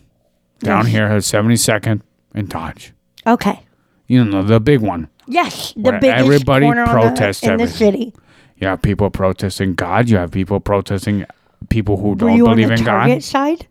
Down 0.61 0.87
here 0.87 1.05
at 1.07 1.23
72nd 1.23 2.03
and 2.35 2.49
Dodge. 2.49 2.93
Okay. 3.27 3.61
You 4.07 4.25
know, 4.25 4.43
the 4.43 4.61
big 4.61 4.81
one. 4.81 5.09
Yes, 5.27 5.73
the 5.75 5.93
biggest 6.01 6.05
everybody 6.25 6.67
corner 6.67 6.83
on 6.85 6.87
the- 6.95 7.01
protests 7.09 7.43
in 7.43 7.57
the 7.59 7.67
city. 7.67 8.15
You 8.59 8.69
have 8.69 8.81
people 8.83 9.11
protesting 9.11 9.75
God. 9.75 10.09
You 10.09 10.17
have 10.19 10.31
people 10.31 10.61
protesting 10.61 11.27
people 11.69 11.97
who 11.99 12.11
Were 12.11 12.15
don't 12.17 12.37
you 12.37 12.47
on 12.47 12.55
believe 12.57 12.69
the 12.69 12.75
in 12.75 12.85
target 12.85 13.17
God. 13.17 13.23
side? 13.25 13.67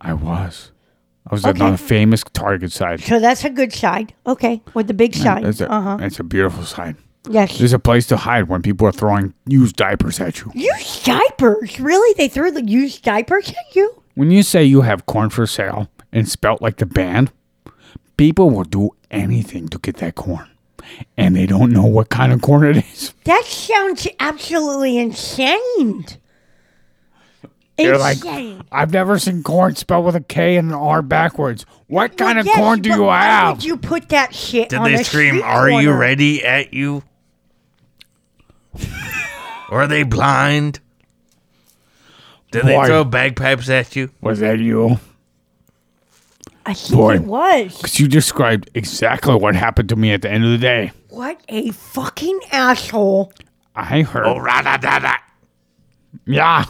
I 0.00 0.12
was. 0.14 0.70
I 1.30 1.34
was 1.34 1.44
Okay. 1.44 1.64
on 1.64 1.72
the 1.72 1.78
famous 1.78 2.22
Target 2.32 2.70
side. 2.72 3.00
So 3.00 3.18
that's 3.18 3.44
a 3.44 3.50
good 3.50 3.72
side. 3.72 4.12
Okay, 4.26 4.60
with 4.74 4.88
the 4.88 4.94
big 4.94 5.14
sign. 5.14 5.44
It's 5.44 5.60
a, 5.60 5.70
Uh 5.72 5.80
huh. 5.80 5.98
it's 6.00 6.20
a 6.20 6.24
beautiful 6.24 6.64
side. 6.64 6.96
Yes. 7.30 7.56
There's 7.56 7.72
a 7.72 7.78
place 7.78 8.06
to 8.08 8.18
hide 8.18 8.48
when 8.48 8.60
people 8.60 8.86
are 8.86 8.92
throwing 8.92 9.32
used 9.46 9.76
diapers 9.76 10.20
at 10.20 10.40
you. 10.40 10.52
Used 10.54 11.06
diapers? 11.06 11.80
Really? 11.80 12.14
They 12.18 12.28
threw 12.28 12.50
the 12.50 12.62
used 12.64 13.02
diapers 13.02 13.48
at 13.48 13.74
you? 13.74 14.02
When 14.14 14.30
you 14.30 14.42
say 14.42 14.62
you 14.64 14.82
have 14.82 15.06
corn 15.06 15.30
for 15.30 15.46
sale 15.46 15.88
and 16.12 16.28
spelt 16.28 16.60
like 16.60 16.76
the 16.76 16.86
band, 16.86 17.32
people 18.18 18.50
will 18.50 18.64
do 18.64 18.90
anything 19.10 19.68
to 19.68 19.78
get 19.78 19.96
that 19.96 20.14
corn. 20.16 20.46
And 21.16 21.34
they 21.34 21.46
don't 21.46 21.72
know 21.72 21.86
what 21.86 22.10
kind 22.10 22.30
of 22.30 22.42
corn 22.42 22.64
it 22.66 22.84
is. 22.92 23.14
That 23.24 23.44
sounds 23.46 24.06
absolutely 24.20 24.98
insane. 24.98 26.04
They're 27.76 27.98
like, 27.98 28.18
Insane. 28.18 28.62
I've 28.70 28.92
never 28.92 29.18
seen 29.18 29.42
corn 29.42 29.74
spelled 29.74 30.04
with 30.06 30.14
a 30.14 30.20
K 30.20 30.56
and 30.56 30.68
an 30.68 30.74
R 30.74 31.02
backwards. 31.02 31.66
What 31.88 32.16
kind 32.16 32.36
Well, 32.36 32.40
of 32.40 32.46
yes, 32.46 32.56
corn 32.56 32.80
do 32.82 32.90
but 32.90 32.96
you 32.96 33.02
why 33.02 33.22
have? 33.24 33.56
Would 33.56 33.64
you 33.64 33.76
put 33.76 34.10
that 34.10 34.32
shit 34.34 34.68
Did 34.68 34.78
on 34.78 34.84
they 34.84 34.94
a 35.00 35.04
scream, 35.04 35.30
street 35.34 35.42
Are 35.42 35.68
you 35.70 35.92
ready 35.92 36.44
at 36.44 36.72
you? 36.72 37.02
or 39.70 39.82
are 39.82 39.86
they 39.88 40.04
blind? 40.04 40.80
Did 42.52 42.64
they 42.66 42.86
throw 42.86 43.02
bagpipes 43.04 43.68
at 43.68 43.96
you? 43.96 44.10
Was 44.20 44.38
that 44.38 44.60
you? 44.60 44.98
I 46.66 46.74
think 46.74 46.94
Boy. 46.94 47.14
it 47.16 47.22
was. 47.24 47.76
Because 47.76 47.98
you 48.00 48.06
described 48.08 48.70
exactly 48.74 49.34
what 49.34 49.54
happened 49.56 49.88
to 49.90 49.96
me 49.96 50.12
at 50.12 50.22
the 50.22 50.30
end 50.30 50.44
of 50.44 50.50
the 50.50 50.58
day. 50.58 50.92
What 51.10 51.40
a 51.48 51.70
fucking 51.72 52.38
asshole. 52.52 53.32
I 53.74 54.02
heard. 54.02 54.26
Oh, 54.26 54.38
rada 54.38 54.78
da 54.78 54.98
da. 55.00 55.14
Yeah. 56.26 56.64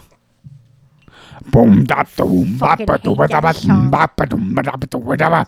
Boom 1.51 1.85
da 1.85 2.03
doom 2.17 2.57
ba 2.59 2.77
Fucking 2.77 2.87
ba 2.87 2.99
do 2.99 3.15
hate 3.15 3.19
ba 3.19 3.29
da 3.29 3.41
ba 3.41 3.53
that 3.53 3.57
song. 3.57 3.91
ba 3.91 4.09
ba 4.17 4.27
dum 4.27 4.55
ba 4.55 4.63
da 4.63 4.77
ba 4.77 4.87
do 4.87 4.99
ba 4.99 5.17
da 5.17 5.29
ba. 5.31 5.47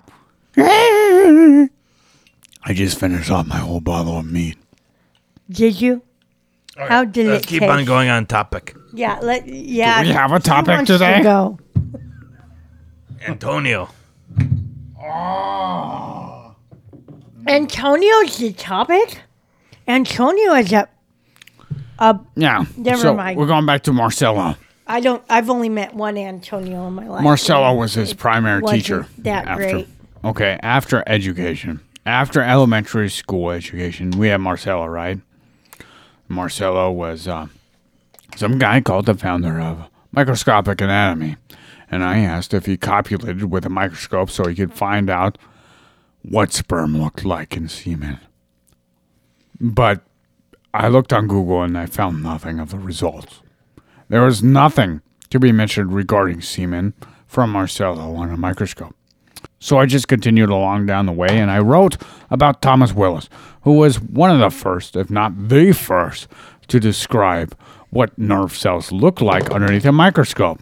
I 2.69 2.73
just 2.73 2.99
finished 2.99 3.31
off 3.31 3.47
my 3.47 3.59
whole 3.59 3.81
bottle 3.81 4.19
of 4.19 4.27
meat. 4.31 4.57
Did 5.51 5.81
you? 5.81 6.03
How 6.77 7.05
did 7.05 7.27
Let's 7.27 7.45
it 7.45 7.49
keep 7.49 7.61
taste? 7.61 7.71
on 7.73 7.85
going 7.85 8.09
on 8.09 8.27
topic. 8.27 8.77
Yeah, 8.93 9.19
let 9.23 9.47
yeah. 9.49 10.03
we 10.03 10.09
have 10.09 10.31
a 10.33 10.35
who 10.35 10.41
topic 10.41 10.69
wants 10.77 10.89
to 10.89 10.99
today? 10.99 11.23
go? 11.23 11.59
Antonio. 13.27 13.89
Ah. 15.01 16.55
Antonio's 17.47 18.37
the 18.39 18.53
topic. 18.53 19.21
Antonio 19.89 20.53
is 20.55 20.73
a. 20.73 20.89
a 21.99 22.19
Yeah. 22.35 22.65
Never 22.77 23.01
so 23.01 23.15
mind. 23.15 23.39
We're 23.39 23.47
going 23.47 23.67
back 23.67 23.83
to 23.85 23.93
Marcelo. 23.93 24.57
I 24.87 25.01
don't. 25.01 25.23
I've 25.29 25.51
only 25.51 25.69
met 25.69 25.95
one 25.95 26.17
Antonio 26.17 26.87
in 26.87 26.95
my 26.95 27.09
life. 27.09 27.23
Marcelo 27.25 27.75
was 27.75 27.95
his 27.95 28.15
primary 28.15 28.63
teacher. 28.63 29.07
that 29.19 29.47
after, 29.47 29.71
great. 29.71 29.89
Okay, 30.25 30.59
after 30.63 31.03
education, 31.07 31.81
after 32.05 32.41
elementary 32.41 33.11
school 33.11 33.51
education, 33.51 34.13
we 34.13 34.29
had 34.29 34.39
Marcelo, 34.39 34.87
right? 34.87 35.19
Marcelo 36.29 36.91
was 36.91 37.27
uh, 37.27 37.47
some 38.37 38.59
guy 38.59 38.81
called 38.81 39.07
the 39.07 39.15
founder 39.15 39.61
of 39.61 39.89
microscopic 40.13 40.81
anatomy, 40.81 41.37
and 41.91 42.05
I 42.05 42.19
asked 42.19 42.55
if 42.55 42.67
he 42.67 42.77
copulated 42.77 43.51
with 43.51 43.67
a 43.67 43.71
microscope 43.71 44.31
so 44.31 44.47
he 44.47 44.55
could 44.55 44.73
find 44.73 45.11
out 45.11 45.37
what 46.23 46.53
sperm 46.53 46.97
looked 46.97 47.25
like 47.25 47.57
in 47.57 47.69
semen. 47.69 48.19
But 49.61 50.03
I 50.75 50.89
looked 50.89 51.13
on 51.13 51.27
Google 51.29 51.63
and 51.63 51.79
I 51.79 51.87
found 51.87 52.23
nothing 52.23 52.59
of 52.59 52.71
the 52.71 52.79
results. 52.79 53.41
There 54.09 54.23
was 54.23 54.43
nothing 54.43 55.01
to 55.31 55.41
be 55.41 55.51
mentioned 55.51 55.93
regarding 55.93 56.41
semen 56.41 56.95
from 57.27 57.51
Marcello 57.51 58.15
on 58.15 58.31
a 58.31 58.37
microscope. 58.37 58.95
So 59.59 59.79
I 59.79 59.87
just 59.87 60.07
continued 60.07 60.51
along 60.51 60.87
down 60.87 61.07
the 61.07 61.13
way 61.13 61.39
and 61.39 61.51
I 61.51 61.59
wrote 61.59 61.97
about 62.31 62.63
Thomas 62.63 62.93
Willis, 62.93 63.29
who 63.63 63.73
was 63.73 64.01
one 64.01 64.31
of 64.31 64.39
the 64.39 64.51
first, 64.51 64.95
if 64.95 65.11
not 65.11 65.49
the 65.49 65.73
first, 65.73 66.29
to 66.69 66.79
describe 66.79 67.57
what 67.91 68.17
nerve 68.17 68.57
cells 68.57 68.93
look 68.93 69.21
like 69.21 69.51
underneath 69.51 69.85
a 69.85 69.93
microscope. 69.93 70.61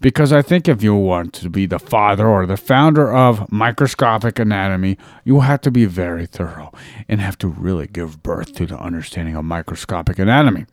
Because 0.00 0.32
I 0.32 0.42
think 0.42 0.68
if 0.68 0.82
you 0.82 0.94
want 0.94 1.34
to 1.34 1.50
be 1.50 1.66
the 1.66 1.80
father 1.80 2.26
or 2.26 2.46
the 2.46 2.56
founder 2.56 3.12
of 3.12 3.50
microscopic 3.50 4.38
anatomy, 4.38 4.96
you 5.24 5.40
have 5.40 5.60
to 5.62 5.72
be 5.72 5.86
very 5.86 6.24
thorough 6.24 6.72
and 7.08 7.20
have 7.20 7.36
to 7.38 7.48
really 7.48 7.88
give 7.88 8.22
birth 8.22 8.54
to 8.54 8.66
the 8.66 8.78
understanding 8.78 9.34
of 9.34 9.44
microscopic 9.44 10.18
anatomy. 10.20 10.66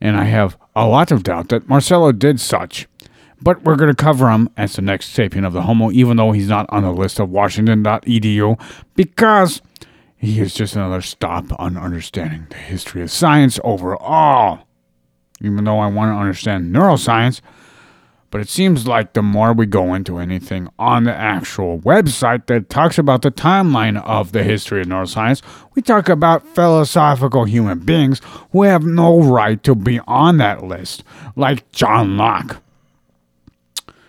And 0.00 0.16
I 0.16 0.24
have 0.24 0.56
a 0.74 0.86
lot 0.86 1.10
of 1.10 1.22
doubt 1.22 1.48
that 1.50 1.68
Marcelo 1.68 2.12
did 2.12 2.40
such. 2.40 2.86
But 3.42 3.62
we're 3.62 3.76
going 3.76 3.94
to 3.94 4.02
cover 4.02 4.30
him 4.30 4.50
as 4.56 4.76
the 4.76 4.82
next 4.82 5.16
sapien 5.16 5.46
of 5.46 5.52
the 5.52 5.62
Homo, 5.62 5.90
even 5.90 6.16
though 6.16 6.32
he's 6.32 6.48
not 6.48 6.66
on 6.68 6.82
the 6.82 6.92
list 6.92 7.18
of 7.18 7.30
Washington.edu, 7.30 8.60
because 8.94 9.62
he 10.16 10.40
is 10.40 10.52
just 10.52 10.76
another 10.76 11.00
stop 11.00 11.46
on 11.58 11.78
understanding 11.78 12.46
the 12.50 12.56
history 12.56 13.00
of 13.00 13.10
science 13.10 13.58
overall. 13.64 14.60
Even 15.40 15.64
though 15.64 15.78
I 15.78 15.86
want 15.86 16.14
to 16.14 16.20
understand 16.20 16.74
neuroscience, 16.74 17.40
but 18.30 18.40
it 18.40 18.48
seems 18.48 18.86
like 18.86 19.12
the 19.12 19.22
more 19.22 19.52
we 19.52 19.66
go 19.66 19.92
into 19.94 20.18
anything 20.18 20.68
on 20.78 21.04
the 21.04 21.14
actual 21.14 21.78
website 21.80 22.46
that 22.46 22.70
talks 22.70 22.96
about 22.98 23.22
the 23.22 23.30
timeline 23.30 24.00
of 24.04 24.32
the 24.32 24.44
history 24.44 24.80
of 24.80 24.86
neuroscience, 24.86 25.42
we 25.74 25.82
talk 25.82 26.08
about 26.08 26.46
philosophical 26.54 27.44
human 27.44 27.80
beings 27.80 28.20
who 28.52 28.62
have 28.62 28.84
no 28.84 29.20
right 29.20 29.62
to 29.64 29.74
be 29.74 29.98
on 30.06 30.36
that 30.38 30.64
list, 30.64 31.02
like 31.34 31.70
John 31.72 32.16
Locke. 32.16 32.62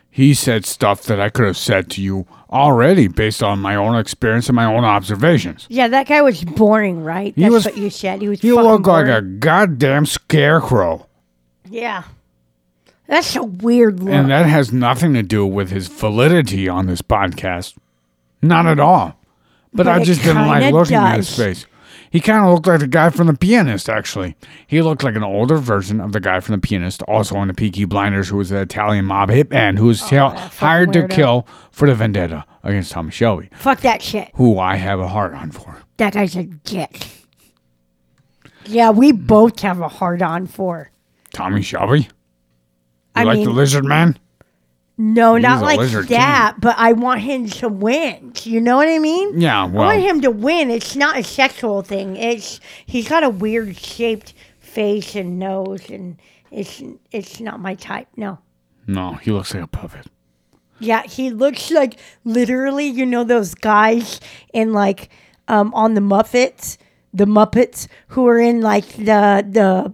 He 0.09 0.33
said 0.33 0.65
stuff 0.65 1.03
that 1.03 1.19
I 1.19 1.29
could 1.29 1.45
have 1.45 1.57
said 1.57 1.89
to 1.91 2.01
you 2.01 2.27
already 2.51 3.07
based 3.07 3.41
on 3.41 3.59
my 3.59 3.75
own 3.75 3.95
experience 3.95 4.49
and 4.49 4.55
my 4.55 4.65
own 4.65 4.83
observations. 4.83 5.65
Yeah, 5.69 5.87
that 5.87 6.07
guy 6.07 6.21
was 6.21 6.43
boring, 6.43 7.03
right? 7.03 7.33
That's 7.35 7.51
was- 7.51 7.65
what 7.65 7.77
you 7.77 7.89
said. 7.89 8.21
He 8.21 8.27
was. 8.27 8.41
He 8.41 8.51
looked 8.51 8.85
like 8.85 9.07
a 9.07 9.21
goddamn 9.21 10.05
scarecrow. 10.05 11.07
Yeah. 11.69 12.03
That's 13.11 13.35
a 13.35 13.43
weird 13.43 13.99
look. 13.99 14.13
And 14.13 14.31
that 14.31 14.45
has 14.45 14.71
nothing 14.71 15.13
to 15.15 15.21
do 15.21 15.45
with 15.45 15.69
his 15.69 15.89
validity 15.89 16.69
on 16.69 16.85
this 16.87 17.01
podcast. 17.01 17.75
Not 18.41 18.65
at 18.65 18.79
all. 18.79 19.19
But, 19.73 19.83
But 19.83 19.87
I 19.89 20.01
just 20.03 20.23
didn't 20.23 20.47
like 20.47 20.71
looking 20.73 20.95
at 20.95 21.17
his 21.17 21.35
face. 21.35 21.65
He 22.09 22.21
kind 22.21 22.45
of 22.45 22.53
looked 22.53 22.67
like 22.67 22.79
the 22.79 22.87
guy 22.87 23.09
from 23.09 23.27
The 23.27 23.33
Pianist, 23.33 23.89
actually. 23.89 24.37
He 24.65 24.81
looked 24.81 25.03
like 25.03 25.15
an 25.17 25.23
older 25.25 25.57
version 25.57 25.99
of 25.99 26.13
the 26.13 26.21
guy 26.21 26.39
from 26.39 26.55
The 26.55 26.61
Pianist, 26.65 27.01
also 27.03 27.35
in 27.41 27.49
the 27.49 27.53
Peaky 27.53 27.83
Blinders, 27.83 28.29
who 28.29 28.37
was 28.37 28.49
an 28.51 28.57
Italian 28.59 29.03
mob 29.03 29.29
hitman 29.29 29.77
who 29.77 29.87
was 29.87 30.01
Oh, 30.03 30.05
fucking 30.07 30.37
hired 30.59 30.93
to 30.93 31.05
kill 31.09 31.45
for 31.69 31.89
the 31.89 31.95
vendetta 31.95 32.45
against 32.63 32.93
Tommy 32.93 33.11
Shelby, 33.11 33.49
Fuck 33.55 33.81
that 33.81 34.01
shit. 34.01 34.29
who 34.35 34.57
I 34.57 34.77
have 34.77 35.01
a 35.01 35.07
heart 35.09 35.33
on 35.33 35.51
for. 35.51 35.81
That 35.97 36.13
guy's 36.13 36.37
a 36.37 36.43
dick. 36.43 37.07
Yeah, 38.65 38.91
we 38.91 39.11
both 39.11 39.59
have 39.61 39.81
a 39.81 39.87
hard 39.89 40.21
on 40.21 40.47
for. 40.47 40.91
Tommy 41.33 41.61
Shelby? 41.61 42.07
You 43.15 43.21
I 43.21 43.23
like 43.23 43.39
the 43.39 43.45
mean- 43.47 43.55
lizard 43.55 43.85
man? 43.85 44.17
No, 44.97 45.33
He's 45.35 45.41
not 45.43 45.63
like 45.63 45.79
lizard 45.79 46.09
that, 46.09 46.57
but 46.59 46.75
I 46.77 46.93
want 46.93 47.21
him 47.21 47.47
to 47.47 47.69
win. 47.69 48.33
You 48.43 48.61
know 48.61 48.75
what 48.77 48.87
I 48.87 48.99
mean? 48.99 49.39
Yeah, 49.41 49.65
well. 49.65 49.81
I 49.89 49.95
want 49.95 50.01
him 50.01 50.21
to 50.21 50.29
win. 50.31 50.69
It's 50.69 50.95
not 50.95 51.17
a 51.17 51.23
sexual 51.23 51.81
thing. 51.81 52.17
It's 52.17 52.59
he's 52.85 53.07
got 53.09 53.23
a 53.23 53.29
weird 53.29 53.75
shaped 53.77 54.33
face 54.59 55.15
and 55.15 55.39
nose, 55.39 55.89
and 55.89 56.17
it's 56.51 56.83
it's 57.11 57.39
not 57.39 57.59
my 57.59 57.73
type. 57.75 58.09
No. 58.15 58.39
no, 58.85 59.13
he 59.13 59.31
looks 59.31 59.53
like 59.55 59.63
a 59.63 59.67
puppet. 59.67 60.05
Yeah, 60.79 61.01
he 61.03 61.31
looks 61.31 61.71
like 61.71 61.97
literally, 62.23 62.85
you 62.87 63.05
know, 63.05 63.23
those 63.23 63.55
guys 63.55 64.19
in 64.53 64.71
like 64.71 65.09
um 65.47 65.73
on 65.73 65.95
the 65.95 66.01
Muppets, 66.01 66.77
the 67.11 67.25
Muppets 67.25 67.87
who 68.09 68.27
are 68.27 68.39
in 68.39 68.61
like 68.61 68.87
the 68.97 69.43
the 69.49 69.93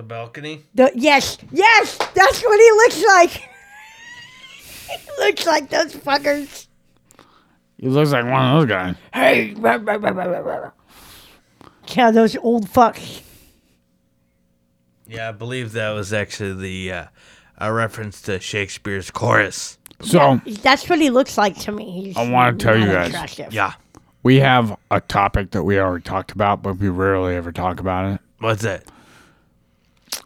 The 0.00 0.06
balcony. 0.06 0.64
the 0.74 0.90
yes, 0.94 1.36
yes, 1.52 1.98
that's 1.98 2.42
what 2.42 2.58
he 2.58 2.70
looks 2.70 3.04
like. 3.04 3.30
he 4.88 5.10
looks 5.18 5.44
like 5.44 5.68
those 5.68 5.94
fuckers. 5.94 6.68
He 7.76 7.86
looks 7.86 8.10
like 8.10 8.24
one 8.24 8.42
of 8.42 8.60
those 8.60 8.68
guys. 8.70 8.96
Hey, 9.12 9.52
rah, 9.58 9.78
rah, 9.78 9.96
rah, 10.00 10.10
rah, 10.12 10.24
rah, 10.24 10.56
rah. 10.56 10.70
yeah, 11.88 12.10
those 12.12 12.34
old 12.38 12.66
fucks. 12.66 13.20
Yeah, 15.06 15.28
I 15.28 15.32
believe 15.32 15.72
that 15.72 15.90
was 15.90 16.14
actually 16.14 16.54
the 16.54 16.92
uh, 16.94 17.04
a 17.58 17.70
reference 17.70 18.22
to 18.22 18.40
Shakespeare's 18.40 19.10
chorus. 19.10 19.76
So, 20.00 20.40
That's 20.62 20.88
what 20.88 20.98
he 20.98 21.10
looks 21.10 21.36
like 21.36 21.58
to 21.58 21.72
me. 21.72 22.04
He's 22.04 22.16
I 22.16 22.26
wanna 22.30 22.56
tell 22.56 22.74
you 22.74 22.86
guys. 22.86 23.10
attractive. 23.10 23.52
Yeah. 23.52 23.74
we 24.22 24.40
have 24.40 24.78
a 24.90 25.02
topic 25.02 25.50
that 25.50 25.64
we 25.64 25.78
already 25.78 26.04
talked 26.04 26.32
about, 26.32 26.62
but 26.62 26.78
we 26.78 26.88
rarely 26.88 27.36
ever 27.36 27.52
talk 27.52 27.80
about 27.80 28.14
it. 28.14 28.20
What's 28.38 28.62
that? 28.62 28.84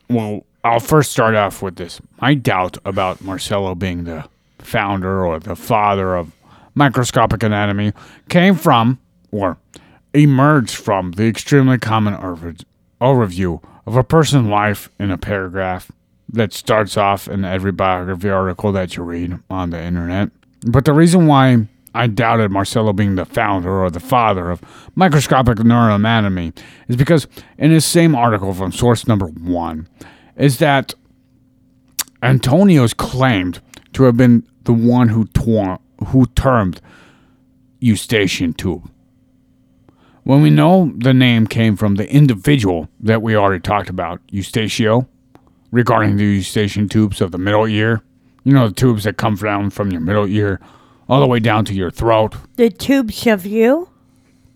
Well, 0.09 0.45
I'll 0.63 0.81
first 0.81 1.13
start 1.13 1.35
off 1.35 1.63
with 1.63 1.77
this. 1.77 2.01
My 2.21 2.35
doubt 2.35 2.79
about 2.85 3.21
Marcello 3.21 3.75
being 3.75 4.05
the 4.05 4.29
founder 4.59 5.27
or 5.27 5.39
the 5.39 5.57
father 5.57 6.17
of 6.17 6.33
microscopic 6.75 7.43
anatomy 7.43 7.93
came 8.29 8.55
from, 8.55 8.99
or 9.31 9.59
emerged 10.15 10.75
from, 10.75 11.13
the 11.13 11.27
extremely 11.27 11.79
common 11.79 12.15
overview 13.01 13.63
of 13.87 13.97
a 13.97 14.05
person's 14.05 14.49
life 14.49 14.89
in 14.99 15.11
a 15.11 15.19
paragraph 15.19 15.93
that 16.33 16.53
starts 16.53 16.97
off 16.97 17.29
in 17.29 17.45
every 17.45 17.73
biography 17.73 18.31
article 18.31 18.73
that 18.73 18.97
you 18.97 19.03
read 19.03 19.39
on 19.51 19.71
the 19.71 19.81
internet. 19.81 20.31
But 20.67 20.87
the 20.87 20.95
reason 20.95 21.27
why 21.27 21.69
I 21.95 22.09
doubted 22.09 22.51
Marcello 22.51 22.93
being 22.93 23.15
the 23.15 23.25
founder 23.25 23.83
or 23.83 23.91
the 23.91 24.01
father 24.01 24.51
of 24.51 24.61
microscopic 24.97 25.59
neuroanatomy 25.59 26.57
is 26.89 26.97
because 26.97 27.29
in 27.57 27.71
his 27.71 27.85
same 27.85 28.15
article 28.15 28.53
from 28.53 28.73
source 28.73 29.07
number 29.07 29.27
one, 29.27 29.89
is 30.37 30.59
that 30.59 30.95
Antonio's 32.23 32.95
claimed 32.95 33.61
to 33.93 34.03
have 34.05 34.17
been 34.17 34.47
the 34.65 34.73
one 34.73 35.09
who 35.09 35.29
who 36.07 36.27
termed 36.35 36.81
Eustachian 37.81 38.53
tube. 38.53 38.91
When 40.25 40.43
we 40.43 40.51
know 40.51 40.93
the 40.97 41.13
name 41.13 41.47
came 41.47 41.77
from 41.77 41.97
the 41.97 42.11
individual 42.11 42.89
that 43.01 43.23
we 43.23 43.37
already 43.37 43.61
talked 43.61 43.91
about, 43.91 44.21
Eustachio, 44.33 45.07
regarding 45.71 46.17
the 46.17 46.25
Eustachian 46.25 46.89
tubes 46.89 47.21
of 47.21 47.31
the 47.31 47.39
middle 47.39 47.67
ear, 47.67 48.03
you 48.43 48.53
know, 48.53 48.69
the 48.69 48.75
tubes 48.75 49.05
that 49.05 49.19
come 49.19 49.35
down 49.37 49.69
from 49.71 49.91
your 49.91 50.01
middle 50.01 50.27
ear 50.27 50.61
all 51.09 51.21
the 51.21 51.27
way 51.27 51.39
down 51.39 51.65
to 51.67 51.75
your 51.75 51.91
throat. 51.91 52.35
The 52.57 52.71
tubes 52.71 53.27
of 53.27 53.47
you. 53.47 53.89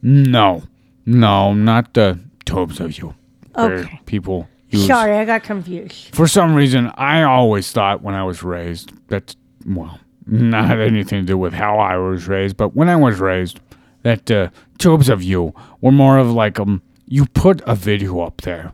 No, 0.03 0.63
no, 1.07 1.53
not 1.55 1.95
the 1.95 2.19
tubes 2.45 2.81
of 2.81 2.97
you. 2.99 3.15
Okay. 3.57 4.01
People 4.07 4.49
use. 4.71 4.87
Sorry, 4.87 5.17
I 5.17 5.25
got 5.25 5.43
confused. 5.43 6.15
For 6.15 6.29
some 6.29 6.55
reason, 6.55 6.93
I 6.95 7.23
always 7.23 7.73
thought 7.73 8.03
when 8.03 8.15
I 8.15 8.25
was 8.25 8.43
raised 8.43 8.93
that, 9.09 9.35
well, 9.67 9.99
not 10.27 10.79
anything 10.79 11.23
to 11.23 11.27
do 11.27 11.39
with 11.39 11.55
how 11.55 11.79
I 11.79 11.97
was 11.97 12.29
raised, 12.29 12.57
but 12.57 12.77
when 12.77 12.89
I 12.89 12.97
was 12.97 13.19
raised, 13.19 13.61
that 14.03 14.31
uh, 14.31 14.51
tubes 14.79 15.09
of 15.09 15.23
you 15.23 15.55
were 15.81 15.93
more 15.93 16.19
of 16.19 16.31
like 16.31 16.61
um, 16.61 16.83
you 17.07 17.27
put 17.27 17.61
a 17.67 17.75
video 17.75 18.21
up 18.21 18.43
there. 18.43 18.73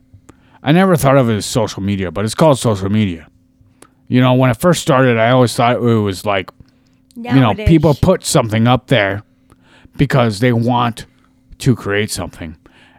I 0.61 0.71
never 0.71 0.95
thought 0.95 1.17
of 1.17 1.29
it 1.29 1.35
as 1.35 1.45
social 1.45 1.81
media, 1.81 2.11
but 2.11 2.25
it's 2.25 2.35
called 2.35 2.59
social 2.59 2.89
media. 2.89 3.27
You 4.07 4.21
know, 4.21 4.33
when 4.33 4.49
I 4.49 4.53
first 4.53 4.81
started, 4.81 5.17
I 5.17 5.31
always 5.31 5.55
thought 5.55 5.77
it 5.77 5.79
was 5.79 6.25
like 6.25 6.51
you 7.15 7.39
know, 7.39 7.53
people 7.55 7.93
put 7.93 8.23
something 8.25 8.67
up 8.67 8.87
there 8.87 9.23
because 9.97 10.39
they 10.39 10.51
want 10.53 11.05
to 11.59 11.75
create 11.75 12.11
something 12.11 12.57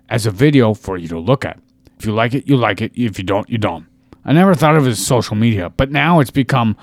as 0.09 0.25
a 0.27 0.31
video 0.31 0.73
for 0.75 0.97
you 0.97 1.09
to 1.09 1.19
look 1.19 1.45
at. 1.45 1.59
If 1.99 2.07
you 2.07 2.13
like 2.13 2.35
it, 2.35 2.47
you 2.49 2.57
like 2.57 2.81
it. 2.81 2.93
If 2.95 3.19
you 3.19 3.25
don't, 3.25 3.49
you 3.49 3.59
don't. 3.59 3.87
I 4.25 4.33
never 4.33 4.55
thought 4.55 4.77
of 4.77 4.87
it 4.87 4.91
as 4.91 5.05
social 5.07 5.37
media, 5.37 5.71
but 5.71 5.91
now 5.91 6.21
it's 6.21 6.31
become 6.31 6.77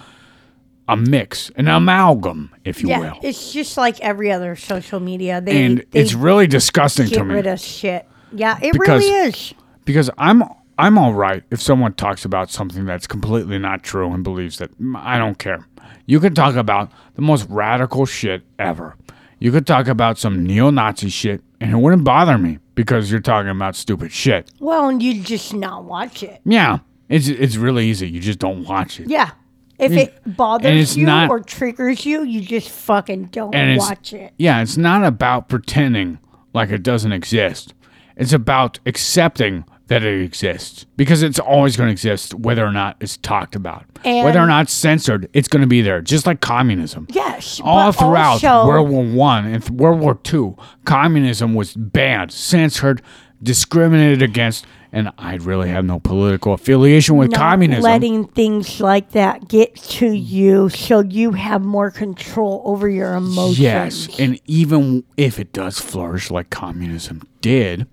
a 0.88 0.96
mix, 0.98 1.50
an 1.56 1.68
amalgam, 1.68 2.52
if 2.64 2.82
you 2.82 2.90
Yeah, 2.90 3.00
will. 3.00 3.20
it's 3.24 3.52
just 3.54 3.78
like 3.78 4.00
every 4.02 4.32
other 4.32 4.56
social 4.56 5.00
media. 5.00 5.40
They 5.42 5.64
And 5.66 5.78
they 5.92 6.02
it's 6.02 6.14
really 6.14 6.46
disgusting 6.48 7.08
get 7.08 7.18
to 7.20 7.24
me 7.24 7.36
rid 7.36 7.48
of 7.48 7.60
shit. 7.60 8.06
Yeah, 8.34 8.58
it 8.62 8.74
Because- 8.74 9.02
really 9.04 9.28
is. 9.28 9.54
because 9.86 10.10
I'm 10.18 10.44
I'm 10.78 10.98
all 10.98 11.14
right 11.14 11.44
if 11.52 11.62
someone 11.62 11.94
talks 11.94 12.26
about 12.26 12.50
something 12.50 12.86
that's 12.86 13.08
completely 13.08 13.60
not 13.60 13.84
true 13.84 14.12
and 14.12 14.24
believes 14.24 14.58
that 14.58 14.72
I 14.96 15.18
don't 15.18 15.38
care. 15.38 15.68
You 16.06 16.20
could 16.20 16.36
talk 16.36 16.56
about 16.56 16.92
the 17.16 17.22
most 17.22 17.48
radical 17.50 18.06
shit 18.06 18.42
ever. 18.60 18.96
You 19.40 19.52
could 19.52 19.68
talk 19.68 19.88
about 19.88 20.18
some 20.18 20.44
neo-Nazi 20.46 21.10
shit 21.10 21.42
and 21.62 21.72
it 21.72 21.78
wouldn't 21.78 22.04
bother 22.04 22.38
me 22.38 22.60
because 22.76 23.12
you're 23.12 23.20
talking 23.20 23.50
about 23.50 23.76
stupid 23.76 24.12
shit. 24.12 24.50
Well, 24.60 24.90
and 24.90 25.02
you 25.02 25.22
just 25.22 25.54
not 25.54 25.84
watch 25.86 26.24
it. 26.24 26.42
Yeah, 26.46 26.80
it's 27.10 27.28
it's 27.28 27.56
really 27.56 27.86
easy. 27.88 28.10
You 28.10 28.20
just 28.20 28.40
don't 28.40 28.64
watch 28.66 29.00
it. 29.00 29.10
Yeah. 29.10 29.32
If 29.80 29.92
it 29.92 30.14
bothers 30.38 30.96
you 30.96 31.06
not- 31.06 31.30
or 31.30 31.40
triggers 31.40 32.06
you, 32.06 32.24
you 32.24 32.42
just 32.42 32.70
fucking 32.70 33.26
don't 33.26 33.78
watch 33.78 34.14
it. 34.14 34.34
Yeah, 34.38 34.62
it's 34.62 34.78
not 34.78 35.04
about 35.04 35.50
pretending 35.50 36.20
like 36.54 36.70
it 36.70 36.84
doesn't 36.84 37.12
exist. 37.12 37.74
It's 38.16 38.34
about 38.34 38.80
accepting 38.86 39.66
that 39.94 40.04
it 40.04 40.22
exists 40.24 40.88
because 40.98 41.22
it's 41.22 41.38
always 41.38 41.78
going 41.78 41.88
to 41.88 41.92
exist 41.92 42.34
whether 42.34 42.66
or 42.66 42.72
not 42.72 42.98
it's 43.00 43.18
talked 43.18 43.56
about. 43.56 43.86
whether 44.04 44.40
or 44.40 44.48
not 44.48 44.64
it's 44.64 44.74
censored, 44.74 45.30
it's 45.34 45.48
going 45.48 45.62
to 45.62 45.68
be 45.68 45.84
there, 45.84 46.02
just 46.02 46.26
like 46.26 46.42
communism. 46.42 47.06
Yes. 47.12 47.62
All 47.64 47.92
throughout 47.92 48.44
also, 48.44 48.66
World 48.66 48.90
War 48.90 49.06
One 49.06 49.46
and 49.46 49.70
World 49.70 50.00
War 50.00 50.16
Two, 50.16 50.58
communism 50.86 51.54
was 51.54 51.76
banned, 51.76 52.32
censored, 52.32 53.04
discriminated 53.44 54.24
against, 54.24 54.66
and 54.92 55.12
I 55.20 55.36
really 55.36 55.70
have 55.70 55.86
no 55.86 56.00
political 56.00 56.54
affiliation 56.54 57.16
with 57.18 57.30
not 57.30 57.40
communism. 57.40 57.84
letting 57.84 58.28
things 58.30 58.82
like 58.82 59.12
that 59.12 59.48
get 59.48 59.76
to 59.76 60.08
you 60.08 60.70
so 60.70 61.02
you 61.02 61.34
have 61.34 61.62
more 61.62 61.92
control 61.92 62.64
over 62.66 62.90
your 62.90 63.14
emotions. 63.14 63.60
Yes, 63.60 64.20
and 64.20 64.40
even 64.46 65.04
if 65.18 65.40
it 65.40 65.54
does 65.54 65.78
flourish 65.78 66.32
like 66.32 66.50
communism 66.50 67.22
did, 67.42 67.86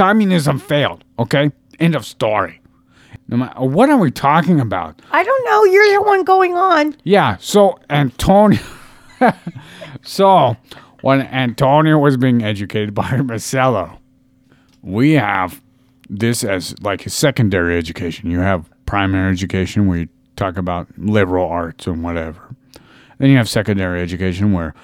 communism 0.00 0.58
failed, 0.58 1.04
okay? 1.18 1.50
End 1.78 1.94
of 1.94 2.06
story. 2.06 2.58
No 3.28 3.36
matter, 3.36 3.60
what 3.60 3.90
are 3.90 3.98
we 3.98 4.10
talking 4.10 4.58
about? 4.58 5.02
I 5.10 5.22
don't 5.22 5.44
know. 5.44 5.64
You're 5.64 5.92
the 5.92 6.02
one 6.02 6.24
going 6.24 6.54
on. 6.54 6.96
Yeah, 7.04 7.36
so 7.38 7.78
Antonio. 7.90 8.60
so 10.02 10.56
when 11.02 11.20
Antonio 11.20 11.98
was 11.98 12.16
being 12.16 12.42
educated 12.42 12.94
by 12.94 13.18
Marcelo, 13.18 13.98
we 14.80 15.12
have 15.12 15.60
this 16.08 16.44
as 16.44 16.74
like 16.80 17.04
a 17.04 17.10
secondary 17.10 17.76
education. 17.76 18.30
You 18.30 18.40
have 18.40 18.70
primary 18.86 19.30
education 19.30 19.86
where 19.86 19.98
you 19.98 20.08
talk 20.36 20.56
about 20.56 20.88
liberal 20.96 21.46
arts 21.46 21.86
and 21.86 22.02
whatever. 22.02 22.56
Then 23.18 23.28
you 23.28 23.36
have 23.36 23.50
secondary 23.50 24.00
education 24.00 24.54
where 24.54 24.74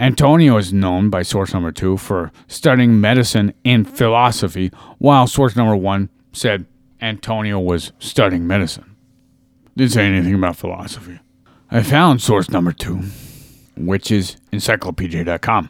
Antonio 0.00 0.56
is 0.56 0.72
known 0.72 1.10
by 1.10 1.20
source 1.20 1.52
number 1.52 1.70
two 1.70 1.98
for 1.98 2.32
studying 2.48 3.02
medicine 3.02 3.52
and 3.66 3.86
philosophy, 3.86 4.70
while 4.96 5.26
source 5.26 5.54
number 5.54 5.76
one 5.76 6.08
said 6.32 6.64
Antonio 7.02 7.60
was 7.60 7.92
studying 7.98 8.46
medicine. 8.46 8.96
Didn't 9.76 9.92
say 9.92 10.06
anything 10.06 10.34
about 10.34 10.56
philosophy. 10.56 11.20
I 11.70 11.82
found 11.82 12.22
source 12.22 12.48
number 12.48 12.72
two, 12.72 13.02
which 13.76 14.10
is 14.10 14.38
encyclopedia.com. 14.52 15.68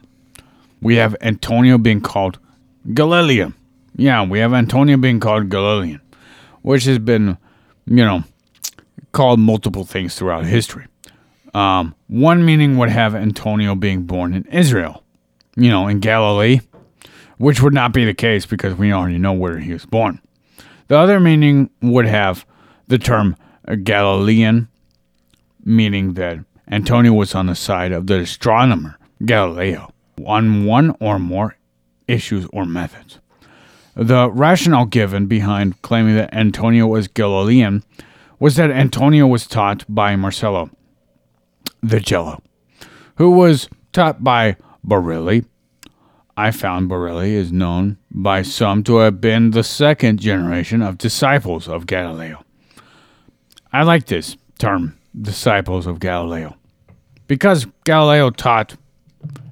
We 0.81 0.95
have 0.95 1.15
Antonio 1.19 1.77
being 1.77 1.99
called 1.99 2.39
Galilean. 2.93 3.53
Yeah, 3.97 4.25
we 4.25 4.39
have 4.39 4.53
Antonio 4.53 4.95
being 4.95 5.19
called 5.19 5.49
Galilean, 5.49 5.99
which 6.61 6.85
has 6.85 6.99
been, 6.99 7.37
you 7.85 8.05
know, 8.05 8.23
called 9.11 9.41
multiple 9.41 9.83
things 9.83 10.15
throughout 10.15 10.45
history. 10.45 10.85
Um, 11.53 11.95
one 12.07 12.45
meaning 12.45 12.77
would 12.77 12.89
have 12.89 13.13
Antonio 13.13 13.75
being 13.75 14.03
born 14.03 14.33
in 14.33 14.45
Israel, 14.45 15.03
you 15.55 15.69
know, 15.69 15.87
in 15.87 15.99
Galilee, 15.99 16.61
which 17.37 17.61
would 17.61 17.73
not 17.73 17.93
be 17.93 18.05
the 18.05 18.13
case 18.13 18.45
because 18.45 18.75
we 18.75 18.93
already 18.93 19.17
know 19.17 19.33
where 19.33 19.59
he 19.59 19.73
was 19.73 19.85
born. 19.85 20.21
The 20.87 20.97
other 20.97 21.19
meaning 21.19 21.69
would 21.81 22.05
have 22.05 22.45
the 22.87 22.97
term 22.97 23.35
Galilean, 23.83 24.69
meaning 25.63 26.13
that 26.13 26.39
Antonio 26.69 27.13
was 27.13 27.35
on 27.35 27.47
the 27.47 27.55
side 27.55 27.91
of 27.91 28.07
the 28.07 28.19
astronomer 28.19 28.97
Galileo 29.25 29.93
on 30.25 30.65
one 30.65 30.95
or 30.99 31.19
more 31.19 31.57
issues 32.07 32.45
or 32.53 32.65
methods. 32.65 33.19
The 33.95 34.29
rationale 34.31 34.85
given 34.85 35.25
behind 35.25 35.81
claiming 35.81 36.15
that 36.15 36.33
Antonio 36.33 36.87
was 36.87 37.07
Galilean 37.07 37.83
was 38.39 38.55
that 38.55 38.71
Antonio 38.71 39.27
was 39.27 39.47
taught 39.47 39.83
by 39.87 40.15
Marcello 40.15 40.69
the 41.81 41.99
Jello, 41.99 42.41
who 43.15 43.31
was 43.31 43.69
taught 43.93 44.23
by 44.23 44.55
Borelli. 44.83 45.45
I 46.37 46.51
found 46.51 46.89
Borelli 46.89 47.35
is 47.35 47.51
known 47.51 47.97
by 48.09 48.41
some 48.41 48.83
to 48.83 48.97
have 48.97 49.19
been 49.19 49.51
the 49.51 49.63
second 49.63 50.19
generation 50.19 50.81
of 50.81 50.97
disciples 50.97 51.67
of 51.67 51.85
Galileo. 51.85 52.43
I 53.73 53.83
like 53.83 54.05
this 54.05 54.37
term, 54.57 54.97
disciples 55.19 55.85
of 55.87 55.99
Galileo, 55.99 56.55
because 57.27 57.67
Galileo 57.83 58.29
taught, 58.29 58.75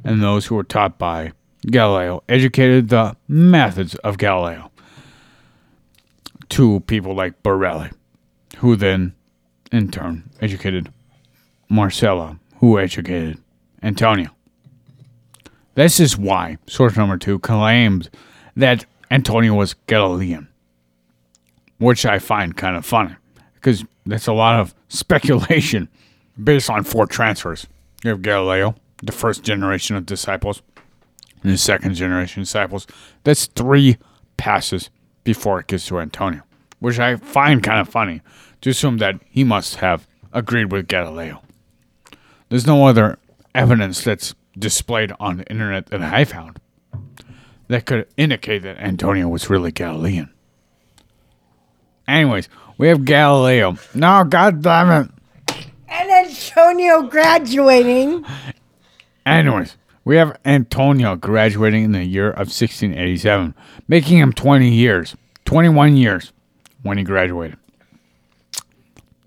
and 0.04 0.24
those 0.24 0.46
who 0.46 0.56
were 0.56 0.64
taught 0.64 0.98
by 0.98 1.34
Galileo 1.68 2.24
educated 2.30 2.90
the 2.90 3.16
methods 3.28 3.96
of 3.96 4.18
Galileo 4.18 4.72
to 6.50 6.80
people 6.82 7.14
like 7.14 7.44
Barilli, 7.44 7.92
who 8.58 8.76
then, 8.76 9.14
in 9.72 9.92
turn, 9.92 10.30
educated 10.42 10.92
Marcello, 11.70 12.38
who 12.58 12.80
educated 12.80 13.38
Antonio. 13.84 14.30
This 15.76 16.00
is 16.00 16.18
why 16.18 16.58
source 16.68 16.98
number 16.98 17.18
two 17.18 17.40
claims 17.40 18.10
that 18.56 18.86
Antonio 19.12 19.54
was 19.54 19.76
Galilean, 19.88 20.48
which 21.78 22.06
I 22.06 22.20
find 22.20 22.58
kind 22.58 22.76
of 22.76 22.86
funny 22.86 23.16
because 23.56 23.86
that's 24.06 24.28
a 24.28 24.34
lot 24.34 24.60
of 24.60 24.74
speculation 24.90 25.88
based 26.42 26.70
on 26.70 26.84
four 26.84 27.06
transfers. 27.06 27.68
You 28.04 28.12
have 28.12 28.22
Galileo, 28.22 28.76
the 29.04 29.12
first 29.12 29.44
generation 29.44 29.96
of 29.96 30.06
disciples, 30.06 30.62
and 31.44 31.52
the 31.52 31.58
second 31.58 31.94
generation 31.94 32.44
disciples. 32.44 32.88
That's 33.24 33.46
three 33.46 33.98
passes 34.38 34.90
before 35.24 35.60
it 35.60 35.68
gets 35.68 35.88
to 35.88 36.00
Antonio, 36.00 36.42
which 36.80 37.00
I 37.00 37.18
find 37.18 37.62
kind 37.62 37.80
of 37.80 37.90
funny 37.90 38.22
to 38.62 38.70
assume 38.70 38.98
that 38.98 39.22
he 39.30 39.44
must 39.44 39.76
have 39.76 40.08
agreed 40.34 40.72
with 40.72 40.88
Galileo. 40.88 41.42
There's 42.50 42.68
no 42.68 42.88
other 42.88 43.18
evidence 43.54 44.04
that's 44.04 44.36
displayed 44.58 45.14
on 45.20 45.38
the 45.38 45.46
internet 45.46 45.88
that 45.88 46.02
I 46.02 46.26
found 46.26 46.60
that 47.68 47.86
could 47.86 48.08
indicate 48.18 48.64
that 48.64 48.78
Antonio 48.78 49.28
was 49.28 49.50
really 49.50 49.72
Galilean. 49.72 50.34
Anyways, 52.08 52.50
we 52.78 52.88
have 52.88 53.06
Galileo. 53.06 53.78
No, 53.94 54.24
god 54.24 54.64
damn 54.64 55.04
it. 55.04 55.12
And 55.88 56.10
Antonio 56.10 57.04
graduating. 57.04 58.26
Anyways, 59.26 59.78
we 60.04 60.16
have 60.18 60.40
Antonio 60.44 61.16
graduating 61.16 61.84
in 61.84 61.92
the 61.92 62.04
year 62.04 62.32
of 62.32 62.48
1687, 62.48 63.54
making 63.88 64.18
him 64.18 64.34
20 64.34 64.74
years, 64.74 65.16
21 65.46 65.98
years 65.98 66.34
when 66.82 66.98
he 66.98 67.04
graduated 67.04 67.58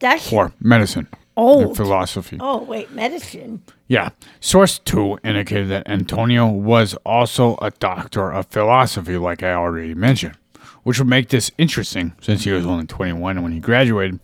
That's 0.00 0.28
for 0.28 0.52
medicine 0.58 1.06
old. 1.36 1.76
philosophy. 1.76 2.36
Oh, 2.40 2.62
wait, 2.62 2.92
medicine. 2.92 3.62
Yeah. 3.88 4.10
Source 4.40 4.78
2 4.80 5.18
indicated 5.24 5.68
that 5.68 5.88
Antonio 5.88 6.46
was 6.46 6.94
also 7.04 7.56
a 7.56 7.70
doctor 7.70 8.30
of 8.30 8.46
philosophy, 8.46 9.16
like 9.16 9.42
I 9.42 9.52
already 9.52 9.94
mentioned, 9.94 10.36
which 10.82 10.98
would 10.98 11.08
make 11.08 11.28
this 11.28 11.50
interesting 11.58 12.14
since 12.20 12.44
he 12.44 12.50
was 12.50 12.66
only 12.66 12.86
21 12.86 13.42
when 13.42 13.52
he 13.52 13.60
graduated, 13.60 14.20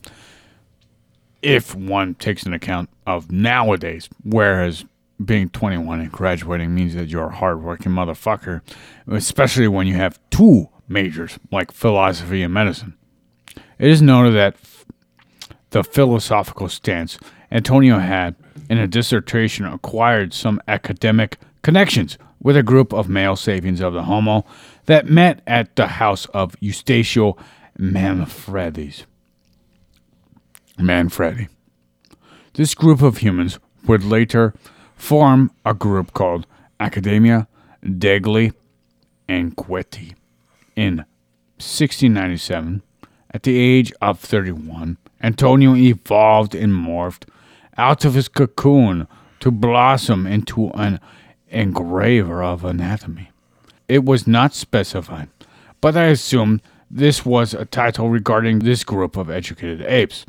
if 1.43 1.75
one 1.75 2.15
takes 2.15 2.45
an 2.45 2.53
account 2.53 2.91
of 3.07 3.31
nowadays, 3.31 4.09
whereas 4.25 4.85
being 5.25 5.49
21 5.49 6.01
and 6.01 6.13
graduating 6.13 6.75
means 6.75 6.95
that 6.95 7.09
you're 7.09 7.29
a 7.29 7.35
hardworking 7.35 7.93
motherfucker, 7.93 8.63
especially 9.09 9.69
when 9.69 9.87
you 9.87 9.95
have 9.95 10.19
two 10.31 10.69
majors 10.89 11.39
like 11.51 11.73
philosophy 11.73 12.43
and 12.43 12.55
medicine. 12.55 12.95
It 13.79 13.91
is 13.91 14.03
noted 14.03 14.35
that 14.35 14.57
the 15.71 15.85
philosophical 15.85 16.69
stance 16.69 17.19
Antonio 17.51 17.99
had 17.99 18.35
in 18.69 18.79
a 18.79 18.87
dissertation 18.87 19.64
acquired 19.64 20.35
some 20.35 20.61
academic 20.69 21.39
connections 21.62 22.19
with 22.41 22.57
a 22.57 22.62
group 22.62 22.93
of 22.93 23.09
male 23.09 23.37
sapiens 23.37 23.81
of 23.81 23.93
the 23.93 24.05
Homo 24.05 24.45
that 24.87 25.07
met 25.07 25.41
at 25.47 25.75
the 25.77 25.87
house 25.87 26.27
of 26.27 26.55
Eustachio 26.61 27.37
Manfredi's. 27.79 29.05
Manfredi. 30.79 31.49
This 32.55 32.75
group 32.75 33.03
of 33.03 33.19
humans 33.19 33.59
would 33.87 34.05
later 34.05 34.55
form 34.97 35.51
a 35.64 35.75
group 35.75 36.12
called 36.12 36.47
Academia 36.79 37.49
degli 37.85 38.53
Inquieti. 39.29 40.14
In 40.77 40.99
1697, 41.59 42.83
at 43.33 43.43
the 43.43 43.59
age 43.59 43.93
of 44.01 44.21
31, 44.21 44.97
Antonio 45.23 45.75
evolved 45.75 46.55
and 46.55 46.73
morphed 46.73 47.29
out 47.77 48.05
of 48.05 48.14
his 48.14 48.29
cocoon 48.29 49.07
to 49.41 49.51
blossom 49.51 50.27
into 50.27 50.69
an 50.71 51.01
engraver 51.49 52.43
of 52.43 52.64
anatomy. 52.64 53.31
It 53.89 54.05
was 54.05 54.27
not 54.27 54.55
specified, 54.55 55.29
but 55.81 55.97
I 55.97 56.05
assumed 56.05 56.61
this 56.91 57.25
was 57.25 57.55
a 57.55 57.64
title 57.64 58.11
regarding 58.11 58.61
this 58.61 58.85
group 58.85 59.16
of 59.16 59.31
educated 59.31 59.83
apes. 59.83 60.27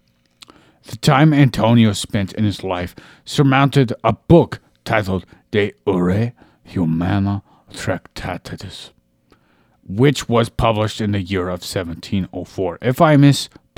The 0.84 0.98
time 0.98 1.34
Antonio 1.34 1.94
spent 1.94 2.34
in 2.34 2.46
his 2.46 2.64
life 2.64 2.96
surmounted 3.26 3.94
a 4.04 4.14
book 4.14 4.60
titled 4.86 5.26
De 5.52 5.74
Aure 5.86 6.34
Humana 6.64 7.44
Tractatus, 7.74 8.92
which 9.88 10.30
was 10.30 10.50
published 10.50 11.02
in 11.02 11.12
the 11.12 11.22
year 11.22 11.44
of 11.44 11.62
1704. 11.62 12.80
If 12.82 13.02
I 13.02 13.18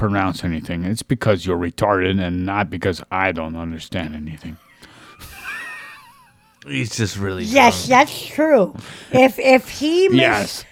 mispronounce 0.02 0.43
anything, 0.43 0.84
it's 0.84 1.04
because 1.04 1.45
you're 1.45 1.58
retarded 1.58 2.20
and 2.22 2.45
not 2.45 2.70
because 2.70 3.04
I 3.12 3.32
don't 3.32 3.56
understand 3.56 4.16
anything. 4.16 4.58
He's 6.68 6.95
just 6.95 7.18
really 7.18 7.43
Yes, 7.43 7.88
drunk. 7.88 7.89
that's 8.10 8.26
true. 8.28 8.76
If 9.12 9.39
if 9.39 9.70
he 9.70 10.10
Yes. 10.16 10.66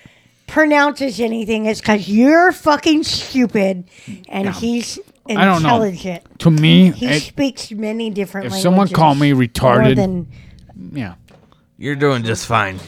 mispronounces 0.48 1.20
anything, 1.20 1.66
it's 1.66 1.80
because 1.80 2.08
you're 2.08 2.52
fucking 2.52 3.04
stupid 3.04 3.90
and 4.28 4.50
he's 4.50 5.00
I 5.28 5.34
don't 5.46 5.62
know. 5.64 5.82
intelligent. 5.84 6.40
To 6.40 6.52
me, 6.52 6.92
He 6.92 7.06
it, 7.08 7.22
speaks 7.22 7.72
many 7.72 8.10
different 8.10 8.46
if 8.48 8.52
languages. 8.52 8.64
someone 8.64 8.88
called 8.90 9.20
me 9.20 9.34
more 9.34 9.44
retarded- 9.44 9.96
than 9.96 10.28
yeah. 10.94 11.16
You're 11.78 11.96
doing 11.96 12.24
just 12.24 12.46
fine. 12.46 12.80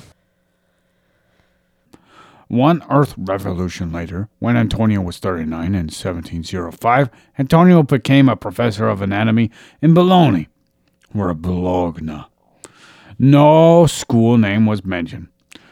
One 2.52 2.84
Earth 2.90 3.14
revolution 3.18 3.94
later, 3.94 4.28
when 4.40 4.58
Antonio 4.58 5.00
was 5.00 5.20
39 5.20 5.68
in 5.68 5.88
1705, 5.88 7.10
Antonio 7.40 7.82
became 7.82 8.28
a 8.28 8.36
professor 8.36 8.90
of 8.90 9.02
anatomy 9.02 9.50
in 9.82 9.94
Bologna, 9.94 10.50
or 11.16 11.34
Bologna. 11.34 12.26
No 13.18 13.86
school 13.88 14.38
name 14.38 14.66
was 14.66 14.84
mentioned, 14.84 15.30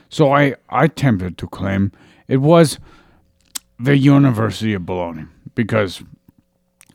so 0.08 0.32
I, 0.32 0.56
I 0.70 0.86
attempted 0.86 1.38
to 1.40 1.48
claim 1.48 1.92
it 2.30 2.38
was 2.38 2.80
the 3.78 3.98
University 3.98 4.74
of 4.74 4.86
Bologna 4.86 5.26
because, 5.56 6.02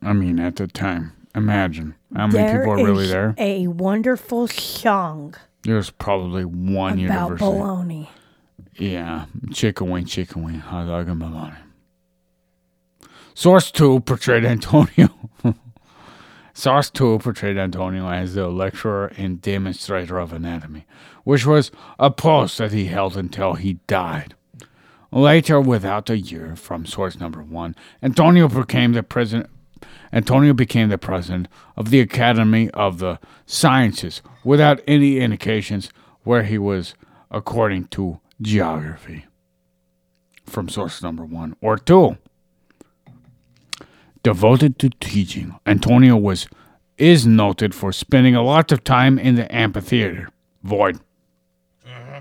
I 0.01 0.14
mean, 0.14 0.41
at 0.41 0.57
the 0.57 0.66
time, 0.66 1.12
imagine 1.35 1.95
how 2.16 2.28
many 2.28 2.39
There 2.39 2.61
people 2.61 2.72
are 2.72 2.85
really 2.87 3.07
there. 3.07 3.35
A 3.37 3.66
wonderful 3.66 4.49
song 4.49 5.35
There's 5.62 5.91
probably 5.91 6.47
one 6.47 6.97
university. 6.99 7.45
about 7.45 7.53
university. 7.53 8.07
baloney. 8.07 8.09
Yeah, 8.77 9.27
chicken 9.53 9.91
wing, 9.91 10.05
chicken 10.05 10.43
wing, 10.43 10.59
hot 10.59 10.87
dog 10.87 11.09
and 11.09 11.20
bologna. 11.20 11.57
Source 13.35 13.70
2 13.70 14.01
portrayed 14.01 14.45
Antonio. 14.45 15.11
Source 16.55 16.91
2 16.91 17.18
portrayed 17.18 17.57
Antonio 17.57 18.09
as 18.09 18.35
the 18.35 18.49
lecturer 18.49 19.12
and 19.16 19.41
demonstrator 19.41 20.18
of 20.18 20.33
anatomy, 20.33 20.87
which 21.25 21.47
was 21.47 21.70
a 21.99 22.11
post 22.11 22.59
that 22.59 22.72
he 22.72 22.87
held 22.87 23.16
until 23.16 23.55
he 23.55 23.75
died. 23.87 24.35
Later, 25.11 25.61
without 25.61 26.11
a 26.11 26.18
year 26.18 26.57
from 26.57 26.87
source 26.87 27.18
number 27.18 27.43
1, 27.43 27.77
Antonio 28.03 28.49
became 28.49 28.93
the 28.93 29.03
president 29.03 29.49
Antonio 30.12 30.53
became 30.53 30.89
the 30.89 30.99
president 30.99 31.49
of 31.77 31.91
the 31.91 32.01
Academy 32.01 32.70
of 32.70 32.99
the 32.99 33.18
Sciences 33.47 34.22
without 34.45 34.81
any 34.87 35.18
indications 35.18 35.91
where 36.22 36.45
he 36.45 36.57
was 36.57 36.95
according 37.31 37.85
to 37.89 38.20
geography. 38.41 39.26
From 40.45 40.68
source 40.68 41.03
number 41.03 41.24
one 41.24 41.57
or 41.61 41.78
two. 41.78 42.18
Devoted 44.22 44.78
to 44.78 44.91
teaching, 45.01 45.55
Antonio 45.66 46.16
was 46.16 46.47
is 46.97 47.26
noted 47.26 47.74
for 47.74 47.93
spending 47.93 48.35
a 48.35 48.43
lot 48.43 48.70
of 48.70 48.85
time 48.85 49.18
in 49.18 49.35
the 49.35 49.53
amphitheater. 49.55 50.28
Void. 50.62 51.01
Mm-hmm. 51.87 52.18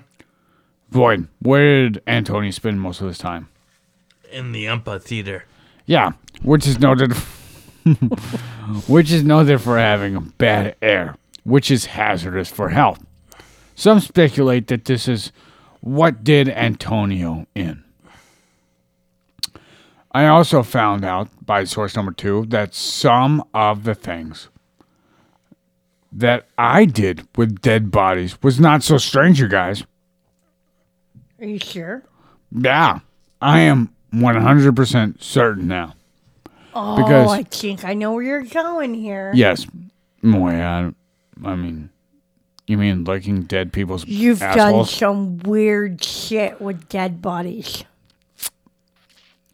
Void. 0.89 1.27
Where 1.39 1.89
did 1.89 2.01
Antonio 2.07 2.51
spend 2.51 2.81
most 2.81 2.99
of 3.01 3.07
his 3.07 3.17
time? 3.17 3.49
In 4.31 4.51
the 4.51 4.67
amphitheater. 4.67 5.45
Yeah, 5.85 6.13
which 6.41 6.67
is 6.67 6.79
noted 6.79 7.13
which 8.87 9.11
is 9.11 9.23
noted 9.23 9.59
for 9.61 9.77
having 9.77 10.33
bad 10.37 10.75
air, 10.81 11.15
which 11.43 11.69
is 11.69 11.85
hazardous 11.85 12.49
for 12.49 12.69
health. 12.69 13.03
Some 13.75 13.99
speculate 13.99 14.67
that 14.67 14.85
this 14.85 15.07
is 15.07 15.31
what 15.83 16.23
did 16.23 16.47
Antonio 16.47 17.45
in. 17.53 17.83
I 20.13 20.27
also 20.27 20.63
found 20.63 21.03
out 21.03 21.27
by 21.45 21.65
source 21.65 21.95
number 21.95 22.13
2 22.13 22.45
that 22.47 22.73
some 22.73 23.43
of 23.53 23.83
the 23.83 23.93
things 23.93 24.47
that 26.11 26.47
I 26.57 26.85
did 26.85 27.27
with 27.35 27.59
dead 27.61 27.91
bodies 27.91 28.41
was 28.41 28.59
not 28.61 28.81
so 28.83 28.97
strange, 28.97 29.41
you 29.41 29.49
guys. 29.49 29.83
Are 31.41 31.45
you 31.47 31.59
sure? 31.59 32.03
Yeah, 32.51 32.99
I 33.41 33.59
am 33.61 33.89
100% 34.13 35.21
certain 35.21 35.67
now. 35.67 35.95
Oh, 36.73 36.95
Because- 36.95 37.29
I 37.31 37.43
think 37.43 37.83
I 37.83 37.93
know 37.93 38.13
where 38.13 38.23
you're 38.23 38.43
going 38.43 38.93
here. 38.93 39.31
Yes. 39.35 39.65
Boy, 40.23 40.51
I, 40.53 40.93
I 41.43 41.55
mean, 41.55 41.89
you 42.67 42.77
mean 42.77 43.03
licking 43.03 43.43
dead 43.43 43.73
people's 43.73 44.05
You've 44.07 44.39
done 44.39 44.85
some 44.85 45.39
weird 45.39 46.03
shit 46.03 46.61
with 46.61 46.87
dead 46.89 47.21
bodies. 47.21 47.83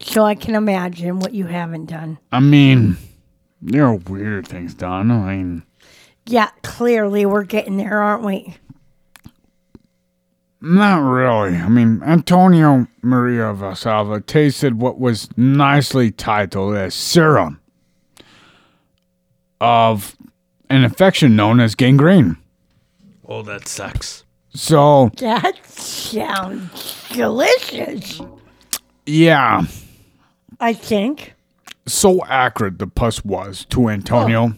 So 0.00 0.24
I 0.24 0.34
can 0.34 0.54
imagine 0.54 1.20
what 1.20 1.34
you 1.34 1.44
haven't 1.46 1.86
done. 1.86 2.18
I 2.32 2.40
mean, 2.40 2.96
there 3.60 3.84
are 3.84 3.96
weird 3.96 4.48
things 4.48 4.74
done. 4.74 5.10
I 5.10 5.36
mean, 5.36 5.62
Yeah, 6.26 6.50
clearly 6.62 7.26
we're 7.26 7.44
getting 7.44 7.76
there, 7.76 7.98
aren't 8.00 8.24
we? 8.24 8.56
not 10.62 10.98
really. 10.98 11.56
I 11.56 11.68
mean, 11.68 12.02
Antonio 12.04 12.86
Maria 13.02 13.44
Valsalva 13.54 14.24
tasted 14.26 14.78
what 14.78 14.98
was 14.98 15.28
nicely 15.36 16.10
titled 16.10 16.76
as 16.76 16.94
serum 16.94 17.60
of 19.60 20.16
an 20.68 20.84
infection 20.84 21.34
known 21.34 21.60
as 21.60 21.74
gangrene. 21.74 22.36
Oh, 23.32 23.42
that 23.42 23.68
sucks. 23.68 24.24
So, 24.52 25.10
That 25.18 25.64
sounds 25.64 27.04
delicious. 27.12 28.20
yeah, 29.06 29.62
I 30.58 30.72
think. 30.72 31.34
so 31.86 32.24
acrid 32.26 32.78
the 32.80 32.88
pus 32.88 33.24
was 33.24 33.64
to 33.66 33.88
Antonio 33.88 34.54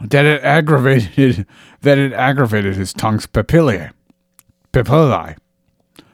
that 0.00 0.24
it 0.24 0.42
aggravated 0.42 1.46
that 1.82 1.98
it 1.98 2.12
aggravated 2.14 2.76
his 2.76 2.94
tongue's 2.94 3.26
papillae, 3.26 3.90
papillae 4.72 5.36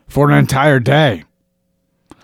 for 0.08 0.28
an 0.30 0.36
entire 0.36 0.80
day. 0.80 1.22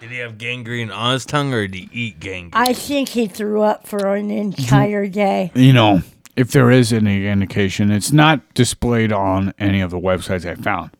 Did 0.00 0.10
he 0.10 0.16
have 0.18 0.38
gangrene 0.38 0.90
on 0.90 1.12
his 1.12 1.24
tongue 1.26 1.52
or 1.54 1.68
did 1.68 1.76
he 1.76 1.88
eat 1.92 2.18
gangrene? 2.20 2.50
I 2.54 2.72
think 2.72 3.10
he 3.10 3.26
threw 3.28 3.62
up 3.62 3.86
for 3.86 4.14
an 4.16 4.30
entire 4.30 5.06
day. 5.06 5.52
You 5.54 5.72
know, 5.74 6.02
if 6.40 6.52
there 6.52 6.70
is 6.70 6.90
any 6.90 7.26
indication, 7.26 7.90
it's 7.90 8.12
not 8.12 8.54
displayed 8.54 9.12
on 9.12 9.52
any 9.58 9.82
of 9.82 9.90
the 9.90 9.98
websites 9.98 10.48
I 10.48 10.54
found, 10.54 10.90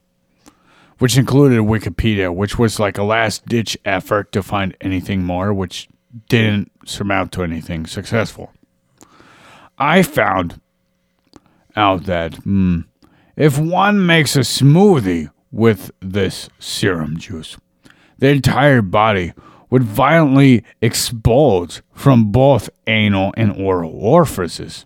which 0.99 1.17
included 1.17 1.61
Wikipedia, 1.61 2.33
which 2.33 2.59
was 2.59 2.79
like 2.79 2.99
a 2.99 3.03
last 3.03 3.47
ditch 3.47 3.79
effort 3.87 4.33
to 4.33 4.43
find 4.43 4.77
anything 4.83 5.25
more, 5.25 5.55
which 5.55 5.89
didn't 6.29 6.71
surmount 6.85 7.33
to 7.33 7.43
anything 7.43 7.87
successful. 7.87 8.53
I 9.79 10.03
found 10.03 10.61
out 11.75 12.05
that 12.05 12.35
hmm, 12.35 12.81
if 13.35 13.59
one 13.59 14.05
makes 14.05 14.37
a 14.37 14.41
smoothie 14.41 15.31
with 15.51 15.91
this 16.01 16.51
serum 16.59 17.17
juice, 17.17 17.57
the 18.19 18.29
entire 18.29 18.83
body 18.83 19.33
would 19.71 19.85
violently 19.85 20.65
explode 20.83 21.81
from 21.95 22.31
both 22.31 22.69
anal 22.87 23.33
and 23.39 23.57
oral 23.57 23.93
orifices. 23.93 24.85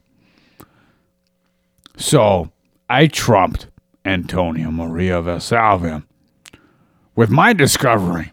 So 1.96 2.50
I 2.88 3.06
trumped 3.06 3.68
Antonio 4.04 4.70
Maria 4.70 5.22
Valsalva 5.22 6.04
with 7.14 7.30
my 7.30 7.52
discovery. 7.52 8.32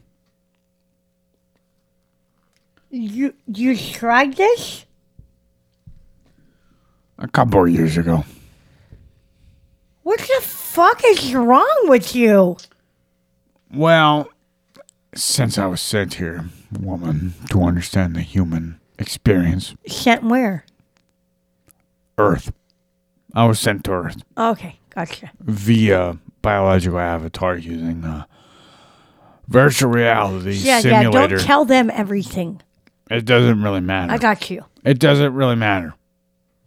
You 2.89 3.33
you 3.47 3.77
tried 3.77 4.35
this? 4.35 4.85
a 7.21 7.27
couple 7.27 7.63
of 7.63 7.69
years 7.69 7.97
ago. 7.97 8.25
What 10.03 10.19
the 10.19 10.41
fuck 10.41 11.01
is 11.05 11.33
wrong 11.33 11.81
with 11.83 12.15
you? 12.15 12.57
Well, 13.73 14.27
since 15.13 15.57
I 15.57 15.67
was 15.67 15.79
sent 15.79 16.15
here, 16.15 16.49
woman, 16.79 17.35
to 17.51 17.63
understand 17.63 18.15
the 18.15 18.21
human 18.21 18.79
experience, 18.97 19.75
Sent 19.87 20.23
where? 20.23 20.65
Earth. 22.17 22.51
I 23.33 23.45
was 23.45 23.59
sent 23.59 23.83
to 23.85 23.91
Earth 23.91 24.23
Okay, 24.37 24.79
gotcha. 24.93 25.31
via 25.41 26.17
biological 26.41 26.99
avatar 26.99 27.55
using 27.57 28.03
a 28.03 28.27
virtual 29.47 29.91
reality 29.91 30.51
Yeah, 30.53 30.75
yeah. 30.83 31.01
simulator. 31.01 31.37
Don't 31.37 31.45
tell 31.45 31.65
them 31.65 31.89
everything. 31.93 32.61
it 33.09 33.25
doesn't 33.25 33.61
really 33.61 33.81
matter. 33.81 34.13
I 34.13 34.17
got 34.17 34.49
you. 34.49 34.65
It 34.83 34.99
doesn't 34.99 35.33
really 35.33 35.55
matter. 35.55 35.93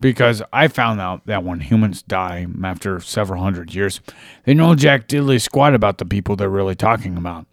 Because 0.01 0.43
I 0.53 0.69
found 0.69 1.01
out 1.01 1.25
that 1.27 1.45
when 1.45 1.61
humans 1.61 2.03
die 2.03 2.47
after 2.63 3.01
several 3.01 3.43
hundred 3.43 3.75
years, 3.75 4.01
they 4.45 4.53
know 4.53 4.75
Jack 4.75 5.09
Diddley 5.09 5.41
squat 5.41 5.75
about 5.75 5.97
the 5.99 6.05
people 6.05 6.37
they're 6.37 6.51
really 6.51 6.75
talking 6.75 7.17
about. 7.17 7.47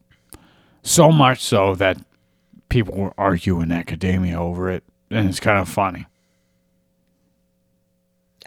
So 0.83 1.11
much 1.11 1.39
so 1.41 1.75
that 1.75 1.97
people 2.67 3.13
argue 3.17 3.61
in 3.61 3.71
academia 3.71 4.37
over 4.39 4.69
it, 4.69 4.83
and 5.09 5.29
it's 5.29 5.39
kind 5.39 5.59
of 5.59 5.69
funny. 5.69 6.07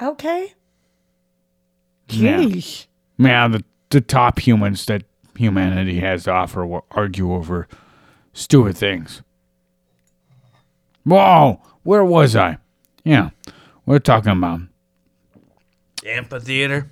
Okay. 0.01 0.53
Yeah. 2.09 2.39
Jeez. 2.39 2.87
Yeah, 3.19 3.49
the, 3.49 3.65
the 3.91 4.01
top 4.01 4.39
humans 4.41 4.85
that 4.87 5.05
humanity 5.37 6.01
has 6.01 6.25
to 6.25 6.33
offer 6.33 6.67
will 6.67 6.85
argue 6.91 7.33
over 7.33 7.69
stupid 8.33 8.77
things. 8.77 9.23
Whoa, 11.05 11.61
where 11.83 12.05
was 12.05 12.35
I? 12.35 12.59
Yeah, 13.05 13.31
we're 13.87 13.99
talking 13.99 14.33
about 14.33 14.61
Amphitheater? 16.05 16.89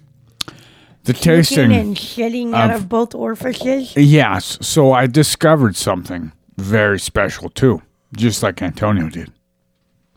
the 1.05 1.15
Puking 1.15 1.23
tasting. 1.25 1.73
and 1.73 1.97
shitting 1.97 2.55
out 2.55 2.71
of- 2.71 2.83
of 2.83 2.89
both 2.89 3.15
orifices. 3.15 3.97
Yes, 3.97 4.57
so 4.61 4.93
I 4.93 5.07
discovered 5.09 5.75
something 5.75 6.31
very 6.59 7.01
special 7.01 7.49
too, 7.51 7.83
just 8.17 8.43
like 8.43 8.63
Antonio 8.63 9.09
did. 9.09 9.33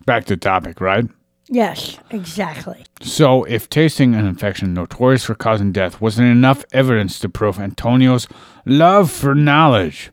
Back 0.06 0.26
to 0.26 0.38
topic, 0.38 0.80
right? 0.80 1.06
Yes, 1.48 2.00
exactly. 2.10 2.86
So, 3.02 3.44
if 3.44 3.70
tasting 3.70 4.16
an 4.16 4.26
infection 4.26 4.74
notorious 4.74 5.26
for 5.26 5.36
causing 5.36 5.72
death 5.72 6.02
wasn't 6.02 6.30
enough 6.30 6.66
evidence 6.72 7.20
to 7.20 7.30
prove 7.30 7.60
Antonio's 7.60 8.28
love 8.66 9.12
for 9.12 9.36
knowledge, 9.36 10.12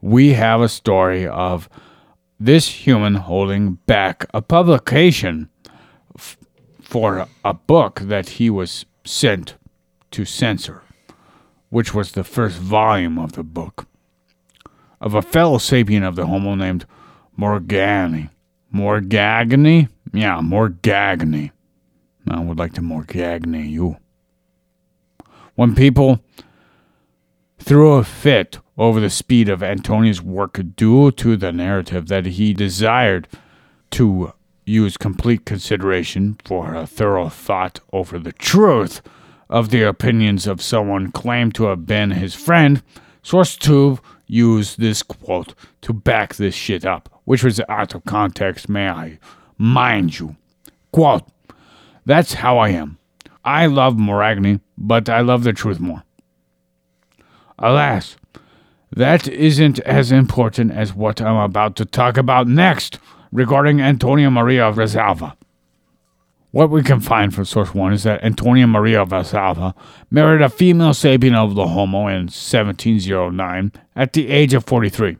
we 0.00 0.32
have 0.32 0.60
a 0.60 0.68
story 0.68 1.26
of 1.26 1.68
this 2.40 2.68
human 2.86 3.14
holding 3.14 3.74
back 3.86 4.26
a 4.34 4.42
publication 4.42 5.48
f- 6.18 6.36
for 6.82 7.26
a 7.44 7.54
book 7.54 8.00
that 8.00 8.30
he 8.30 8.50
was 8.50 8.86
sent 9.04 9.54
to 10.10 10.24
censor, 10.24 10.82
which 11.70 11.94
was 11.94 12.12
the 12.12 12.24
first 12.24 12.58
volume 12.58 13.18
of 13.18 13.32
the 13.32 13.44
book 13.44 13.86
of 15.00 15.14
a 15.14 15.22
fellow 15.22 15.58
sapien 15.58 16.06
of 16.06 16.16
the 16.16 16.26
Homo 16.26 16.54
named 16.54 16.86
Morgani. 17.38 18.30
Morgagni? 18.74 19.88
Yeah, 20.12 20.40
Morgagni. 20.40 21.50
I 22.28 22.40
would 22.40 22.58
like 22.58 22.74
to 22.74 22.80
Morgagni 22.80 23.70
you. 23.70 23.96
When 25.54 25.74
people 25.74 26.20
threw 27.58 27.94
a 27.94 28.04
fit 28.04 28.58
over 28.76 29.00
the 29.00 29.10
speed 29.10 29.48
of 29.48 29.62
Antonio's 29.62 30.22
work 30.22 30.60
due 30.76 31.10
to 31.12 31.36
the 31.36 31.52
narrative 31.52 32.08
that 32.08 32.26
he 32.26 32.52
desired 32.52 33.26
to 33.92 34.32
use 34.64 34.96
complete 34.96 35.46
consideration 35.46 36.36
for 36.44 36.74
a 36.74 36.86
thorough 36.86 37.28
thought 37.28 37.80
over 37.92 38.18
the 38.18 38.32
truth 38.32 39.00
of 39.48 39.70
the 39.70 39.82
opinions 39.82 40.46
of 40.46 40.60
someone 40.60 41.12
claimed 41.12 41.54
to 41.54 41.64
have 41.64 41.86
been 41.86 42.10
his 42.10 42.34
friend, 42.34 42.82
Source 43.22 43.56
2 43.56 43.98
used 44.26 44.78
this 44.78 45.02
quote 45.02 45.54
to 45.82 45.92
back 45.92 46.34
this 46.34 46.54
shit 46.54 46.84
up, 46.84 47.08
which 47.24 47.44
was 47.44 47.60
out 47.68 47.94
of 47.94 48.04
context, 48.04 48.68
may 48.68 48.88
I 48.88 49.18
mind 49.58 50.18
you. 50.18 50.36
Quote, 50.92 51.22
That's 52.04 52.34
how 52.34 52.58
I 52.58 52.70
am. 52.70 52.98
I 53.44 53.66
love 53.66 53.94
Moragni, 53.94 54.60
but 54.76 55.08
I 55.08 55.20
love 55.20 55.44
the 55.44 55.52
truth 55.52 55.80
more. 55.80 56.02
Alas, 57.58 58.16
that 58.90 59.28
isn't 59.28 59.78
as 59.80 60.12
important 60.12 60.72
as 60.72 60.94
what 60.94 61.20
I'm 61.20 61.36
about 61.36 61.76
to 61.76 61.84
talk 61.84 62.16
about 62.16 62.46
next 62.48 62.98
regarding 63.32 63.80
Antonia 63.80 64.30
Maria 64.30 64.72
Resalva. 64.72 65.36
What 66.56 66.70
we 66.70 66.82
can 66.82 67.00
find 67.00 67.34
from 67.34 67.44
source 67.44 67.74
one 67.74 67.92
is 67.92 68.04
that 68.04 68.24
Antonia 68.24 68.66
Maria 68.66 69.04
Valsalva 69.04 69.74
married 70.10 70.40
a 70.40 70.48
female 70.48 70.92
sapien 70.92 71.34
of 71.34 71.54
the 71.54 71.66
Homo 71.66 72.06
in 72.06 72.28
1709 72.28 73.72
at 73.94 74.14
the 74.14 74.28
age 74.28 74.54
of 74.54 74.64
43. 74.64 75.18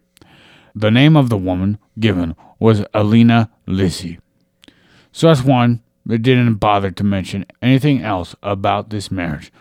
The 0.74 0.91
name 0.91 1.14
of 1.14 1.28
the 1.28 1.37
woman 1.37 1.76
given 1.99 2.34
was 2.59 2.87
Alina 2.95 3.51
Lissi. 5.17 5.21
Source 5.21 5.43
one 5.43 5.83
they 6.05 6.19
didn't 6.19 6.55
bother 6.55 6.91
to 6.93 7.05
mention 7.05 7.47
anything 7.61 8.03
else 8.03 8.37
about 8.43 8.91
this 8.91 9.11
marriage 9.11 9.53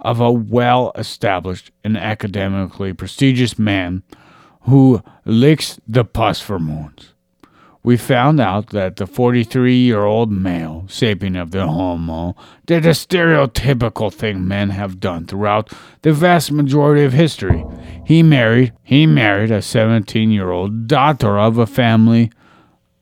of 0.00 0.20
a 0.20 0.32
well 0.32 0.92
established 0.96 1.70
and 1.84 1.96
academically 1.96 2.92
prestigious 2.92 3.58
man 3.58 4.02
who 4.62 5.02
licks 5.24 5.78
the 5.86 6.04
pus 6.04 6.40
for 6.40 6.58
moons. 6.58 7.12
We 7.84 7.98
found 7.98 8.40
out 8.40 8.70
that 8.70 8.96
the 8.96 9.06
43 9.06 9.76
year 9.76 10.04
old 10.04 10.32
male 10.32 10.84
sapien 10.88 11.40
of 11.40 11.50
the 11.50 11.68
Homo 11.68 12.34
did 12.66 12.86
a 12.86 12.90
stereotypical 12.90 14.12
thing 14.12 14.48
men 14.48 14.70
have 14.70 15.00
done 15.00 15.26
throughout 15.26 15.70
the 16.00 16.14
vast 16.14 16.50
majority 16.50 17.04
of 17.04 17.12
history. 17.12 17.62
He 18.06 18.22
married 18.22 18.72
he 18.82 19.06
married 19.06 19.50
a 19.50 19.60
17 19.60 20.30
year 20.30 20.50
old 20.50 20.88
daughter 20.88 21.38
of 21.38 21.58
a 21.58 21.66
family 21.66 22.32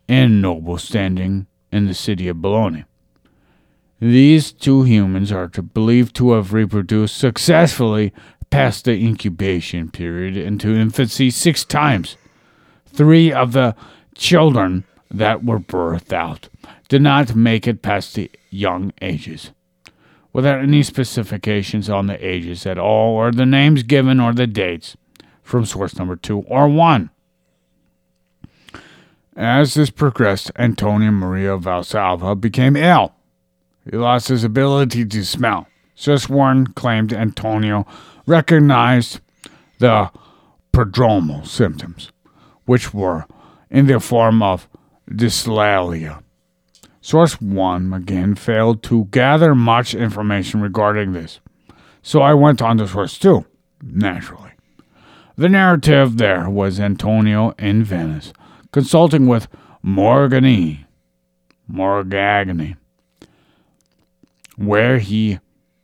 in 0.08 0.40
noble 0.40 0.78
standing 0.78 1.46
in 1.72 1.86
the 1.86 1.94
city 1.94 2.28
of 2.28 2.40
Bologna. 2.40 2.84
These 3.98 4.52
two 4.52 4.82
humans 4.82 5.32
are 5.32 5.48
to 5.48 5.62
believed 5.62 6.14
to 6.16 6.32
have 6.32 6.52
reproduced 6.52 7.16
successfully 7.16 8.12
past 8.50 8.84
the 8.84 8.92
incubation 8.92 9.90
period 9.90 10.36
into 10.36 10.74
infancy 10.74 11.30
six 11.30 11.64
times. 11.64 12.16
Three 12.86 13.32
of 13.32 13.52
the 13.52 13.74
children 14.14 14.84
that 15.10 15.44
were 15.44 15.60
birthed 15.60 16.12
out 16.12 16.48
did 16.88 17.02
not 17.02 17.34
make 17.34 17.66
it 17.66 17.80
past 17.80 18.14
the 18.14 18.30
young 18.50 18.92
ages. 19.00 19.52
Without 20.32 20.60
any 20.60 20.82
specifications 20.82 21.88
on 21.88 22.06
the 22.06 22.26
ages 22.26 22.66
at 22.66 22.78
all, 22.78 23.14
or 23.14 23.30
the 23.30 23.46
names 23.46 23.82
given, 23.82 24.18
or 24.18 24.32
the 24.32 24.46
dates, 24.46 24.96
from 25.42 25.64
source 25.64 25.96
number 25.96 26.16
two 26.16 26.40
or 26.40 26.68
one. 26.68 27.10
As 29.36 29.74
this 29.74 29.90
progressed, 29.90 30.50
Antonio 30.56 31.10
Maria 31.10 31.56
Valsalva 31.56 32.38
became 32.38 32.76
ill. 32.76 33.14
He 33.90 33.96
lost 33.96 34.28
his 34.28 34.44
ability 34.44 35.04
to 35.06 35.24
smell. 35.24 35.66
Source 35.94 36.28
one 36.28 36.66
claimed 36.68 37.12
Antonio 37.12 37.86
recognized 38.26 39.20
the 39.78 40.10
prodromal 40.72 41.46
symptoms, 41.46 42.12
which 42.66 42.92
were 42.94 43.26
in 43.70 43.86
the 43.86 44.00
form 44.00 44.42
of 44.42 44.68
dyslalia. 45.10 46.22
Source 47.00 47.40
1 47.40 47.92
again 47.92 48.36
failed 48.36 48.84
to 48.84 49.06
gather 49.06 49.56
much 49.56 49.92
information 49.92 50.60
regarding 50.60 51.12
this, 51.12 51.40
so 52.00 52.22
I 52.22 52.32
went 52.32 52.62
on 52.62 52.78
to 52.78 52.86
source 52.86 53.18
2, 53.18 53.44
naturally. 53.82 54.52
The 55.36 55.48
narrative 55.48 56.18
there 56.18 56.48
was 56.48 56.78
Antonio 56.78 57.54
in 57.58 57.82
Venice, 57.82 58.32
consulting 58.72 59.26
with 59.26 59.48
Morgani, 59.84 60.84
Morgagni, 61.70 62.76
where 64.56 64.98
he, 64.98 65.38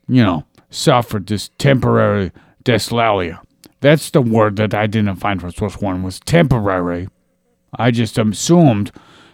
you 0.09 0.23
know, 0.23 0.45
suffered 0.71 1.27
this 1.27 1.51
temporary 1.59 2.33
dyslalia. 2.65 3.41
That's 3.81 4.11
the 4.11 4.21
word 4.21 4.57
that 4.57 4.75
I 4.75 4.87
didn't 4.87 5.17
find 5.17 5.41
for 5.41 5.51
source 5.51 5.81
1 5.81 6.03
was 6.03 6.21
temporary 6.21 7.09
I 7.77 7.91
just 7.91 8.19
assumed 8.19 8.93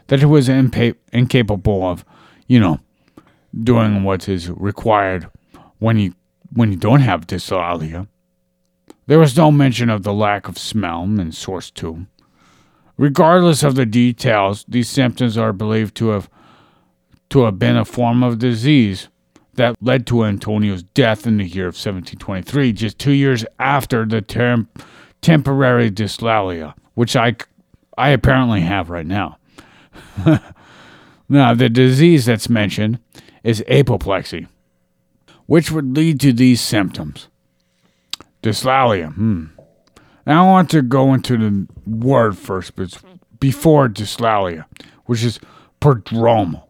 that 0.08 0.18
he 0.18 0.24
was 0.24 0.48
impa- 0.48 0.96
incapable 1.12 1.84
of, 1.84 2.04
you 2.46 2.58
know, 2.60 2.80
doing 3.62 4.02
what 4.02 4.28
is 4.28 4.50
required 4.50 5.28
when 5.78 5.98
you 5.98 6.14
when 6.52 6.70
you 6.70 6.78
don't 6.78 7.00
have 7.00 7.26
dyslalia. 7.26 8.06
There 9.06 9.18
was 9.18 9.36
no 9.36 9.50
mention 9.50 9.90
of 9.90 10.02
the 10.02 10.12
lack 10.12 10.48
of 10.48 10.56
smell 10.56 11.02
in 11.02 11.32
source 11.32 11.70
two. 11.70 12.06
Regardless 12.96 13.62
of 13.62 13.74
the 13.74 13.86
details, 13.86 14.64
these 14.68 14.88
symptoms 14.88 15.36
are 15.36 15.52
believed 15.52 15.94
to 15.96 16.08
have 16.08 16.30
to 17.30 17.44
have 17.44 17.58
been 17.58 17.76
a 17.76 17.84
form 17.84 18.22
of 18.22 18.38
disease 18.38 19.08
that 19.54 19.74
led 19.80 20.06
to 20.06 20.24
Antonio's 20.24 20.82
death 20.82 21.26
in 21.26 21.38
the 21.38 21.44
year 21.44 21.66
of 21.66 21.74
1723, 21.74 22.72
just 22.72 22.98
two 22.98 23.12
years 23.12 23.44
after 23.58 24.04
the 24.04 24.20
term 24.20 24.68
temporary 25.20 25.90
dyslalia, 25.90 26.74
which 26.94 27.16
I 27.16 27.36
I 27.96 28.10
apparently 28.10 28.60
have 28.60 28.90
right 28.90 29.06
now. 29.06 29.38
now, 31.28 31.54
the 31.54 31.68
disease 31.68 32.26
that's 32.26 32.48
mentioned 32.48 32.98
is 33.42 33.64
apoplexy, 33.68 34.48
which 35.46 35.70
would 35.70 35.96
lead 35.96 36.20
to 36.20 36.32
these 36.32 36.60
symptoms. 36.60 37.28
Dyslalia. 38.42 39.14
Hmm. 39.14 39.46
Now 40.26 40.46
I 40.46 40.50
want 40.50 40.70
to 40.70 40.82
go 40.82 41.12
into 41.12 41.36
the 41.36 41.66
word 41.86 42.38
first, 42.38 42.76
but 42.76 42.98
before 43.38 43.88
dyslalia, 43.88 44.64
which 45.04 45.22
is 45.22 45.38
prodromal, 45.80 46.64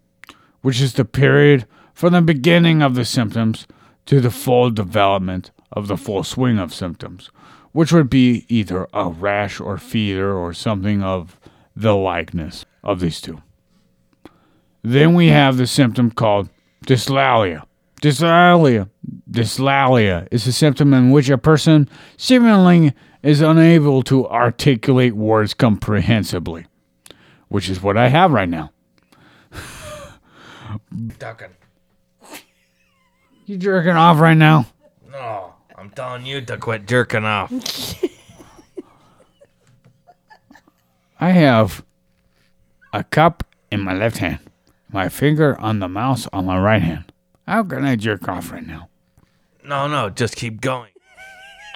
which 0.62 0.80
is 0.80 0.94
the 0.94 1.04
period 1.04 1.66
from 1.92 2.12
the 2.12 2.22
beginning 2.22 2.82
of 2.82 2.94
the 2.94 3.04
symptoms 3.04 3.66
to 4.06 4.20
the 4.20 4.30
full 4.30 4.70
development 4.70 5.50
of 5.72 5.86
the 5.88 5.96
full 5.96 6.24
swing 6.24 6.58
of 6.58 6.74
symptoms, 6.74 7.30
which 7.72 7.92
would 7.92 8.10
be 8.10 8.44
either 8.48 8.88
a 8.92 9.08
rash 9.08 9.60
or 9.60 9.78
fever 9.78 10.32
or 10.32 10.52
something 10.52 11.02
of 11.02 11.38
the 11.76 11.94
likeness 11.94 12.64
of 12.82 13.00
these 13.00 13.20
two. 13.20 13.42
Then 14.82 15.14
we 15.14 15.28
have 15.28 15.56
the 15.56 15.66
symptom 15.66 16.10
called 16.10 16.50
dyslalia. 16.86 17.64
Dyslalia. 18.02 18.88
Dyslalia 19.30 20.28
is 20.30 20.46
a 20.46 20.52
symptom 20.52 20.92
in 20.92 21.10
which 21.10 21.30
a 21.30 21.38
person 21.38 21.88
seemingly 22.16 22.92
is 23.24 23.40
unable 23.40 24.02
to 24.02 24.28
articulate 24.28 25.14
words 25.14 25.54
comprehensibly, 25.54 26.66
which 27.48 27.70
is 27.70 27.82
what 27.82 27.96
I 27.96 28.08
have 28.08 28.32
right 28.32 28.48
now. 28.48 28.70
Ducking. 31.18 31.54
You 33.46 33.56
jerking 33.56 33.92
off 33.92 34.20
right 34.20 34.36
now? 34.36 34.66
No, 35.10 35.54
I'm 35.74 35.88
telling 35.90 36.26
you 36.26 36.42
to 36.42 36.58
quit 36.58 36.86
jerking 36.86 37.24
off. 37.24 37.50
I 41.18 41.30
have 41.30 41.82
a 42.92 43.04
cup 43.04 43.42
in 43.70 43.80
my 43.80 43.94
left 43.94 44.18
hand, 44.18 44.40
my 44.92 45.08
finger 45.08 45.58
on 45.58 45.78
the 45.78 45.88
mouse 45.88 46.28
on 46.30 46.44
my 46.44 46.58
right 46.58 46.82
hand. 46.82 47.10
How 47.46 47.62
can 47.62 47.86
I 47.86 47.96
jerk 47.96 48.28
off 48.28 48.52
right 48.52 48.66
now? 48.66 48.90
No, 49.64 49.88
no, 49.88 50.10
just 50.10 50.36
keep 50.36 50.60
going. 50.60 50.90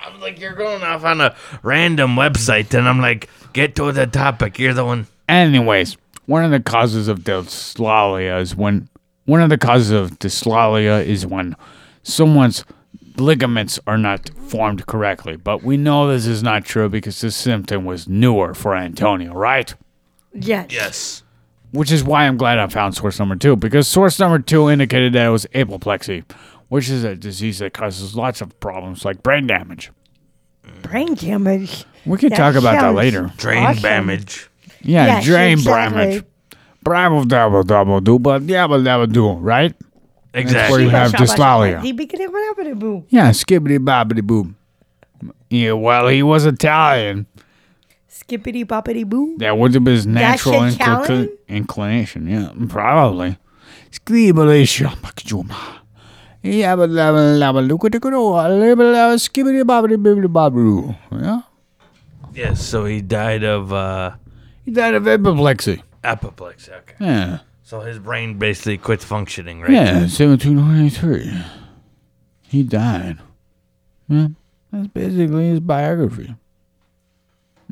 I'm 0.08 0.20
like, 0.20 0.38
you're 0.40 0.54
going 0.54 0.82
off 0.82 1.04
on 1.04 1.20
a 1.20 1.36
random 1.62 2.16
website, 2.16 2.76
and 2.76 2.88
I'm 2.88 3.00
like, 3.00 3.28
get 3.52 3.76
to 3.76 3.92
the 3.92 4.06
topic. 4.06 4.58
You're 4.58 4.74
the 4.74 4.84
one. 4.84 5.06
Anyways, 5.28 5.96
one 6.26 6.44
of 6.44 6.50
the 6.50 6.60
causes 6.60 7.08
of 7.08 7.20
dyslalia 7.20 8.40
is 8.40 8.54
when 8.56 8.88
one 9.24 9.42
of 9.42 9.50
the 9.50 9.58
causes 9.58 9.90
of 9.90 10.18
dyslalia 10.18 11.04
is 11.04 11.26
when 11.26 11.54
someone's 12.02 12.64
ligaments 13.16 13.78
are 13.86 13.98
not 13.98 14.30
formed 14.46 14.86
correctly. 14.86 15.36
But 15.36 15.62
we 15.62 15.76
know 15.76 16.08
this 16.08 16.26
is 16.26 16.42
not 16.42 16.64
true 16.64 16.88
because 16.88 17.20
this 17.20 17.36
symptom 17.36 17.84
was 17.84 18.08
newer 18.08 18.54
for 18.54 18.76
Antonio, 18.76 19.32
right? 19.34 19.74
Yes. 20.32 20.66
Yes. 20.70 21.22
Which 21.72 21.92
is 21.92 22.02
why 22.02 22.26
I'm 22.26 22.38
glad 22.38 22.58
I 22.58 22.66
found 22.68 22.94
source 22.94 23.18
number 23.18 23.36
two 23.36 23.56
because 23.56 23.86
source 23.86 24.18
number 24.18 24.38
two 24.38 24.70
indicated 24.70 25.12
that 25.12 25.26
it 25.26 25.30
was 25.30 25.46
apoplexy, 25.54 26.24
which 26.68 26.88
is 26.88 27.04
a 27.04 27.14
disease 27.14 27.58
that 27.58 27.74
causes 27.74 28.14
lots 28.14 28.40
of 28.40 28.58
problems 28.60 29.04
like 29.04 29.22
brain 29.22 29.46
damage. 29.46 29.90
Brain 30.82 31.14
damage. 31.14 31.84
We 32.06 32.18
can 32.18 32.30
That 32.30 32.36
talk 32.36 32.54
about 32.54 32.72
that 32.72 32.80
sounds 32.80 32.96
later. 32.96 33.30
Drain 33.36 33.64
Awesome. 33.64 33.82
damage. 33.82 34.48
Yeah, 34.82 35.06
Yes, 35.06 35.24
Jane 35.24 35.52
exactly. 35.58 35.96
Bramage. 35.96 36.24
Bravo 36.82 37.24
double 37.24 37.62
double 37.64 38.00
do, 38.00 38.18
but 38.18 38.46
double 38.46 38.82
double 38.82 39.06
do, 39.06 39.32
right? 39.32 39.74
where 40.32 40.42
Exactly. 40.42 40.82
you 40.84 40.90
have 40.90 41.12
dyslalia. 41.12 42.78
Boo. 42.78 43.04
Yeah, 43.08 43.30
skibbity 43.30 43.78
bobbity 43.78 44.22
boo. 44.22 44.54
Yeah, 45.50 45.72
well, 45.72 46.06
he 46.08 46.22
was 46.22 46.46
Italian. 46.46 47.26
Skippity 48.08 48.64
boppity 48.64 49.04
boo. 49.06 49.36
That 49.38 49.58
would 49.58 49.74
have 49.74 49.84
been 49.84 49.94
his 49.94 50.04
That's 50.06 50.46
natural 50.46 50.64
Italian? 50.64 51.30
inclination. 51.48 52.26
Yeah, 52.28 52.52
probably. 52.68 53.36
Skibbity 53.90 54.62
shambakjuma. 54.64 55.77
Yeah, 56.42 56.76
but 56.76 56.90
lava 56.90 57.18
lava 57.36 57.60
look 57.60 57.84
at 57.84 57.92
the 57.92 58.00
good 58.00 58.14
old 58.14 58.36
skibbity 58.36 59.62
bobbity 59.64 59.96
bibbity 59.96 60.26
bobberoo. 60.32 60.96
Yeah, 61.12 61.40
Yes. 62.34 62.64
So 62.64 62.84
he 62.84 63.00
died 63.00 63.42
of 63.44 63.72
uh, 63.72 64.12
he 64.64 64.70
died 64.70 64.94
of 64.94 65.06
apoplexy. 65.08 65.82
apoplexy. 66.04 66.70
Okay. 66.72 66.94
Yeah, 67.00 67.38
So 67.64 67.80
his 67.80 67.98
brain 67.98 68.38
basically 68.38 68.78
quits 68.78 69.04
functioning, 69.04 69.60
right? 69.62 69.70
yeah, 69.70 69.92
1793. 70.06 71.44
He 72.42 72.62
died. 72.62 73.18
Yeah, 74.08 74.28
that's 74.72 74.88
basically 74.88 75.50
his 75.50 75.60
biography. 75.60 76.34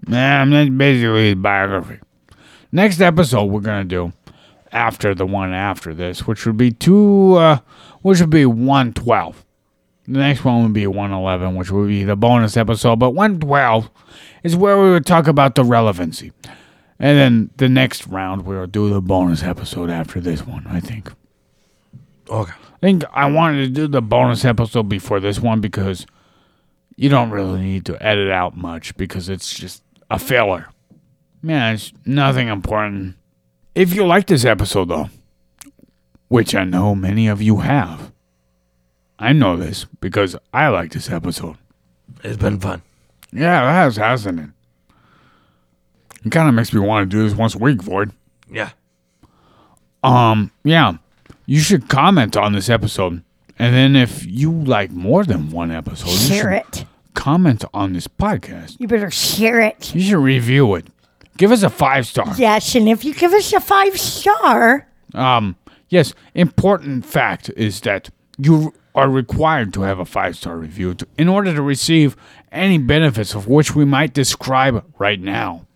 Yeah, 0.08 0.44
that's 0.44 0.70
basically 0.70 1.26
his 1.26 1.34
biography. 1.36 1.98
Next 2.72 3.00
episode 3.00 3.44
we're 3.44 3.60
gonna 3.60 3.84
do 3.84 4.12
after 4.72 5.14
the 5.14 5.24
one 5.24 5.52
after 5.54 5.94
this, 5.94 6.26
which 6.26 6.44
would 6.44 6.56
be 6.56 6.72
two, 6.72 7.34
uh, 7.34 7.58
which 8.06 8.20
would 8.20 8.30
be 8.30 8.46
one 8.46 8.92
twelve. 8.92 9.44
The 10.06 10.20
next 10.20 10.44
one 10.44 10.62
would 10.62 10.72
be 10.72 10.86
one 10.86 11.10
eleven, 11.10 11.56
which 11.56 11.72
would 11.72 11.88
be 11.88 12.04
the 12.04 12.14
bonus 12.14 12.56
episode. 12.56 13.00
But 13.00 13.10
one 13.10 13.40
twelve 13.40 13.90
is 14.44 14.54
where 14.54 14.80
we 14.80 14.90
would 14.90 15.04
talk 15.04 15.26
about 15.26 15.56
the 15.56 15.64
relevancy, 15.64 16.30
and 17.00 17.18
then 17.18 17.50
the 17.56 17.68
next 17.68 18.06
round 18.06 18.42
we'll 18.42 18.68
do 18.68 18.88
the 18.90 19.00
bonus 19.00 19.42
episode 19.42 19.90
after 19.90 20.20
this 20.20 20.46
one. 20.46 20.68
I 20.68 20.78
think. 20.78 21.10
Okay. 22.30 22.52
I 22.52 22.78
think 22.80 23.02
I 23.12 23.28
wanted 23.28 23.66
to 23.66 23.68
do 23.70 23.88
the 23.88 24.02
bonus 24.02 24.44
episode 24.44 24.88
before 24.88 25.18
this 25.18 25.40
one 25.40 25.60
because 25.60 26.06
you 26.94 27.08
don't 27.08 27.30
really 27.30 27.60
need 27.60 27.86
to 27.86 28.00
edit 28.00 28.30
out 28.30 28.56
much 28.56 28.96
because 28.96 29.28
it's 29.28 29.52
just 29.52 29.82
a 30.10 30.20
filler. 30.20 30.68
Yeah, 31.42 31.72
it's 31.72 31.92
nothing 32.04 32.46
important. 32.46 33.16
If 33.74 33.92
you 33.94 34.06
like 34.06 34.28
this 34.28 34.44
episode, 34.44 34.90
though, 34.90 35.10
which 36.28 36.54
I 36.54 36.64
know 36.64 36.94
many 36.94 37.28
of 37.28 37.40
you 37.42 37.58
have, 37.58 38.12
I 39.18 39.32
know 39.32 39.56
this 39.56 39.86
because 40.00 40.36
I 40.52 40.68
like 40.68 40.92
this 40.92 41.10
episode. 41.10 41.56
It's 42.22 42.36
been 42.36 42.60
fun. 42.60 42.82
Yeah, 43.32 43.68
it 43.68 43.72
has, 43.72 43.96
hasn't 43.96 44.40
it? 44.40 44.50
It 46.24 46.30
kind 46.32 46.48
of 46.48 46.54
makes 46.54 46.72
me 46.72 46.80
want 46.80 47.08
to 47.10 47.16
do 47.16 47.22
this 47.28 47.36
once 47.36 47.54
a 47.54 47.58
week, 47.58 47.82
Void. 47.82 48.12
Yeah. 48.50 48.70
Um, 50.02 50.50
yeah, 50.64 50.94
you 51.46 51.60
should 51.60 51.88
comment 51.88 52.36
on 52.36 52.52
this 52.52 52.68
episode. 52.68 53.22
And 53.58 53.74
then 53.74 53.96
if 53.96 54.24
you 54.26 54.52
like 54.52 54.90
more 54.90 55.24
than 55.24 55.50
one 55.50 55.70
episode, 55.70 56.10
you 56.10 56.16
Share 56.16 56.64
should 56.64 56.80
it. 56.82 56.84
comment 57.14 57.64
on 57.72 57.92
this 57.94 58.06
podcast. 58.06 58.76
You 58.78 58.86
better 58.86 59.10
share 59.10 59.60
it. 59.60 59.94
You 59.94 60.02
should 60.02 60.18
review 60.22 60.74
it. 60.74 60.86
Give 61.38 61.50
us 61.52 61.62
a 61.62 61.70
five 61.70 62.06
star. 62.06 62.34
Yes, 62.36 62.74
and 62.74 62.88
if 62.88 63.04
you 63.04 63.14
give 63.14 63.32
us 63.32 63.52
a 63.52 63.60
five 63.60 63.98
star, 63.98 64.86
Um, 65.14 65.56
yes, 65.88 66.14
important 66.34 67.04
fact 67.06 67.50
is 67.56 67.80
that 67.82 68.10
you 68.38 68.74
are 68.94 69.10
required 69.10 69.72
to 69.74 69.82
have 69.82 69.98
a 69.98 70.04
five 70.04 70.36
star 70.36 70.56
review 70.56 70.94
to, 70.94 71.06
in 71.18 71.28
order 71.28 71.54
to 71.54 71.62
receive 71.62 72.16
any 72.50 72.78
benefits 72.78 73.34
of 73.34 73.46
which 73.46 73.74
we 73.74 73.84
might 73.84 74.14
describe 74.14 74.84
right 74.98 75.20
now. 75.20 75.66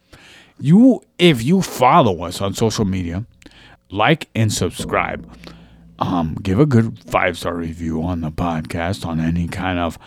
You, 0.58 1.02
if 1.18 1.42
you 1.42 1.62
follow 1.62 2.22
us 2.22 2.40
on 2.40 2.54
social 2.54 2.84
media, 2.84 3.24
like 3.90 4.28
and 4.34 4.52
subscribe. 4.52 5.30
Um, 5.98 6.36
give 6.42 6.58
a 6.58 6.66
good 6.66 6.98
five 7.10 7.36
star 7.36 7.54
review 7.54 8.02
on 8.02 8.22
the 8.22 8.30
podcast 8.30 9.04
on 9.04 9.20
any 9.20 9.48
kind 9.48 9.78
of 9.78 9.98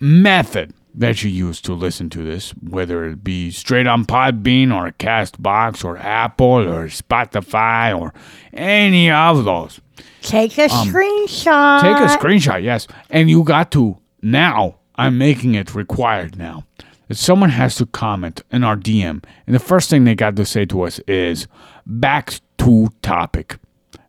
method 0.00 0.74
that 0.98 1.22
you 1.22 1.30
use 1.30 1.60
to 1.62 1.72
listen 1.72 2.10
to 2.10 2.24
this, 2.24 2.50
whether 2.50 3.04
it 3.04 3.22
be 3.22 3.50
straight 3.52 3.86
on 3.86 4.04
Podbean 4.04 4.74
or 4.74 4.90
Castbox 4.92 5.84
or 5.84 5.96
Apple 5.96 6.68
or 6.68 6.88
Spotify 6.88 7.98
or 7.98 8.12
any 8.52 9.10
of 9.10 9.44
those. 9.44 9.80
take 10.22 10.58
a 10.58 10.64
um, 10.64 10.88
screenshot. 10.88 11.80
Take 11.80 11.96
a 11.96 12.18
screenshot, 12.18 12.62
yes. 12.62 12.88
And 13.10 13.30
you 13.30 13.44
got 13.44 13.70
to 13.72 13.96
now. 14.22 14.76
I'm 14.96 15.16
making 15.16 15.54
it 15.54 15.76
required 15.76 16.36
now 16.36 16.64
that 17.06 17.14
someone 17.14 17.50
has 17.50 17.76
to 17.76 17.86
comment 17.86 18.42
in 18.50 18.64
our 18.64 18.76
DM, 18.76 19.22
and 19.46 19.54
the 19.54 19.60
first 19.60 19.88
thing 19.88 20.02
they 20.02 20.16
got 20.16 20.34
to 20.34 20.44
say 20.44 20.64
to 20.66 20.82
us 20.82 20.98
is 21.06 21.46
back 21.86 22.40
to 22.58 22.88
topic. 23.00 23.58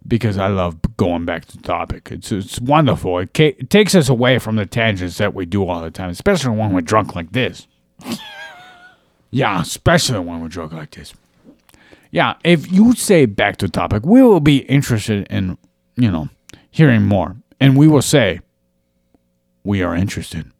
Because 0.09 0.37
I 0.37 0.47
love 0.47 0.77
going 0.97 1.23
back 1.23 1.45
to 1.45 1.57
the 1.57 1.63
topic. 1.63 2.09
It's 2.11 2.31
it's 2.31 2.59
wonderful. 2.59 3.19
It, 3.19 3.33
ca- 3.33 3.55
it 3.57 3.69
takes 3.69 3.95
us 3.95 4.09
away 4.09 4.39
from 4.39 4.57
the 4.57 4.65
tangents 4.65 5.17
that 5.19 5.33
we 5.33 5.45
do 5.45 5.65
all 5.65 5.81
the 5.81 5.91
time, 5.91 6.09
especially 6.09 6.57
when 6.57 6.73
we're 6.73 6.81
drunk 6.81 7.15
like 7.15 7.31
this. 7.31 7.67
yeah, 9.31 9.61
especially 9.61 10.19
when 10.19 10.41
we're 10.41 10.47
drunk 10.49 10.73
like 10.73 10.91
this. 10.91 11.13
Yeah, 12.11 12.35
if 12.43 12.71
you 12.71 12.93
say 12.93 13.25
back 13.27 13.57
to 13.57 13.69
topic, 13.69 14.03
we 14.03 14.21
will 14.21 14.39
be 14.39 14.57
interested 14.59 15.27
in, 15.29 15.57
you 15.95 16.09
know, 16.09 16.29
hearing 16.71 17.03
more. 17.03 17.35
And 17.59 17.77
we 17.77 17.87
will 17.87 18.01
say, 18.01 18.39
we 19.63 19.83
are 19.83 19.95
interested. 19.95 20.51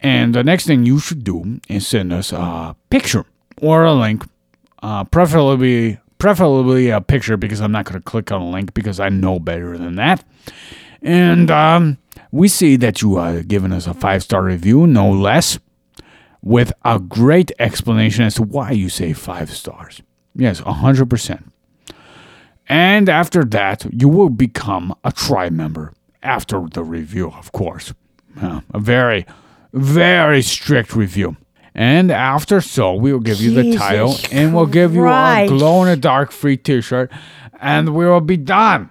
And 0.00 0.34
the 0.34 0.44
next 0.44 0.66
thing 0.66 0.86
you 0.86 0.98
should 0.98 1.24
do 1.24 1.60
is 1.68 1.86
send 1.86 2.12
us 2.12 2.32
a 2.32 2.76
picture 2.90 3.24
or 3.60 3.84
a 3.84 3.92
link, 3.92 4.24
uh, 4.82 5.04
preferably 5.04 5.98
preferably 6.18 6.90
a 6.90 7.00
picture 7.00 7.36
because 7.36 7.60
I'm 7.60 7.72
not 7.72 7.84
going 7.84 8.00
to 8.00 8.04
click 8.04 8.32
on 8.32 8.42
a 8.42 8.50
link 8.50 8.74
because 8.74 9.00
I 9.00 9.08
know 9.08 9.38
better 9.38 9.76
than 9.76 9.96
that. 9.96 10.24
And 11.02 11.50
um, 11.50 11.98
we 12.30 12.48
see 12.48 12.76
that 12.76 13.02
you 13.02 13.16
are 13.16 13.42
giving 13.42 13.72
us 13.72 13.86
a 13.86 13.94
five 13.94 14.22
star 14.22 14.42
review, 14.42 14.86
no 14.86 15.10
less, 15.10 15.58
with 16.42 16.72
a 16.84 16.98
great 16.98 17.52
explanation 17.58 18.24
as 18.24 18.34
to 18.36 18.42
why 18.42 18.70
you 18.70 18.88
say 18.88 19.12
five 19.12 19.50
stars. 19.50 20.02
Yes, 20.34 20.60
100%. 20.60 21.44
And 22.68 23.08
after 23.08 23.44
that, 23.44 23.86
you 23.92 24.08
will 24.08 24.28
become 24.28 24.94
a 25.04 25.12
tribe 25.12 25.52
member 25.52 25.94
after 26.22 26.66
the 26.68 26.82
review, 26.82 27.30
of 27.30 27.52
course. 27.52 27.94
Uh, 28.40 28.60
a 28.74 28.78
very, 28.78 29.24
very 29.72 30.42
strict 30.42 30.94
review. 30.94 31.36
And 31.78 32.10
after 32.10 32.62
so, 32.62 32.94
we 32.94 33.12
will 33.12 33.20
give 33.20 33.38
you 33.38 33.50
the 33.52 33.62
Jesus 33.62 33.80
title 33.80 34.16
and 34.32 34.54
we'll 34.54 34.64
give 34.64 34.94
you 34.94 35.06
a 35.06 35.46
glow 35.46 35.82
in 35.82 35.88
the 35.90 35.96
dark 35.96 36.32
free 36.32 36.56
t 36.56 36.80
shirt 36.80 37.12
and 37.60 37.94
we 37.94 38.06
will 38.06 38.22
be 38.22 38.38
done. 38.38 38.88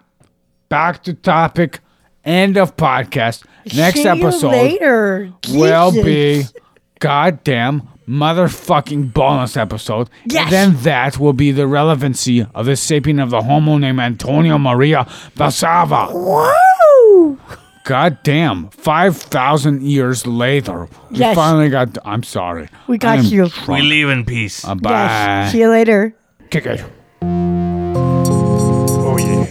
Back 0.70 1.04
to 1.06 1.16
topic. 1.16 1.80
End 2.24 2.58
of 2.58 2.76
podcast. 2.78 3.44
Next 3.76 3.98
See 3.98 4.04
you 4.04 4.10
episode 4.10 4.50
later. 4.50 5.34
will 5.50 5.92
Jesus. 5.92 6.06
be 6.06 6.60
goddamn 7.00 7.88
motherfucking 8.08 9.14
bonus 9.14 9.58
episode. 9.58 10.08
Yes. 10.26 10.44
And 10.44 10.52
then 10.52 10.84
that 10.84 11.18
will 11.20 11.34
be 11.34 11.52
the 11.52 11.66
relevancy 11.66 12.46
of 12.54 12.68
the 12.68 12.74
sapien 12.74 13.22
of 13.22 13.32
the 13.32 13.42
homo 13.42 13.78
named 13.78 14.00
Antonio 14.00 14.60
Maria 14.60 15.06
Valsalva. 15.36 16.14
Woo! 16.14 17.40
God 17.86 18.18
damn, 18.24 18.70
5,000 18.70 19.84
years 19.84 20.26
later. 20.26 20.88
We 21.12 21.20
Yes. 21.20 21.36
finally 21.36 21.70
got. 21.70 21.98
I'm 22.04 22.24
sorry. 22.24 22.68
We 22.88 22.98
got 22.98 23.18
I 23.18 23.20
am 23.20 23.26
you. 23.26 23.44
We 23.44 23.50
drunk. 23.50 23.84
leave 23.84 24.10
in 24.10 24.26
peace. 24.26 24.66
Uh, 24.66 24.74
bye. 24.74 24.90
Yes. 24.90 25.52
See 25.52 25.60
you 25.60 25.70
later. 25.70 26.16
Kick 26.50 26.66
it. 26.66 26.84
Oh 27.22 29.18
yeah. 29.20 29.46